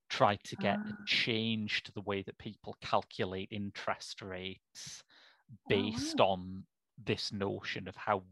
tried 0.10 0.43
to 0.45 0.55
get 0.58 0.80
Ah. 0.84 0.95
changed 1.05 1.91
the 1.93 2.01
way 2.01 2.22
that 2.24 2.38
people 2.38 2.76
calculate 2.82 3.49
interest 3.51 4.22
rates 4.22 5.03
Oh, 5.51 5.58
based 5.70 6.20
on 6.20 6.66
this 6.97 7.32
notion 7.32 7.88
of 7.88 7.95
how 7.95 8.24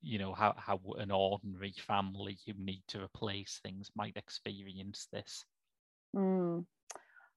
you 0.00 0.18
know 0.18 0.32
how, 0.32 0.54
how 0.56 0.80
an 0.98 1.10
ordinary 1.10 1.72
family 1.72 2.38
who 2.46 2.52
need 2.54 2.82
to 2.88 3.02
replace 3.02 3.60
things 3.62 3.90
might 3.96 4.16
experience 4.16 5.08
this 5.12 5.44
Mm. 6.16 6.64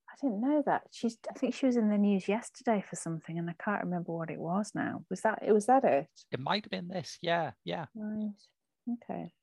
I 0.09 0.15
didn't 0.21 0.41
know 0.41 0.61
that. 0.65 0.83
She's. 0.91 1.17
I 1.29 1.33
think 1.33 1.53
she 1.55 1.65
was 1.65 1.77
in 1.77 1.89
the 1.89 1.97
news 1.97 2.27
yesterday 2.27 2.83
for 2.87 2.95
something, 2.97 3.37
and 3.39 3.49
I 3.49 3.53
can't 3.53 3.83
remember 3.83 4.11
what 4.11 4.29
it 4.29 4.39
was 4.39 4.71
now. 4.75 5.05
Was 5.09 5.21
that? 5.21 5.39
It 5.41 5.53
was 5.53 5.65
that 5.67 5.83
it? 5.85 6.07
it 6.31 6.39
might 6.39 6.65
have 6.65 6.71
been 6.71 6.87
this 6.87 7.17
yeah 7.21 7.51
yeah 7.63 7.85
Right. 7.95 8.31
Okay. 8.93 9.33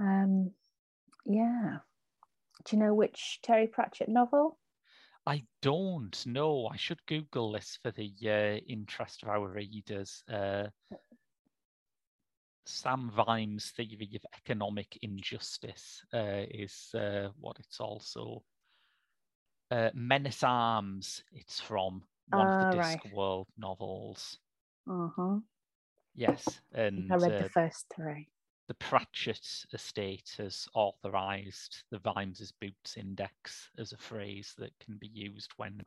Um. 0.00 0.52
Yeah. 1.24 1.78
Do 2.62 2.76
you 2.76 2.82
know 2.82 2.94
which 2.94 3.40
Terry 3.42 3.66
Pratchett 3.66 4.08
novel? 4.08 4.58
I 5.26 5.46
don't 5.62 6.26
know. 6.26 6.66
I 6.66 6.76
should 6.76 7.04
Google 7.06 7.52
this 7.52 7.76
for 7.82 7.90
the 7.90 8.12
uh, 8.24 8.56
interest 8.66 9.22
of 9.22 9.28
our 9.28 9.48
readers. 9.48 10.22
Uh, 10.28 10.68
Sam 12.66 13.10
Vimes' 13.10 13.70
theory 13.70 14.10
of 14.16 14.26
economic 14.36 14.98
injustice 15.02 16.04
uh, 16.12 16.44
is 16.50 16.94
uh, 16.94 17.30
what 17.38 17.58
it's 17.58 17.80
also. 17.80 18.44
Uh, 19.70 19.90
Men 19.94 20.26
at 20.26 20.44
Arms, 20.44 21.24
it's 21.32 21.60
from 21.60 22.06
one 22.28 22.48
of 22.48 22.58
the 22.58 22.66
Ah, 22.66 22.72
right. 22.74 23.02
Discworld 23.02 23.46
novels. 23.56 24.38
Uh 24.88 25.08
huh. 25.16 25.40
Yes, 26.14 26.60
and 26.72 27.10
I 27.10 27.16
read 27.16 27.36
uh, 27.36 27.38
the 27.38 27.44
first 27.44 27.86
three. 27.94 28.28
The 28.68 28.74
Pratchett 28.74 29.66
estate 29.72 30.34
has 30.38 30.66
authorized 30.74 31.84
the 31.90 31.98
Vimes' 31.98 32.52
Boots 32.60 32.96
Index 32.96 33.70
as 33.78 33.92
a 33.92 33.98
phrase 33.98 34.54
that 34.58 34.72
can 34.80 34.96
be 34.96 35.08
used 35.08 35.52
when 35.56 35.82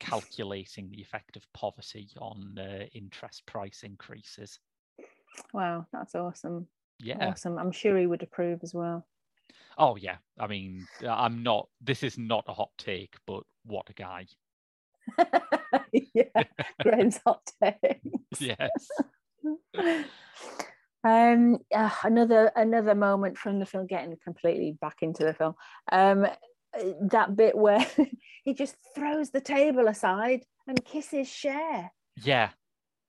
calculating 0.00 0.90
the 0.90 1.00
effect 1.00 1.36
of 1.36 1.50
poverty 1.52 2.08
on 2.18 2.58
uh, 2.58 2.84
interest 2.94 3.44
price 3.46 3.82
increases. 3.84 4.58
Wow, 5.52 5.86
that's 5.92 6.14
awesome. 6.14 6.66
Yeah. 6.98 7.28
Awesome. 7.28 7.58
I'm 7.58 7.72
sure 7.72 7.96
he 7.96 8.06
would 8.06 8.22
approve 8.22 8.60
as 8.62 8.74
well. 8.74 9.06
Oh, 9.78 9.96
yeah. 9.96 10.16
I 10.38 10.46
mean, 10.46 10.86
I'm 11.08 11.42
not, 11.42 11.68
this 11.80 12.02
is 12.02 12.18
not 12.18 12.44
a 12.48 12.52
hot 12.52 12.70
take, 12.76 13.14
but 13.26 13.42
what 13.64 13.88
a 13.88 13.94
guy. 13.94 14.26
yeah, 16.14 16.42
Graham's 16.82 17.20
hot 17.24 17.42
take. 17.62 18.00
Yes. 18.38 18.88
um 21.02 21.58
uh, 21.74 21.90
another 22.04 22.52
another 22.54 22.94
moment 22.94 23.38
from 23.38 23.58
the 23.58 23.66
film 23.66 23.86
getting 23.86 24.16
completely 24.22 24.76
back 24.80 24.96
into 25.02 25.24
the 25.24 25.34
film. 25.34 25.54
Um 25.90 26.24
uh, 26.24 26.84
that 27.10 27.36
bit 27.36 27.56
where 27.56 27.84
he 28.44 28.54
just 28.54 28.76
throws 28.94 29.30
the 29.30 29.40
table 29.40 29.88
aside 29.88 30.44
and 30.68 30.84
kisses 30.84 31.28
Cher. 31.28 31.90
Yeah. 32.22 32.50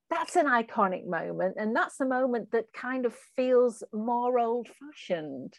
that's 0.09 0.35
an 0.35 0.45
iconic 0.47 1.05
moment 1.05 1.55
and 1.57 1.75
that's 1.75 1.99
a 1.99 2.05
moment 2.05 2.51
that 2.51 2.73
kind 2.73 3.05
of 3.05 3.13
feels 3.35 3.83
more 3.93 4.39
old 4.39 4.67
fashioned 4.67 5.53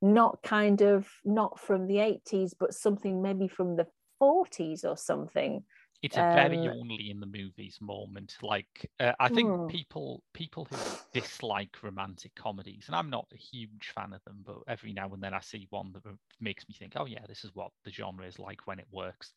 not 0.00 0.42
kind 0.42 0.82
of 0.82 1.08
not 1.24 1.58
from 1.58 1.86
the 1.86 1.96
80s 1.96 2.52
but 2.58 2.74
something 2.74 3.22
maybe 3.22 3.48
from 3.48 3.76
the 3.76 3.86
40s 4.20 4.84
or 4.84 4.96
something 4.96 5.64
it's 6.02 6.16
a 6.16 6.32
very 6.34 6.58
um, 6.58 6.78
only 6.80 7.10
in 7.10 7.20
the 7.20 7.26
movies 7.26 7.78
moment. 7.80 8.36
Like 8.42 8.90
uh, 8.98 9.12
I 9.20 9.28
think 9.28 9.48
hmm. 9.48 9.66
people 9.66 10.22
people 10.32 10.66
who 10.68 10.76
dislike 11.12 11.76
romantic 11.82 12.34
comedies, 12.34 12.84
and 12.88 12.96
I'm 12.96 13.08
not 13.08 13.26
a 13.32 13.36
huge 13.36 13.92
fan 13.94 14.12
of 14.12 14.22
them, 14.24 14.42
but 14.44 14.56
every 14.66 14.92
now 14.92 15.08
and 15.12 15.22
then 15.22 15.32
I 15.32 15.40
see 15.40 15.68
one 15.70 15.92
that 15.92 16.02
makes 16.40 16.68
me 16.68 16.74
think, 16.76 16.94
oh 16.96 17.06
yeah, 17.06 17.24
this 17.28 17.44
is 17.44 17.54
what 17.54 17.70
the 17.84 17.92
genre 17.92 18.26
is 18.26 18.40
like 18.40 18.66
when 18.66 18.80
it 18.80 18.86
works. 18.90 19.32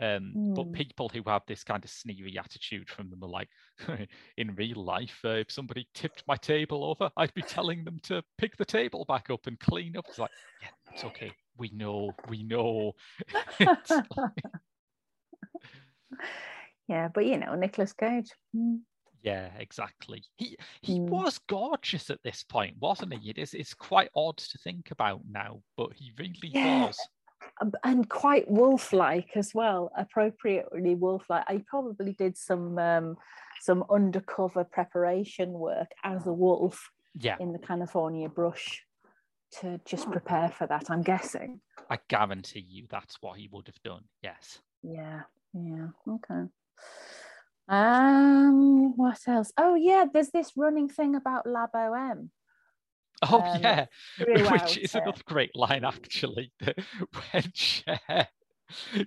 Um, 0.00 0.52
But 0.54 0.64
hmm. 0.64 0.72
people 0.72 1.08
who 1.08 1.22
have 1.26 1.42
this 1.46 1.64
kind 1.64 1.84
of 1.84 1.90
sneery 1.90 2.38
attitude 2.38 2.88
from 2.88 3.10
them 3.10 3.22
are 3.22 3.30
like, 3.30 3.48
in 4.36 4.54
real 4.54 4.84
life, 4.84 5.18
uh, 5.24 5.40
if 5.40 5.50
somebody 5.50 5.88
tipped 5.94 6.24
my 6.26 6.36
table 6.36 6.84
over, 6.84 7.10
I'd 7.16 7.34
be 7.34 7.42
telling 7.42 7.84
them 7.84 8.00
to 8.04 8.22
pick 8.38 8.56
the 8.56 8.64
table 8.64 9.04
back 9.06 9.30
up 9.30 9.46
and 9.46 9.58
clean 9.58 9.96
up. 9.96 10.06
It's 10.08 10.18
like, 10.18 10.30
yeah, 10.62 10.92
it's 10.92 11.04
okay. 11.04 11.32
We 11.56 11.70
know, 11.74 12.12
we 12.28 12.44
know. 12.44 12.92
like 13.60 14.44
yeah, 16.88 17.08
but 17.12 17.26
you 17.26 17.38
know, 17.38 17.54
Nicolas 17.54 17.92
Cage. 17.92 18.30
Mm. 18.54 18.80
Yeah, 19.22 19.48
exactly. 19.58 20.22
He 20.36 20.56
he 20.80 21.00
mm. 21.00 21.08
was 21.08 21.38
gorgeous 21.48 22.10
at 22.10 22.22
this 22.22 22.44
point, 22.44 22.76
wasn't 22.80 23.14
he? 23.14 23.30
It 23.30 23.38
is 23.38 23.54
it's 23.54 23.74
quite 23.74 24.10
odd 24.14 24.36
to 24.38 24.58
think 24.58 24.90
about 24.90 25.22
now, 25.28 25.60
but 25.76 25.92
he 25.94 26.12
really 26.18 26.34
yeah. 26.42 26.86
was. 26.86 26.98
And 27.82 28.08
quite 28.08 28.48
wolf-like 28.50 29.30
as 29.36 29.52
well, 29.54 29.90
appropriately 29.96 30.94
wolf-like. 30.94 31.44
I 31.48 31.64
probably 31.66 32.12
did 32.12 32.36
some 32.36 32.78
um, 32.78 33.16
some 33.60 33.84
undercover 33.90 34.64
preparation 34.64 35.52
work 35.52 35.90
as 36.04 36.26
a 36.26 36.32
wolf 36.32 36.90
yeah. 37.14 37.36
in 37.40 37.52
the 37.52 37.58
California 37.58 38.28
brush 38.28 38.84
to 39.60 39.80
just 39.84 40.10
prepare 40.10 40.50
for 40.50 40.66
that, 40.66 40.90
I'm 40.90 41.02
guessing. 41.02 41.60
I 41.90 41.98
guarantee 42.08 42.64
you 42.68 42.86
that's 42.88 43.16
what 43.20 43.38
he 43.38 43.48
would 43.50 43.66
have 43.66 43.82
done, 43.82 44.04
yes. 44.22 44.58
Yeah, 44.82 45.22
yeah. 45.54 45.88
Okay. 46.06 46.48
Um, 47.68 48.96
what 48.96 49.20
else? 49.26 49.52
Oh 49.58 49.74
yeah, 49.74 50.06
there's 50.12 50.30
this 50.30 50.52
running 50.56 50.88
thing 50.88 51.14
about 51.14 51.46
La 51.46 51.66
Boheme. 51.66 52.30
Oh 53.22 53.40
um, 53.42 53.60
yeah, 53.60 53.86
which 54.26 54.78
is 54.78 54.94
another 54.94 55.22
great 55.26 55.54
line 55.54 55.84
actually. 55.84 56.52
when 56.60 57.44
Cher 57.52 58.28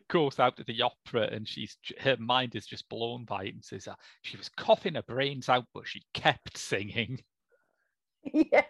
goes 0.07 0.39
out 0.39 0.57
to 0.57 0.63
the 0.63 0.81
opera 0.81 1.29
and 1.31 1.47
she's 1.47 1.77
her 1.99 2.17
mind 2.17 2.55
is 2.55 2.65
just 2.65 2.89
blown 2.89 3.25
by 3.25 3.45
it 3.45 3.53
and 3.53 3.63
says 3.63 3.87
uh, 3.87 3.95
she 4.21 4.37
was 4.37 4.49
coughing 4.49 4.95
her 4.95 5.03
brains 5.03 5.49
out, 5.49 5.65
but 5.73 5.87
she 5.87 6.03
kept 6.13 6.57
singing. 6.57 7.19
Yeah, 8.23 8.61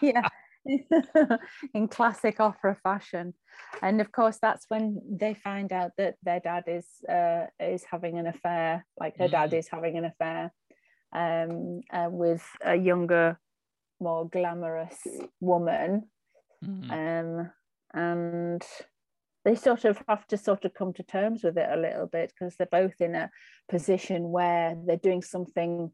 yeah. 0.00 0.28
in 1.74 1.88
classic 1.88 2.40
opera 2.40 2.76
fashion. 2.82 3.34
And 3.80 4.00
of 4.00 4.12
course, 4.12 4.38
that's 4.40 4.66
when 4.68 5.00
they 5.10 5.34
find 5.34 5.72
out 5.72 5.92
that 5.98 6.16
their 6.22 6.40
dad 6.40 6.64
is 6.66 6.86
uh, 7.08 7.46
is 7.60 7.84
having 7.90 8.18
an 8.18 8.26
affair, 8.26 8.86
like 8.98 9.16
her 9.18 9.28
mm. 9.28 9.32
dad 9.32 9.52
is 9.54 9.68
having 9.68 9.98
an 9.98 10.04
affair 10.04 10.52
um, 11.12 11.80
uh, 11.92 12.08
with 12.10 12.46
a 12.64 12.76
younger, 12.76 13.38
more 14.00 14.28
glamorous 14.28 14.98
woman. 15.40 16.08
Mm. 16.64 16.90
Um, 16.90 17.50
and 17.94 18.62
they 19.44 19.54
sort 19.54 19.84
of 19.84 20.00
have 20.08 20.26
to 20.28 20.36
sort 20.36 20.64
of 20.64 20.74
come 20.74 20.92
to 20.94 21.02
terms 21.02 21.42
with 21.42 21.58
it 21.58 21.68
a 21.70 21.80
little 21.80 22.06
bit 22.06 22.32
because 22.32 22.54
they're 22.56 22.68
both 22.70 23.00
in 23.00 23.14
a 23.14 23.30
position 23.68 24.30
where 24.30 24.76
they're 24.86 24.96
doing 24.96 25.22
something 25.22 25.90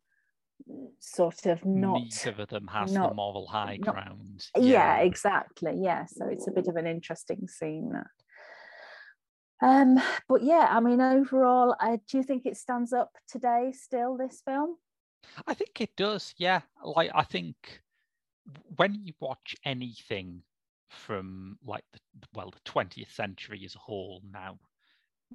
sort 1.01 1.47
of 1.47 1.65
not 1.65 2.03
neither 2.03 2.43
of 2.43 2.49
them 2.49 2.67
has 2.67 2.93
not, 2.93 3.11
the 3.11 3.15
moral 3.15 3.47
high 3.47 3.79
not, 3.81 3.95
ground 3.95 4.47
yeah. 4.57 4.63
yeah. 4.63 4.97
exactly 4.99 5.73
yeah 5.81 6.05
so 6.07 6.27
it's 6.27 6.49
a 6.49 6.51
bit 6.51 6.67
of 6.67 6.77
an 6.77 6.87
interesting 6.87 7.47
scene 7.47 7.93
that 7.93 9.67
um 9.67 10.01
but 10.29 10.43
yeah 10.43 10.69
i 10.71 10.81
mean 10.81 11.01
overall 11.01 11.75
uh, 11.81 11.97
do 12.09 12.19
you 12.19 12.23
think 12.23 12.47
it 12.47 12.57
stands 12.57 12.93
up 12.93 13.13
today 13.29 13.73
still 13.73 14.17
this 14.17 14.43
film 14.45 14.77
i 15.47 15.55
think 15.55 15.81
it 15.81 15.95
does 15.97 16.35
yeah 16.37 16.61
like 16.85 17.11
i 17.15 17.23
think 17.23 17.81
when 18.77 18.95
you 19.05 19.13
watch 19.21 19.57
anything 19.65 20.43
from 20.91 21.59
like 21.65 21.85
the 21.93 22.01
well 22.35 22.51
the 22.51 22.71
20th 22.71 23.13
century 23.13 23.63
as 23.65 23.75
a 23.75 23.79
whole 23.79 24.23
now 24.33 24.59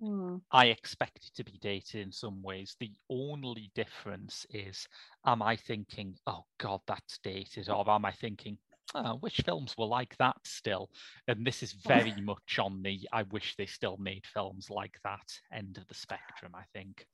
Mm. 0.01 0.41
I 0.51 0.67
expect 0.67 1.25
it 1.25 1.35
to 1.35 1.43
be 1.43 1.57
dated 1.61 2.01
in 2.01 2.11
some 2.11 2.41
ways. 2.41 2.75
The 2.79 2.91
only 3.09 3.71
difference 3.75 4.45
is, 4.49 4.87
am 5.25 5.41
I 5.41 5.55
thinking, 5.55 6.15
oh 6.25 6.45
God, 6.59 6.81
that's 6.87 7.19
dated? 7.23 7.69
Or 7.69 7.89
am 7.89 8.05
I 8.05 8.11
thinking, 8.11 8.57
oh, 8.95 9.17
which 9.19 9.41
films 9.45 9.75
were 9.77 9.85
like 9.85 10.15
that 10.17 10.37
still? 10.43 10.89
And 11.27 11.45
this 11.45 11.63
is 11.63 11.73
very 11.87 12.15
much 12.21 12.59
on 12.59 12.81
the, 12.81 13.07
I 13.11 13.23
wish 13.23 13.55
they 13.55 13.65
still 13.65 13.97
made 13.97 14.25
films 14.25 14.69
like 14.69 14.95
that 15.03 15.27
end 15.51 15.77
of 15.77 15.87
the 15.87 15.95
spectrum, 15.95 16.53
I 16.55 16.63
think. 16.73 17.05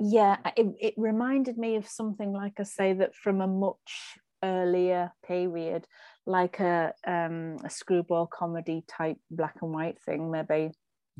Yeah, 0.00 0.36
it, 0.56 0.66
it 0.80 0.94
reminded 0.96 1.58
me 1.58 1.76
of 1.76 1.86
something 1.86 2.32
like 2.32 2.54
I 2.58 2.64
say 2.64 2.94
that 2.94 3.14
from 3.14 3.40
a 3.40 3.46
much 3.46 4.18
earlier 4.42 5.12
period, 5.26 5.86
like 6.24 6.60
a, 6.60 6.92
um, 7.06 7.58
a 7.64 7.70
screwball 7.70 8.26
comedy 8.26 8.84
type 8.88 9.18
black 9.30 9.56
and 9.62 9.72
white 9.72 10.00
thing, 10.02 10.30
maybe 10.30 10.72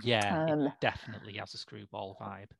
yeah, 0.03 0.47
um, 0.51 0.73
definitely 0.81 1.35
has 1.35 1.55
a 1.55 1.59
screwball 1.59 2.17
vibe. 2.21 2.51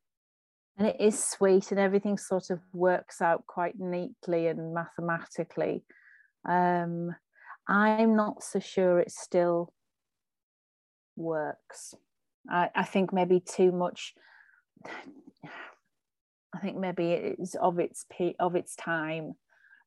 And 0.79 0.89
it 0.89 0.97
is 1.01 1.23
sweet, 1.23 1.71
and 1.71 1.81
everything 1.81 2.19
sort 2.19 2.51
of 2.51 2.61
works 2.73 3.23
out 3.23 3.47
quite 3.47 3.79
neatly 3.79 4.47
and 4.49 4.75
mathematically. 4.75 5.85
Um, 6.47 7.15
I'm 7.67 8.15
not 8.15 8.43
so 8.43 8.61
sure 8.61 9.01
it 9.01 9.11
still 9.11 9.73
works. 11.17 11.95
I, 12.49 12.71
I 12.75 12.85
think 12.85 13.13
maybe 13.13 13.41
too 13.41 13.73
much. 13.73 14.15
I 16.55 16.59
think 16.61 16.79
maybe 16.79 17.11
it's 17.11 17.55
of 17.57 17.79
its 17.79 18.07
of 18.39 18.57
its 18.57 18.77
time. 18.77 19.35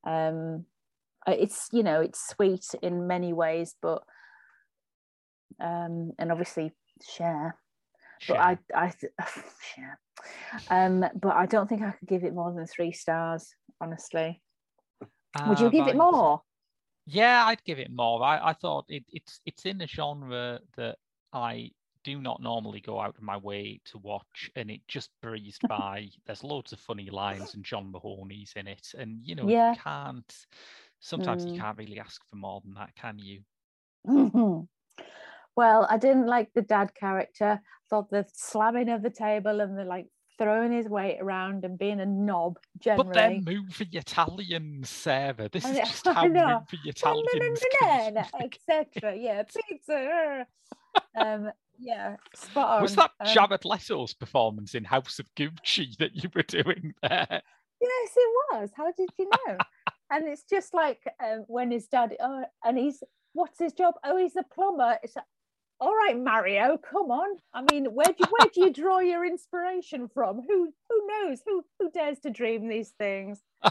Um, 0.06 0.66
it's 1.28 1.68
you 1.72 1.84
know 1.84 2.02
it's 2.02 2.30
sweet 2.30 2.66
in 2.82 3.08
many 3.08 3.34
ways, 3.34 3.76
but 3.82 4.04
um, 5.60 6.14
and 6.20 6.32
obviously 6.32 6.74
Cher. 7.08 7.56
But 8.28 8.38
I, 8.38 8.58
I, 8.76 8.94
Cher. 9.76 10.00
Um, 10.70 11.06
but 11.16 11.34
I 11.34 11.46
don't 11.46 11.70
think 11.70 11.82
I 11.82 11.92
could 11.92 12.10
give 12.10 12.26
it 12.26 12.34
more 12.34 12.52
than 12.52 12.68
three 12.68 12.92
stars, 12.92 13.56
honestly. 13.80 14.42
Would 15.48 15.62
you 15.62 15.70
give 15.70 15.88
it 15.88 15.96
more? 15.96 16.42
Yeah, 17.06 17.46
I'd 17.46 17.64
give 17.64 17.80
it 17.80 17.90
more. 17.90 18.22
I, 18.22 18.50
I 18.50 18.54
thought 18.54 18.86
it, 18.90 19.06
it's 19.10 19.40
it's 19.46 19.66
in 19.66 19.82
a 19.82 19.88
genre 19.88 20.60
that 20.76 20.98
I 21.32 21.72
do 22.04 22.22
not 22.22 22.42
normally 22.42 22.80
go 22.80 23.00
out 23.00 23.16
of 23.16 23.22
my 23.22 23.38
way 23.38 23.80
to 23.86 23.98
watch, 24.00 24.52
and 24.56 24.70
it 24.70 24.82
just 24.88 25.10
breezed 25.22 25.62
by. 25.70 26.10
There's 26.26 26.44
loads 26.44 26.74
of 26.74 26.80
funny 26.80 27.10
lines, 27.10 27.54
and 27.54 27.64
John 27.64 27.92
Mahoney's 27.92 28.54
in 28.56 28.68
it, 28.68 28.88
and 28.98 29.20
you 29.24 29.36
know, 29.36 29.48
yeah. 29.48 29.72
you 29.72 29.80
can't. 29.82 30.36
Sometimes 31.00 31.46
mm. 31.46 31.54
you 31.54 31.62
can't 31.62 31.78
really 31.78 32.00
ask 32.00 32.22
for 32.30 32.36
more 32.36 32.62
than 32.66 32.74
that, 32.74 32.94
can 32.96 33.20
you? 33.20 33.42
Well, 35.56 35.88
I 35.90 35.98
didn't 35.98 36.28
like 36.28 36.54
the 36.54 36.62
dad 36.62 36.94
character. 36.96 37.62
Thought 37.90 38.10
the 38.10 38.26
slamming 38.34 38.90
of 38.90 39.02
the 39.02 39.10
table 39.10 39.62
and 39.62 39.78
the 39.78 39.84
like 39.84 40.08
throwing 40.40 40.72
his 40.72 40.88
weight 40.88 41.18
around 41.22 41.66
and 41.66 41.78
being 41.78 42.00
a 42.00 42.06
knob 42.06 42.58
generally. 42.80 43.04
But 43.04 43.14
they're 43.14 43.42
movie 43.42 43.90
Italians, 43.92 44.90
Sarah. 44.90 45.50
This 45.52 45.66
is 45.66 45.78
just 45.78 46.08
how 46.08 46.26
movie 46.26 46.80
Italians 46.86 47.62
etc. 48.42 49.16
Yeah, 49.16 49.44
pizza. 49.44 50.48
um, 51.20 51.52
yeah, 51.78 52.16
spot 52.36 52.78
on. 52.78 52.82
Was 52.82 52.96
that 52.96 53.12
um, 53.20 53.34
Jared 53.34 53.66
Leto's 53.66 54.14
performance 54.14 54.76
in 54.76 54.84
House 54.84 55.20
of 55.20 55.28
Gucci 55.36 55.96
that 56.00 56.16
you 56.16 56.30
were 56.34 56.44
doing 56.44 56.94
there? 57.02 57.42
Yes, 57.82 58.12
it 58.16 58.30
was. 58.52 58.70
How 58.76 58.92
did 58.92 59.10
you 59.18 59.30
know? 59.30 59.58
and 60.12 60.28
it's 60.28 60.44
just 60.44 60.74
like 60.74 61.02
um, 61.24 61.46
when 61.48 61.72
his 61.72 61.88
dad, 61.88 62.16
oh, 62.20 62.44
and 62.64 62.78
he's 62.78 63.04
what's 63.34 63.60
his 63.60 63.74
job? 63.74 63.96
Oh, 64.04 64.18
he's 64.18 64.36
a 64.36 64.44
plumber. 64.44 64.98
It's 65.04 65.16
all 65.82 65.96
right, 65.96 66.18
Mario, 66.20 66.78
come 66.78 67.10
on. 67.10 67.38
I 67.54 67.64
mean, 67.72 67.86
where 67.86 68.08
do 68.08 68.26
where 68.30 68.50
do 68.54 68.62
you 68.62 68.74
draw 68.74 69.00
your 69.00 69.26
inspiration 69.26 70.10
from? 70.14 70.42
Who 70.48 70.74
who 70.90 71.08
knows? 71.08 71.42
Who 71.46 71.64
who 71.80 71.90
dares 71.90 72.20
to 72.20 72.30
dream 72.30 72.68
these 72.68 72.90
things? 72.98 73.42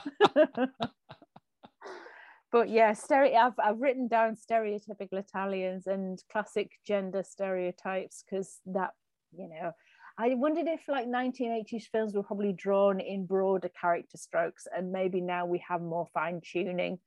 but 2.50 2.70
yeah, 2.70 2.94
stereo. 2.94 3.34
I've 3.34 3.58
I've 3.62 3.80
written 3.80 4.08
down 4.08 4.36
stereotypical 4.36 5.18
Italians 5.18 5.86
and 5.86 6.18
classic 6.32 6.70
gender 6.86 7.22
stereotypes 7.22 8.24
because 8.24 8.60
that 8.66 8.92
you 9.32 9.48
know. 9.48 9.72
I 10.20 10.34
wondered 10.34 10.66
if 10.66 10.80
like 10.88 11.06
1980s 11.06 11.84
films 11.92 12.12
were 12.12 12.24
probably 12.24 12.52
drawn 12.52 12.98
in 12.98 13.24
broader 13.24 13.68
character 13.80 14.16
strokes, 14.16 14.66
and 14.76 14.90
maybe 14.90 15.20
now 15.20 15.46
we 15.46 15.62
have 15.68 15.80
more 15.80 16.08
fine 16.12 16.40
tuning. 16.42 16.98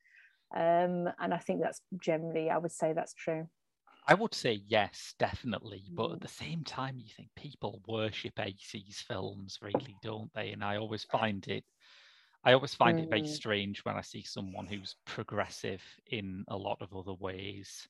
Um, 0.56 1.10
and 1.20 1.34
I 1.34 1.38
think 1.38 1.62
that's 1.62 1.82
generally, 2.02 2.49
I 2.49 2.58
would 2.58 2.72
say 2.72 2.93
that's 2.93 3.14
true. 3.14 3.49
I 4.08 4.14
would 4.16 4.34
say 4.34 4.62
yes, 4.68 5.14
definitely. 5.20 5.84
But 5.91 6.12
at 6.12 6.18
mm. 6.20 6.22
the 6.22 6.28
same 6.28 6.64
time, 6.64 6.97
you 6.97 7.10
think 7.16 7.30
people 7.36 7.82
worship 7.88 8.36
80s 8.36 9.04
films, 9.04 9.60
really, 9.62 9.95
don't 10.02 10.32
they? 10.34 10.52
And 10.52 10.64
I 10.64 10.78
always 10.78 11.04
find 11.04 11.47
it 11.47 11.64
I 12.43 12.54
always 12.54 12.74
find 12.74 12.97
mm. 12.97 13.04
it 13.04 13.10
very 13.10 13.22
Mm. 13.22 13.28
strange 13.28 13.86
when 13.86 13.95
I 13.95 14.02
see 14.02 14.24
someone 14.24 14.66
who's 14.66 14.95
progressive 15.06 15.84
in 16.08 16.43
a 16.47 16.58
lot 16.58 16.82
of 16.82 16.95
other 16.95 17.14
ways 17.14 17.88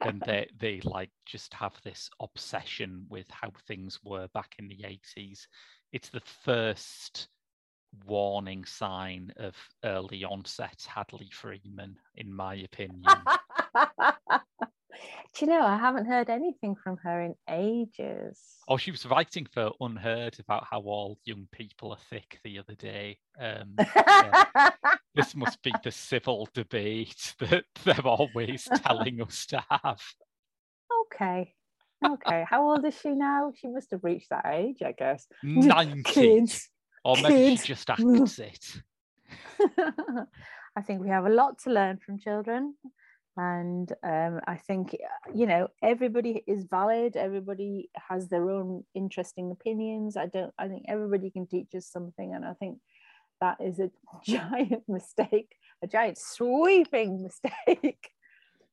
and 0.00 0.20
they 0.26 0.48
they 0.58 0.80
like 0.80 1.10
just 1.26 1.54
have 1.54 1.80
this 1.82 2.10
obsession 2.20 3.06
with 3.08 3.30
how 3.30 3.50
things 3.66 3.98
were 4.02 4.28
back 4.28 4.54
in 4.58 4.68
the 4.68 4.84
80s 4.84 5.46
it's 5.92 6.10
the 6.10 6.20
first 6.20 7.28
warning 8.06 8.64
sign 8.66 9.32
of 9.38 9.56
early 9.84 10.22
onset 10.22 10.86
hadley 10.86 11.30
freeman 11.32 11.96
in 12.16 12.30
my 12.32 12.56
opinion 12.56 13.02
Do 15.34 15.44
you 15.44 15.52
know, 15.52 15.62
I 15.62 15.76
haven't 15.76 16.06
heard 16.06 16.30
anything 16.30 16.74
from 16.82 16.96
her 17.04 17.20
in 17.22 17.34
ages. 17.48 18.40
oh 18.68 18.76
she 18.76 18.90
was 18.90 19.06
writing 19.06 19.46
for 19.52 19.70
UnHerd 19.80 20.38
about 20.40 20.64
how 20.70 20.80
all 20.80 21.18
young 21.24 21.46
people 21.52 21.92
are 21.92 21.98
thick 22.10 22.38
the 22.44 22.58
other 22.58 22.74
day 22.74 23.18
um 23.40 23.76
this 25.14 25.34
must 25.34 25.62
be 25.62 25.72
the 25.84 25.90
civil 25.90 26.48
debate 26.54 27.34
that 27.40 27.64
they're 27.84 28.06
always 28.06 28.68
telling 28.84 29.20
us 29.22 29.46
to 29.46 29.62
have 29.70 30.02
okay. 31.06 31.54
Okay. 32.04 32.44
How 32.48 32.70
old 32.70 32.84
is 32.84 32.98
she 33.00 33.10
now? 33.10 33.52
She 33.56 33.66
must 33.68 33.90
have 33.90 34.04
reached 34.04 34.30
that 34.30 34.46
age, 34.46 34.82
I 34.84 34.92
guess. 34.92 35.26
90 35.42 36.04
Kids. 36.04 36.68
or 37.04 37.16
maybe 37.16 37.34
kids. 37.34 37.62
she 37.62 37.68
just 37.74 37.90
acts 37.90 38.38
it 38.38 38.82
I 40.76 40.82
think 40.82 41.02
we 41.02 41.08
have 41.08 41.26
a 41.26 41.30
lot 41.30 41.58
to 41.64 41.70
learn 41.70 41.98
from 41.98 42.18
children. 42.18 42.74
And 43.38 43.92
um, 44.02 44.40
I 44.48 44.56
think, 44.56 44.96
you 45.32 45.46
know, 45.46 45.68
everybody 45.80 46.42
is 46.48 46.64
valid. 46.64 47.16
Everybody 47.16 47.88
has 48.08 48.26
their 48.26 48.50
own 48.50 48.82
interesting 48.96 49.52
opinions. 49.52 50.16
I 50.16 50.26
don't, 50.26 50.52
I 50.58 50.66
think 50.66 50.86
everybody 50.88 51.30
can 51.30 51.46
teach 51.46 51.68
us 51.76 51.86
something. 51.86 52.34
And 52.34 52.44
I 52.44 52.54
think 52.54 52.78
that 53.40 53.58
is 53.60 53.78
a 53.78 53.92
giant 54.24 54.82
mistake, 54.88 55.54
a 55.84 55.86
giant 55.86 56.18
sweeping 56.18 57.22
mistake, 57.22 58.10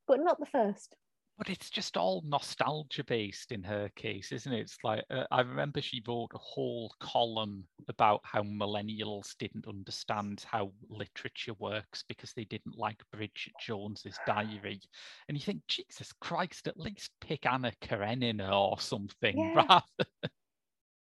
but 0.07 0.20
not 0.20 0.39
the 0.39 0.47
first. 0.47 0.95
But 1.38 1.49
it's 1.49 1.69
just 1.69 1.97
all 1.97 2.23
nostalgia 2.25 3.03
based 3.03 3.51
in 3.51 3.61
her 3.63 3.89
case, 3.97 4.31
isn't 4.31 4.53
it? 4.53 4.61
It's 4.61 4.77
like 4.86 5.03
uh, 5.09 5.25
I 5.31 5.41
remember 5.41 5.81
she 5.81 6.01
wrote 6.07 6.29
a 6.33 6.38
whole 6.38 6.93
column 7.01 7.65
about 7.89 8.21
how 8.23 8.41
millennials 8.43 9.36
didn't 9.38 9.67
understand 9.67 10.45
how 10.49 10.71
literature 10.89 11.53
works 11.59 12.05
because 12.07 12.31
they 12.33 12.45
didn't 12.45 12.77
like 12.77 13.03
Bridget 13.11 13.51
Jones's 13.59 14.17
diary. 14.25 14.79
And 15.27 15.38
you 15.38 15.43
think, 15.43 15.61
Jesus 15.67 16.13
Christ, 16.21 16.67
at 16.69 16.79
least 16.79 17.11
pick 17.19 17.45
Anna 17.45 17.73
Karenina 17.81 18.49
or 18.57 18.79
something, 18.79 19.38
Yeah. 19.55 19.65
rather. 19.69 20.09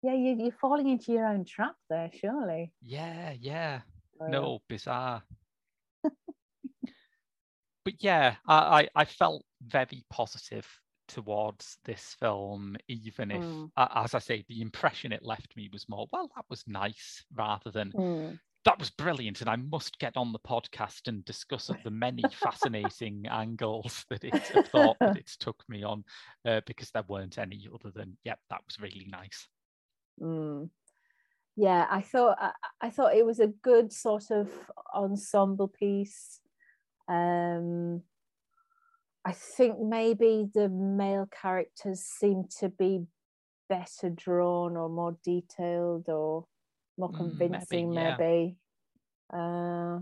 Yeah, 0.02 0.14
you, 0.14 0.36
you're 0.36 0.52
falling 0.60 0.88
into 0.90 1.12
your 1.12 1.26
own 1.28 1.44
trap 1.44 1.76
there, 1.88 2.10
surely. 2.12 2.72
Yeah, 2.82 3.34
yeah. 3.40 3.80
No, 4.20 4.58
bizarre. 4.68 5.22
but 7.84 7.94
yeah, 8.00 8.34
I, 8.46 8.54
I, 8.56 8.88
I 8.96 9.04
felt 9.04 9.44
very 9.66 10.04
positive 10.10 10.66
towards 11.08 11.78
this 11.84 12.14
film, 12.18 12.76
even 12.88 13.30
if, 13.30 13.42
Mm. 13.42 13.70
as 13.76 14.14
I 14.14 14.18
say, 14.18 14.44
the 14.48 14.62
impression 14.62 15.12
it 15.12 15.22
left 15.22 15.54
me 15.56 15.68
was 15.72 15.88
more, 15.88 16.06
well, 16.12 16.30
that 16.34 16.46
was 16.48 16.66
nice, 16.66 17.24
rather 17.34 17.70
than 17.70 17.92
mm. 17.92 18.40
that 18.64 18.78
was 18.78 18.90
brilliant, 18.90 19.42
and 19.42 19.50
I 19.50 19.56
must 19.56 19.98
get 19.98 20.16
on 20.16 20.32
the 20.32 20.38
podcast 20.38 21.06
and 21.06 21.24
discuss 21.24 21.70
the 21.84 21.90
many 21.90 22.22
fascinating 22.32 23.26
angles 23.26 24.06
that 24.08 24.24
it 24.24 24.32
thought 24.72 24.96
that 25.00 25.18
it's 25.18 25.36
took 25.36 25.62
me 25.68 25.82
on, 25.82 26.04
uh, 26.46 26.62
because 26.66 26.90
there 26.90 27.04
weren't 27.06 27.38
any 27.38 27.68
other 27.72 27.90
than, 27.90 28.16
yep, 28.24 28.38
that 28.48 28.62
was 28.64 28.80
really 28.80 29.06
nice. 29.10 29.46
Mm. 30.20 30.70
Yeah, 31.56 31.86
I 31.88 32.00
thought 32.00 32.36
I, 32.40 32.52
I 32.80 32.90
thought 32.90 33.14
it 33.14 33.26
was 33.26 33.38
a 33.38 33.46
good 33.46 33.92
sort 33.92 34.30
of 34.30 34.50
ensemble 34.92 35.68
piece. 35.68 36.40
Um, 37.08 38.02
I 39.24 39.32
think 39.32 39.80
maybe 39.80 40.46
the 40.52 40.68
male 40.68 41.28
characters 41.30 42.00
seem 42.02 42.44
to 42.60 42.68
be 42.68 43.04
better 43.68 44.10
drawn 44.10 44.76
or 44.76 44.88
more 44.88 45.16
detailed 45.24 46.08
or 46.08 46.46
more 46.98 47.10
Mm, 47.10 47.12
maybe, 47.12 47.28
convincing, 47.38 47.92
yeah. 47.92 48.16
maybe. 48.18 48.56
Uh, 49.32 50.00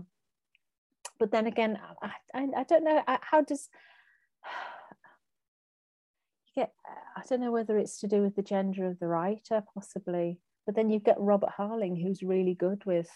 but 1.19 1.31
then 1.31 1.47
again, 1.47 1.79
I, 2.01 2.11
I, 2.33 2.47
I 2.57 2.63
don't 2.63 2.83
know 2.83 3.01
I- 3.07 3.19
how 3.21 3.41
does 3.41 3.69
you 6.55 6.63
get. 6.63 6.73
I 7.15 7.21
don't 7.29 7.41
know 7.41 7.51
whether 7.51 7.77
it's 7.77 7.99
to 8.01 8.07
do 8.07 8.21
with 8.21 8.35
the 8.35 8.41
gender 8.43 8.85
of 8.87 8.99
the 8.99 9.07
writer, 9.07 9.63
possibly. 9.73 10.39
But 10.65 10.75
then 10.75 10.89
you've 10.89 11.03
got 11.03 11.21
Robert 11.23 11.51
Harling, 11.57 12.01
who's 12.01 12.23
really 12.23 12.53
good 12.55 12.83
with 12.85 13.09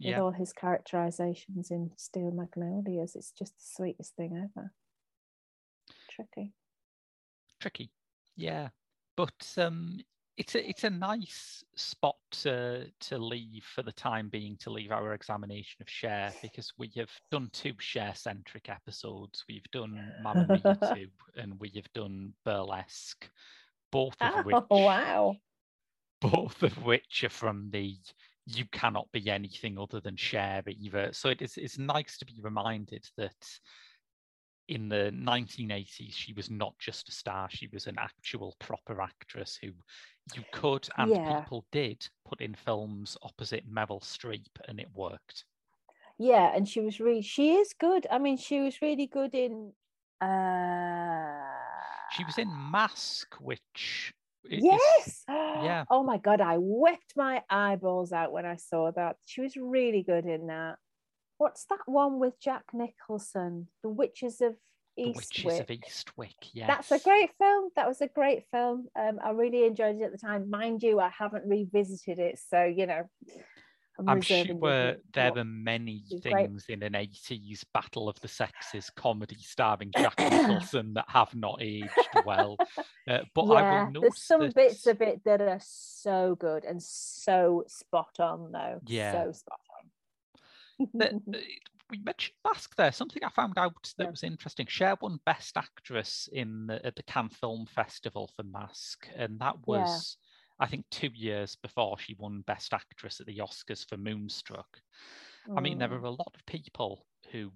with 0.00 0.10
all 0.22 0.30
his 0.32 0.52
characterizations 0.52 1.70
in 1.70 1.90
Steel 1.96 2.30
Magnolias. 2.30 3.16
It's 3.16 3.32
just 3.32 3.54
the 3.56 3.64
sweetest 3.64 4.14
thing 4.16 4.36
ever. 4.56 4.72
Tricky. 6.20 6.52
tricky 7.60 7.90
yeah 8.36 8.68
but 9.16 9.54
um 9.56 9.98
it's 10.36 10.54
a 10.54 10.68
it's 10.68 10.84
a 10.84 10.90
nice 10.90 11.62
spot 11.76 12.16
to 12.30 12.86
to 13.00 13.18
leave 13.18 13.64
for 13.64 13.82
the 13.82 13.92
time 13.92 14.28
being 14.28 14.56
to 14.58 14.70
leave 14.70 14.92
our 14.92 15.12
examination 15.12 15.76
of 15.80 15.88
Cher 15.88 16.32
because 16.40 16.72
we 16.78 16.90
have 16.96 17.10
done 17.30 17.50
two 17.52 17.74
Cher 17.78 18.14
centric 18.14 18.68
episodes 18.68 19.44
we've 19.48 19.70
done 19.72 20.12
mamma 20.22 20.46
mia 20.48 20.78
2 20.94 21.06
and 21.36 21.58
we 21.60 21.70
have 21.74 21.92
done 21.92 22.32
burlesque 22.44 23.28
both 23.92 24.16
of 24.20 24.44
which 24.44 24.56
Oh 24.70 24.84
wow! 24.84 25.36
both 26.20 26.62
of 26.62 26.84
which 26.84 27.24
are 27.24 27.30
from 27.30 27.70
the 27.70 27.96
you 28.46 28.64
cannot 28.72 29.10
be 29.12 29.30
anything 29.30 29.78
other 29.78 30.00
than 30.00 30.16
Cher 30.16 30.62
either. 30.66 31.10
So 31.12 31.28
it 31.28 31.42
is 31.42 31.56
it's 31.56 31.78
nice 31.78 32.18
to 32.18 32.24
be 32.24 32.38
reminded 32.40 33.04
that 33.16 33.60
in 34.70 34.88
the 34.88 35.10
1980s 35.12 36.12
she 36.14 36.32
was 36.32 36.48
not 36.50 36.74
just 36.78 37.08
a 37.08 37.12
star, 37.12 37.48
she 37.50 37.66
was 37.72 37.86
an 37.86 37.96
actual 37.98 38.54
proper 38.58 39.00
actress 39.02 39.58
who 39.60 39.72
you 40.34 40.42
could 40.52 40.88
and 40.96 41.10
Yeah. 41.10 41.40
people 41.40 41.64
did 41.72 42.08
put 42.24 42.40
in 42.40 42.54
films 42.54 43.16
opposite 43.22 43.66
Meryl 43.68 44.00
Streep 44.02 44.46
and 44.68 44.78
it 44.80 44.88
worked. 44.94 45.44
Yeah, 46.18 46.54
and 46.54 46.68
she 46.68 46.80
was 46.80 47.00
really 47.00 47.22
she 47.22 47.54
is 47.54 47.74
good. 47.86 48.06
I 48.10 48.18
mean, 48.18 48.36
she 48.36 48.60
was 48.60 48.80
really 48.82 49.06
good 49.06 49.34
in. 49.34 49.72
uh 50.20 51.40
She 52.12 52.24
was 52.24 52.38
in 52.38 52.48
Mask, 52.70 53.34
which 53.40 54.12
i- 54.44 54.54
is- 54.54 54.64
Yes. 54.64 55.24
yeah. 55.28 55.84
Oh 55.90 56.02
my 56.02 56.18
god, 56.18 56.40
I 56.40 56.56
wept 56.58 57.14
my 57.16 57.42
eyeballs 57.48 58.12
out 58.12 58.32
when 58.32 58.46
I 58.46 58.56
saw 58.56 58.90
that. 58.92 59.16
She 59.26 59.40
was 59.40 59.56
really 59.56 60.02
good 60.02 60.26
in 60.26 60.46
that. 60.48 60.76
What's 61.40 61.64
that 61.70 61.78
one 61.86 62.18
with 62.18 62.38
Jack 62.38 62.64
Nicholson? 62.74 63.68
The 63.82 63.88
Witches 63.88 64.42
of 64.42 64.56
Eastwick? 64.98 65.14
The. 65.14 65.46
Witches 65.46 65.60
of 65.60 65.66
Eastwick, 65.68 66.34
yes. 66.52 66.66
That's 66.66 66.92
a 66.92 67.02
great 67.02 67.30
film. 67.38 67.70
That 67.76 67.88
was 67.88 68.02
a 68.02 68.08
great 68.08 68.44
film. 68.50 68.88
Um, 68.94 69.18
I 69.24 69.30
really 69.30 69.64
enjoyed 69.64 69.96
it 69.96 70.02
at 70.02 70.12
the 70.12 70.18
time. 70.18 70.50
Mind 70.50 70.82
you, 70.82 71.00
I 71.00 71.08
haven't 71.08 71.48
revisited 71.48 72.18
it, 72.18 72.38
so 72.50 72.64
you 72.64 72.84
know. 72.84 73.08
I'm 74.06 74.16
reserving 74.16 74.60
sure 74.60 74.96
there 75.14 75.30
what- 75.30 75.38
are 75.38 75.44
many 75.44 76.02
is 76.10 76.20
great. 76.20 76.34
things 76.34 76.66
in 76.68 76.82
an 76.82 76.92
80s 76.92 77.64
Battle 77.72 78.10
of 78.10 78.20
the 78.20 78.28
Sexes 78.28 78.90
comedy 78.90 79.36
starring 79.40 79.92
Jack 79.96 80.18
Nicholson 80.18 80.92
that 80.92 81.06
have 81.08 81.34
not 81.34 81.58
aged 81.62 81.88
well. 82.26 82.58
Uh, 83.08 83.20
but 83.34 83.44
I 83.44 83.84
will 83.84 83.90
note 83.92 84.00
there's 84.02 84.22
some 84.22 84.40
that, 84.42 84.54
bits 84.54 84.86
of 84.86 85.00
it 85.00 85.22
that 85.24 85.40
are 85.40 85.60
so 85.62 86.34
good 86.38 86.66
and 86.66 86.82
so 86.82 87.64
spot 87.66 88.20
on, 88.20 88.52
though. 88.52 88.80
Yeah. 88.86 89.12
so 89.24 89.32
spot 89.32 89.60
that, 90.94 91.12
uh, 91.34 91.38
we 91.90 91.98
mentioned 91.98 92.36
Mask 92.44 92.74
there. 92.76 92.92
Something 92.92 93.24
I 93.24 93.30
found 93.30 93.58
out 93.58 93.92
that 93.98 94.04
Yeah. 94.04 94.10
was 94.10 94.22
interesting. 94.22 94.66
Cher 94.66 94.96
won 95.00 95.18
Best 95.26 95.56
Actress 95.56 96.28
in 96.32 96.66
the, 96.66 96.84
at 96.84 96.96
the 96.96 97.02
Cannes 97.02 97.30
Film 97.30 97.66
Festival 97.66 98.30
for 98.36 98.42
Mask, 98.44 99.08
and 99.16 99.38
that 99.40 99.56
Yeah. 99.66 99.66
was, 99.66 100.16
I 100.58 100.66
think, 100.66 100.84
two 100.90 101.10
years 101.14 101.56
before 101.56 101.98
she 101.98 102.14
won 102.14 102.42
Best 102.42 102.72
Actress 102.72 103.20
at 103.20 103.26
the 103.26 103.38
Oscars 103.38 103.86
for 103.88 103.96
Moonstruck. 103.96 104.80
I 105.56 105.60
mean, 105.60 105.78
there 105.78 105.88
Mm. 105.88 106.02
are 106.02 106.04
a 106.04 106.10
lot 106.10 106.32
of 106.34 106.46
people 106.46 107.06
who 107.32 107.52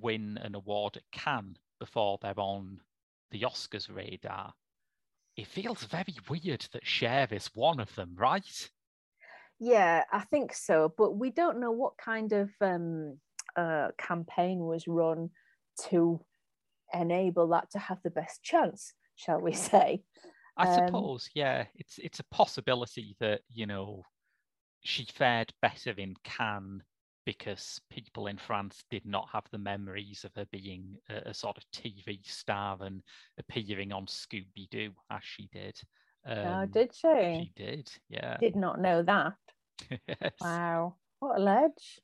win 0.00 0.38
an 0.38 0.54
award 0.54 0.96
at 0.96 1.10
Cannes 1.12 1.58
before 1.78 2.18
they're 2.20 2.38
on 2.38 2.80
the 3.30 3.42
Oscars 3.42 3.94
radar. 3.94 4.52
It 5.36 5.46
feels 5.46 5.84
very 5.84 6.16
weird 6.28 6.66
that 6.72 6.86
Cher 6.86 7.28
is 7.30 7.54
one 7.54 7.80
of 7.80 7.94
them, 7.94 8.14
right? 8.16 8.70
Yeah, 9.60 10.04
I 10.10 10.20
think 10.20 10.54
so, 10.54 10.92
but 10.96 11.12
we 11.12 11.30
don't 11.30 11.60
know 11.60 11.70
what 11.70 11.98
kind 11.98 12.32
of 12.32 12.50
um, 12.60 13.20
uh, 13.56 13.90
campaign 13.98 14.60
was 14.60 14.88
run 14.88 15.30
to 15.90 16.24
enable 16.94 17.48
that 17.48 17.70
to 17.72 17.78
have 17.78 17.98
the 18.02 18.10
best 18.10 18.42
chance, 18.42 18.94
shall 19.16 19.40
we 19.40 19.52
say? 19.52 20.02
I 20.56 20.64
Um, 20.64 20.66
suppose, 20.66 21.30
yeah, 21.34 21.66
it's 21.74 21.98
it's 21.98 22.20
a 22.20 22.24
possibility 22.24 23.16
that 23.20 23.42
you 23.48 23.66
know 23.66 24.04
she 24.84 25.04
fared 25.06 25.52
better 25.62 25.92
in 25.92 26.14
Cannes 26.24 26.82
because 27.26 27.80
people 27.90 28.26
in 28.26 28.38
France 28.38 28.84
did 28.90 29.04
not 29.06 29.28
have 29.30 29.44
the 29.50 29.58
memories 29.58 30.24
of 30.24 30.34
her 30.34 30.46
being 30.46 30.98
a, 31.08 31.30
a 31.30 31.34
sort 31.34 31.58
of 31.58 31.70
TV 31.72 32.20
star 32.24 32.78
and 32.82 33.02
appearing 33.38 33.92
on 33.92 34.06
Scooby 34.06 34.68
Doo 34.70 34.94
as 35.10 35.22
she 35.24 35.48
did. 35.52 35.80
Oh, 36.26 36.52
Um, 36.62 36.70
did 36.70 36.94
she? 36.94 37.52
She 37.56 37.64
did, 37.64 37.90
yeah. 38.08 38.36
Did 38.38 38.56
not 38.56 38.80
know 38.80 39.02
that. 39.02 39.34
Yes. 40.06 40.32
Wow. 40.42 40.96
what 41.20 41.38
a 41.38 41.42
ledge. 41.42 42.00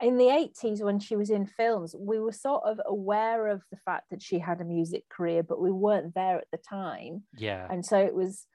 In 0.00 0.16
the 0.16 0.24
80s, 0.24 0.82
when 0.82 0.98
she 0.98 1.14
was 1.14 1.28
in 1.30 1.46
films, 1.46 1.94
we 1.96 2.18
were 2.18 2.32
sort 2.32 2.64
of 2.64 2.80
aware 2.86 3.48
of 3.48 3.62
the 3.70 3.76
fact 3.84 4.06
that 4.10 4.22
she 4.22 4.38
had 4.38 4.60
a 4.60 4.64
music 4.64 5.04
career, 5.10 5.42
but 5.42 5.60
we 5.60 5.70
weren't 5.70 6.14
there 6.14 6.38
at 6.38 6.46
the 6.50 6.58
time. 6.58 7.22
Yeah. 7.36 7.66
And 7.70 7.84
so 7.84 7.98
it 7.98 8.14
was 8.14 8.46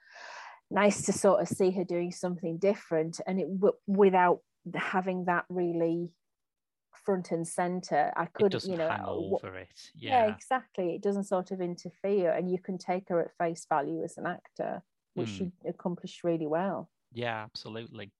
nice 0.71 1.03
to 1.03 1.13
sort 1.13 1.41
of 1.41 1.47
see 1.47 1.71
her 1.71 1.83
doing 1.83 2.11
something 2.11 2.57
different 2.57 3.21
and 3.25 3.39
it 3.39 3.47
without 3.85 4.39
having 4.75 5.25
that 5.25 5.45
really 5.49 6.09
front 7.07 7.31
and 7.31 7.47
center 7.47 8.11
i 8.17 8.25
could, 8.25 8.51
not 8.51 8.65
you 8.65 8.75
know 8.75 8.89
hang 8.89 9.01
over 9.05 9.55
it 9.55 9.91
yeah. 9.95 10.25
yeah. 10.25 10.35
exactly 10.35 10.93
it 10.93 11.01
doesn't 11.01 11.23
sort 11.23 11.51
of 11.51 11.61
interfere 11.61 12.31
and 12.31 12.51
you 12.51 12.59
can 12.59 12.77
take 12.77 13.07
her 13.07 13.21
at 13.21 13.31
face 13.37 13.65
value 13.69 14.03
as 14.03 14.17
an 14.17 14.25
actor 14.25 14.83
which 15.13 15.29
mm. 15.29 15.37
she 15.37 15.51
accomplished 15.65 16.25
really 16.25 16.47
well 16.47 16.89
yeah 17.13 17.43
absolutely 17.43 18.11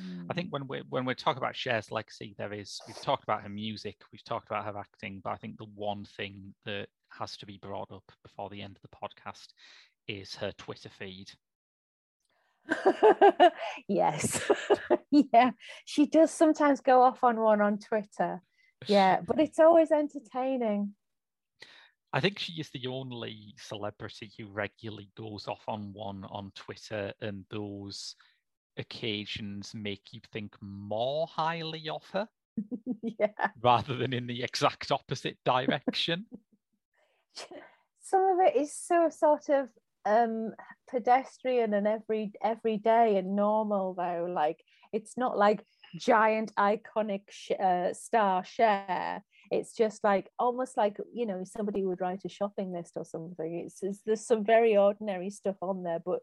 mm. 0.00 0.24
i 0.30 0.32
think 0.32 0.50
when 0.50 0.66
we 0.66 0.82
when 0.88 1.04
we 1.04 1.14
talk 1.14 1.36
about 1.36 1.54
Cher's 1.54 1.90
legacy 1.90 2.34
there 2.38 2.54
is 2.54 2.80
we've 2.86 3.02
talked 3.02 3.24
about 3.24 3.42
her 3.42 3.50
music 3.50 3.96
we've 4.10 4.24
talked 4.24 4.46
about 4.46 4.64
her 4.64 4.78
acting 4.78 5.20
but 5.22 5.30
i 5.30 5.36
think 5.36 5.58
the 5.58 5.66
one 5.74 6.06
thing 6.16 6.54
that 6.64 6.86
has 7.10 7.36
to 7.36 7.44
be 7.44 7.58
brought 7.58 7.92
up 7.92 8.10
before 8.22 8.48
the 8.48 8.62
end 8.62 8.78
of 8.82 8.90
the 8.90 8.96
podcast 8.96 9.48
is 10.08 10.34
her 10.34 10.52
twitter 10.56 10.88
feed 10.98 11.30
yes. 13.88 14.40
yeah. 15.10 15.50
She 15.84 16.06
does 16.06 16.30
sometimes 16.30 16.80
go 16.80 17.02
off 17.02 17.24
on 17.24 17.40
one 17.40 17.60
on 17.60 17.78
Twitter. 17.78 18.42
Yeah, 18.86 19.20
but 19.26 19.40
it's 19.40 19.58
always 19.58 19.90
entertaining. 19.90 20.94
I 22.12 22.20
think 22.20 22.38
she 22.38 22.52
is 22.54 22.70
the 22.70 22.86
only 22.86 23.54
celebrity 23.58 24.30
who 24.38 24.46
regularly 24.46 25.10
goes 25.16 25.48
off 25.48 25.62
on 25.66 25.92
one 25.92 26.24
on 26.30 26.52
Twitter, 26.54 27.12
and 27.20 27.44
those 27.50 28.14
occasions 28.76 29.72
make 29.74 30.12
you 30.12 30.20
think 30.32 30.54
more 30.60 31.26
highly 31.26 31.88
of 31.88 32.04
her. 32.12 32.28
yeah. 33.02 33.48
Rather 33.60 33.96
than 33.96 34.12
in 34.12 34.26
the 34.26 34.42
exact 34.42 34.92
opposite 34.92 35.38
direction. 35.44 36.26
Some 38.02 38.22
of 38.22 38.46
it 38.46 38.56
is 38.56 38.72
so 38.72 39.08
sort 39.08 39.48
of 39.48 39.70
um 40.06 40.52
pedestrian 40.90 41.74
and 41.74 41.86
every 41.86 42.32
every 42.42 42.78
day 42.78 43.16
and 43.16 43.36
normal 43.36 43.94
though. 43.94 44.26
Like 44.28 44.62
it's 44.92 45.16
not 45.16 45.36
like 45.36 45.64
giant 45.98 46.54
iconic 46.56 47.22
sh- 47.30 47.52
uh, 47.60 47.92
star 47.92 48.44
Cher. 48.44 49.22
It's 49.50 49.74
just 49.74 50.02
like 50.04 50.30
almost 50.38 50.76
like 50.76 50.96
you 51.12 51.26
know 51.26 51.42
somebody 51.44 51.84
would 51.84 52.00
write 52.00 52.24
a 52.24 52.28
shopping 52.28 52.72
list 52.72 52.92
or 52.96 53.04
something. 53.04 53.64
It's, 53.66 53.82
it's 53.82 54.00
there's 54.06 54.26
some 54.26 54.44
very 54.44 54.76
ordinary 54.76 55.30
stuff 55.30 55.56
on 55.60 55.82
there 55.82 56.00
but 56.04 56.20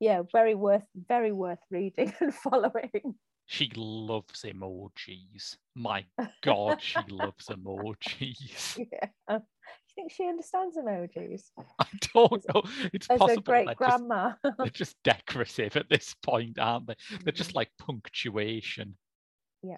yeah 0.00 0.22
very 0.32 0.54
worth 0.54 0.86
very 1.08 1.32
worth 1.32 1.62
reading 1.70 2.12
and 2.20 2.34
following. 2.34 3.14
She 3.46 3.70
loves 3.74 4.42
emojis. 4.42 5.56
My 5.74 6.04
god 6.42 6.80
she 6.80 7.00
loves 7.08 7.46
emojis. 7.48 8.78
Yeah 9.28 9.38
you 9.96 10.02
think 10.02 10.12
she 10.12 10.28
understands 10.28 10.76
emojis? 10.76 11.50
I 11.78 11.86
don't 12.14 12.44
know. 12.54 12.62
It's 12.92 13.08
As 13.08 13.18
possible. 13.18 13.38
a 13.38 13.42
great 13.42 13.76
grandma. 13.76 14.32
Just, 14.42 14.58
they're 14.58 14.66
just 14.72 15.02
decorative 15.02 15.76
at 15.76 15.88
this 15.88 16.14
point, 16.22 16.58
aren't 16.58 16.86
they? 16.86 16.96
They're 17.24 17.32
just 17.32 17.52
mm. 17.52 17.56
like 17.56 17.70
punctuation. 17.78 18.96
Yeah. 19.62 19.76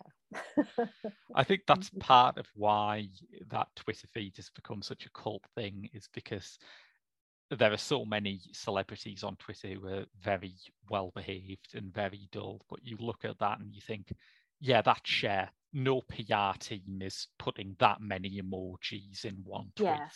I 1.34 1.44
think 1.44 1.62
that's 1.66 1.90
part 2.00 2.38
of 2.38 2.46
why 2.54 3.08
that 3.50 3.68
Twitter 3.76 4.06
feed 4.06 4.36
has 4.36 4.50
become 4.50 4.82
such 4.82 5.06
a 5.06 5.10
cult 5.10 5.44
thing, 5.54 5.88
is 5.92 6.08
because 6.12 6.58
there 7.50 7.72
are 7.72 7.78
so 7.78 8.04
many 8.04 8.40
celebrities 8.52 9.22
on 9.22 9.36
Twitter 9.36 9.68
who 9.68 9.86
are 9.86 10.04
very 10.22 10.54
well 10.90 11.12
behaved 11.14 11.74
and 11.74 11.92
very 11.92 12.28
dull. 12.32 12.64
But 12.70 12.80
you 12.82 12.96
look 12.98 13.24
at 13.24 13.38
that 13.40 13.60
and 13.60 13.74
you 13.74 13.80
think, 13.80 14.12
yeah, 14.64 14.80
that 14.82 15.00
Cher 15.04 15.50
no 15.74 16.00
PR 16.00 16.56
team 16.58 17.00
is 17.02 17.26
putting 17.38 17.76
that 17.80 18.00
many 18.00 18.40
emojis 18.40 19.24
in 19.24 19.42
one 19.44 19.72
tweet. 19.76 19.86
Yeah, 19.86 20.08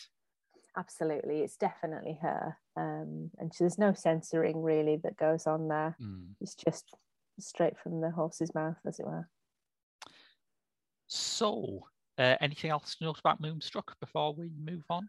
absolutely. 0.76 1.40
It's 1.40 1.56
definitely 1.56 2.18
her. 2.22 2.56
Um, 2.76 3.30
and 3.38 3.52
there's 3.58 3.76
no 3.76 3.92
censoring 3.92 4.62
really 4.62 4.96
that 5.02 5.16
goes 5.16 5.46
on 5.46 5.68
there. 5.68 5.96
Mm. 6.00 6.28
It's 6.40 6.54
just 6.54 6.84
straight 7.40 7.78
from 7.78 8.00
the 8.00 8.10
horse's 8.10 8.54
mouth, 8.54 8.78
as 8.86 9.00
it 9.00 9.06
were. 9.06 9.28
So, 11.08 11.86
uh, 12.16 12.36
anything 12.40 12.70
else 12.70 12.94
to 12.96 13.04
note 13.04 13.18
about 13.18 13.40
Moonstruck 13.40 13.98
before 14.00 14.32
we 14.32 14.50
move 14.64 14.84
on? 14.88 15.08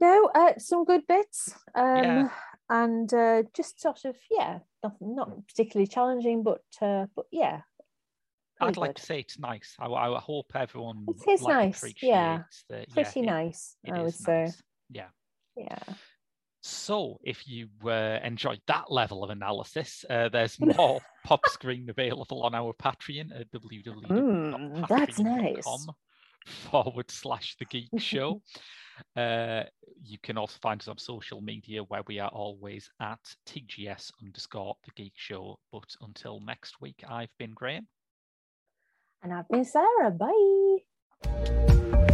No, 0.00 0.30
uh, 0.34 0.54
some 0.58 0.84
good 0.84 1.06
bits. 1.06 1.54
Um, 1.74 1.96
yeah. 1.96 2.28
And 2.68 3.12
uh, 3.14 3.42
just 3.54 3.80
sort 3.80 4.04
of, 4.04 4.16
yeah, 4.30 4.60
not, 4.82 4.96
not 5.00 5.46
particularly 5.46 5.86
challenging, 5.86 6.42
but 6.42 6.64
uh, 6.80 7.06
but 7.14 7.26
yeah, 7.30 7.60
I'd 8.62 8.76
like 8.76 8.94
to 8.96 9.02
say 9.02 9.20
it's 9.20 9.38
nice. 9.38 9.74
I, 9.78 9.86
I 9.86 10.18
hope 10.18 10.46
everyone. 10.54 11.06
It 11.08 11.30
is 11.30 11.42
like, 11.42 11.54
nice. 11.54 11.94
Yeah. 12.02 12.42
That, 12.70 12.90
Pretty 12.90 13.20
yeah, 13.20 13.26
nice. 13.26 13.76
It, 13.84 13.90
it 13.90 13.94
I 13.94 14.02
would 14.02 14.14
say. 14.14 14.44
Nice. 14.44 14.62
Yeah. 14.90 15.08
Yeah. 15.56 15.94
So, 16.64 17.18
if 17.24 17.48
you 17.48 17.68
uh, 17.84 18.20
enjoyed 18.22 18.60
that 18.68 18.90
level 18.90 19.24
of 19.24 19.30
analysis, 19.30 20.04
uh, 20.08 20.28
there's 20.28 20.60
more 20.60 21.00
pop 21.24 21.40
screen 21.48 21.90
available 21.90 22.44
on 22.44 22.54
our 22.54 22.72
Patreon 22.72 23.38
at 23.38 23.50
www.patreon.com 23.50 24.70
mm, 24.70 24.88
that's 24.88 25.18
nice. 25.18 25.88
forward 26.46 27.10
slash 27.10 27.56
the 27.58 27.64
geek 27.64 27.90
show. 27.98 28.40
uh, 29.16 29.64
you 30.04 30.18
can 30.22 30.38
also 30.38 30.56
find 30.62 30.80
us 30.80 30.86
on 30.86 30.98
social 30.98 31.40
media 31.40 31.82
where 31.82 32.02
we 32.06 32.20
are 32.20 32.30
always 32.30 32.88
at 33.00 33.18
TGS 33.48 34.12
underscore 34.22 34.76
the 34.84 34.92
geek 34.94 35.14
show. 35.16 35.58
But 35.72 35.88
until 36.00 36.38
next 36.40 36.80
week, 36.80 37.02
I've 37.08 37.36
been 37.40 37.54
Graham. 37.54 37.88
And 39.22 39.32
I've 39.32 39.48
been 39.48 39.64
Sarah. 39.64 40.10
Bye. 40.10 42.11